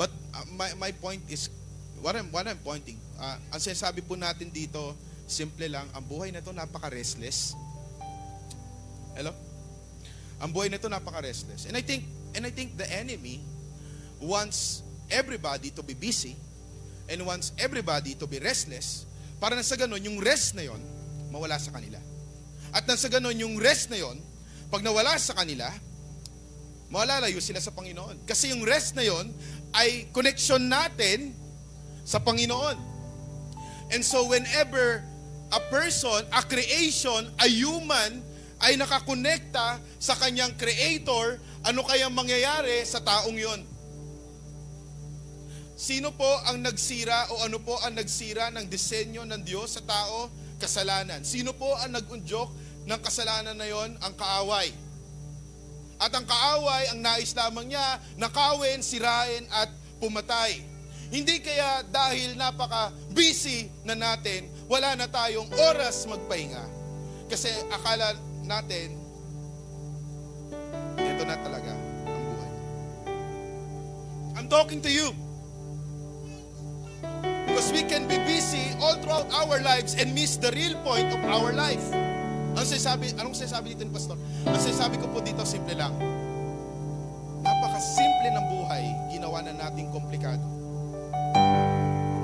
But 0.00 0.10
uh, 0.32 0.48
my, 0.56 0.72
my 0.80 0.92
point 0.96 1.22
is, 1.28 1.52
what 2.00 2.14
I'm, 2.16 2.28
what 2.30 2.46
I'm 2.46 2.58
pointing, 2.60 2.98
uh, 3.18 3.36
ang 3.50 3.60
sinasabi 3.60 4.04
po 4.06 4.14
natin 4.14 4.50
dito, 4.50 4.94
simple 5.28 5.68
lang, 5.68 5.86
ang 5.92 6.04
buhay 6.04 6.32
na 6.32 6.40
to 6.40 6.54
napaka-restless. 6.54 7.54
Hello? 9.18 9.34
Ang 10.38 10.50
buhay 10.54 10.70
na 10.70 10.78
to 10.78 10.88
napaka-restless. 10.88 11.66
And 11.66 11.74
I 11.74 11.82
think, 11.82 12.06
and 12.32 12.46
I 12.46 12.52
think 12.54 12.78
the 12.78 12.86
enemy 12.88 13.42
wants 14.22 14.82
everybody 15.10 15.70
to 15.74 15.82
be 15.82 15.94
busy 15.94 16.34
and 17.08 17.24
wants 17.24 17.52
everybody 17.56 18.14
to 18.18 18.26
be 18.28 18.38
restless 18.38 19.08
para 19.38 19.54
na 19.54 19.62
sa 19.62 19.78
ganun, 19.78 20.02
yung 20.02 20.18
rest 20.18 20.58
na 20.58 20.66
yon 20.66 20.82
mawala 21.30 21.56
sa 21.62 21.70
kanila. 21.70 21.98
At 22.74 22.84
nang 22.84 23.00
sa 23.00 23.08
ganun, 23.08 23.38
yung 23.38 23.56
rest 23.56 23.88
na 23.88 23.96
yon 23.96 24.18
pag 24.68 24.84
nawala 24.84 25.16
sa 25.16 25.32
kanila, 25.32 25.70
mawalalayo 26.92 27.40
sila 27.40 27.62
sa 27.62 27.72
Panginoon. 27.72 28.28
Kasi 28.28 28.52
yung 28.52 28.66
rest 28.66 28.92
na 28.98 29.06
yon 29.06 29.32
ay 29.72 30.10
connection 30.12 30.60
natin 30.68 31.32
sa 32.08 32.16
Panginoon. 32.16 32.80
And 33.92 34.00
so 34.00 34.24
whenever 34.24 35.04
a 35.52 35.60
person, 35.68 36.24
a 36.32 36.40
creation, 36.40 37.28
a 37.36 37.44
human 37.44 38.24
ay 38.64 38.80
nakakonekta 38.80 39.76
sa 40.00 40.16
kanyang 40.16 40.56
creator, 40.56 41.36
ano 41.68 41.84
kaya 41.84 42.08
mangyayari 42.08 42.80
sa 42.88 43.04
taong 43.04 43.36
yon? 43.36 43.60
Sino 45.78 46.10
po 46.10 46.26
ang 46.48 46.58
nagsira 46.64 47.30
o 47.30 47.44
ano 47.44 47.60
po 47.62 47.76
ang 47.84 47.94
nagsira 47.94 48.50
ng 48.56 48.66
disenyo 48.66 49.22
ng 49.28 49.44
Diyos 49.44 49.78
sa 49.78 49.82
tao? 49.84 50.32
Kasalanan. 50.58 51.22
Sino 51.22 51.54
po 51.54 51.76
ang 51.78 51.94
nag-unjok 51.94 52.50
ng 52.88 53.00
kasalanan 53.04 53.54
na 53.54 53.68
yon? 53.68 53.94
Ang 54.02 54.14
kaaway. 54.18 54.74
At 56.02 56.10
ang 56.14 56.26
kaaway, 56.26 56.90
ang 56.90 56.98
nais 56.98 57.30
lamang 57.30 57.70
niya, 57.70 58.02
nakawin, 58.18 58.82
sirain 58.82 59.46
at 59.54 59.70
pumatay. 60.02 60.77
Hindi 61.08 61.40
kaya 61.40 61.80
dahil 61.88 62.36
napaka-busy 62.36 63.72
na 63.88 63.96
natin, 63.96 64.52
wala 64.68 64.92
na 64.92 65.08
tayong 65.08 65.48
oras 65.72 66.04
magpahinga. 66.04 66.60
Kasi 67.32 67.48
akala 67.72 68.12
natin, 68.44 68.92
ito 71.00 71.22
na 71.24 71.36
talaga 71.40 71.72
ang 71.72 72.22
buhay. 72.28 72.52
I'm 74.36 74.48
talking 74.52 74.84
to 74.84 74.92
you. 74.92 75.16
Because 77.48 77.72
we 77.72 77.88
can 77.88 78.04
be 78.04 78.20
busy 78.28 78.76
all 78.76 79.00
throughout 79.00 79.32
our 79.32 79.64
lives 79.64 79.96
and 79.96 80.12
miss 80.12 80.36
the 80.36 80.52
real 80.52 80.76
point 80.84 81.08
of 81.08 81.20
our 81.24 81.56
life. 81.56 81.82
Ano 82.52 82.64
sinasabi, 82.68 83.16
anong 83.16 83.32
sinasabi 83.32 83.72
dito 83.72 83.88
ni 83.88 83.92
Pastor? 83.96 84.20
Ang 84.44 84.60
sinasabi 84.60 85.00
ko 85.00 85.08
po 85.08 85.24
dito, 85.24 85.40
simple 85.48 85.72
lang. 85.72 85.96
Napaka-simple 87.40 88.28
ng 88.34 88.46
buhay, 88.52 88.84
ginawa 89.08 89.40
na 89.40 89.56
nating 89.56 89.88
komplikado. 89.88 90.57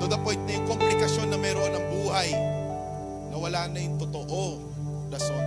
To 0.01 0.05
the 0.05 0.19
point 0.21 0.41
na 0.45 0.59
yung 0.59 0.67
komplikasyon 0.69 1.31
na 1.31 1.37
mayroon 1.39 1.71
ng 1.73 1.85
buhay, 1.89 2.29
na 3.31 3.35
wala 3.39 3.67
na 3.71 3.79
yung 3.79 3.97
totoo 3.97 4.61
rason. 5.09 5.43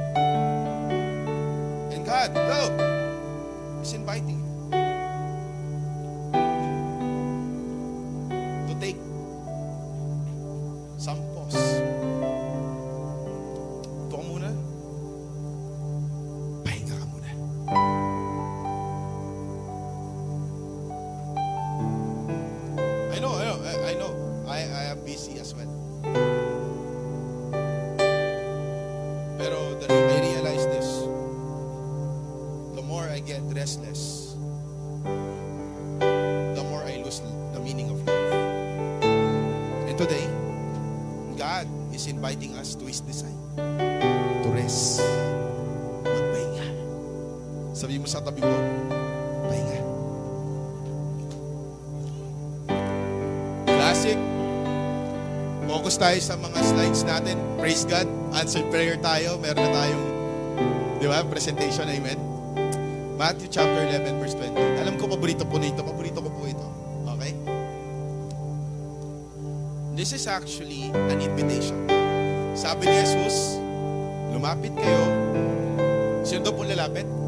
And 1.93 2.03
God, 2.03 2.33
love, 2.35 2.75
is 3.85 3.93
inviting 3.95 4.41
you 4.41 4.48
mo 48.09 48.17
sa 48.17 48.25
tabi 48.25 48.41
mo, 48.41 48.59
pahinga. 49.53 49.81
Classic. 53.69 54.19
Focus 55.69 56.01
tayo 56.01 56.17
sa 56.25 56.35
mga 56.41 56.59
slides 56.65 57.05
natin. 57.05 57.37
Praise 57.61 57.85
God. 57.85 58.09
Answered 58.33 58.65
prayer 58.73 58.97
tayo. 59.05 59.37
Meron 59.37 59.61
na 59.61 59.71
tayong, 59.77 60.05
di 60.97 61.05
ba, 61.05 61.21
presentation. 61.29 61.85
Amen. 61.85 62.17
Matthew 63.21 63.53
chapter 63.53 63.85
11 63.85 64.17
verse 64.17 64.33
20. 64.41 64.57
Alam 64.57 64.97
ko 64.97 65.05
paborito 65.13 65.45
po 65.45 65.61
nito. 65.61 65.85
Paborito 65.85 66.25
ko 66.25 66.33
po 66.33 66.49
ito. 66.49 66.65
Okay? 67.13 67.37
This 69.93 70.17
is 70.17 70.25
actually 70.25 70.89
an 70.97 71.21
invitation. 71.21 71.77
Sabi 72.57 72.89
ni 72.89 73.05
Jesus, 73.05 73.61
lumapit 74.33 74.73
kayo. 74.81 75.05
Sino 76.25 76.49
daw 76.49 76.57
po 76.57 76.65
lalapit? 76.65 77.28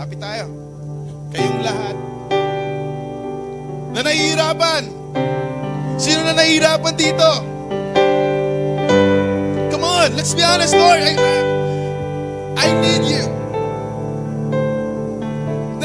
Lapit 0.00 0.16
tayo. 0.16 0.48
Kayong 1.28 1.60
lahat 1.60 1.96
na 3.92 4.00
nahihirapan. 4.00 4.82
Sino 6.00 6.24
na 6.24 6.32
nahihirapan 6.32 6.94
dito? 6.96 7.30
Come 9.68 9.84
on, 9.84 10.16
let's 10.16 10.32
be 10.32 10.40
honest, 10.40 10.72
Lord. 10.72 11.04
I, 11.04 11.12
I 12.56 12.68
need 12.80 13.04
you. 13.04 13.28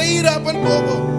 Nahihirapan 0.00 0.64
po 0.64 0.70
ako. 0.80 1.15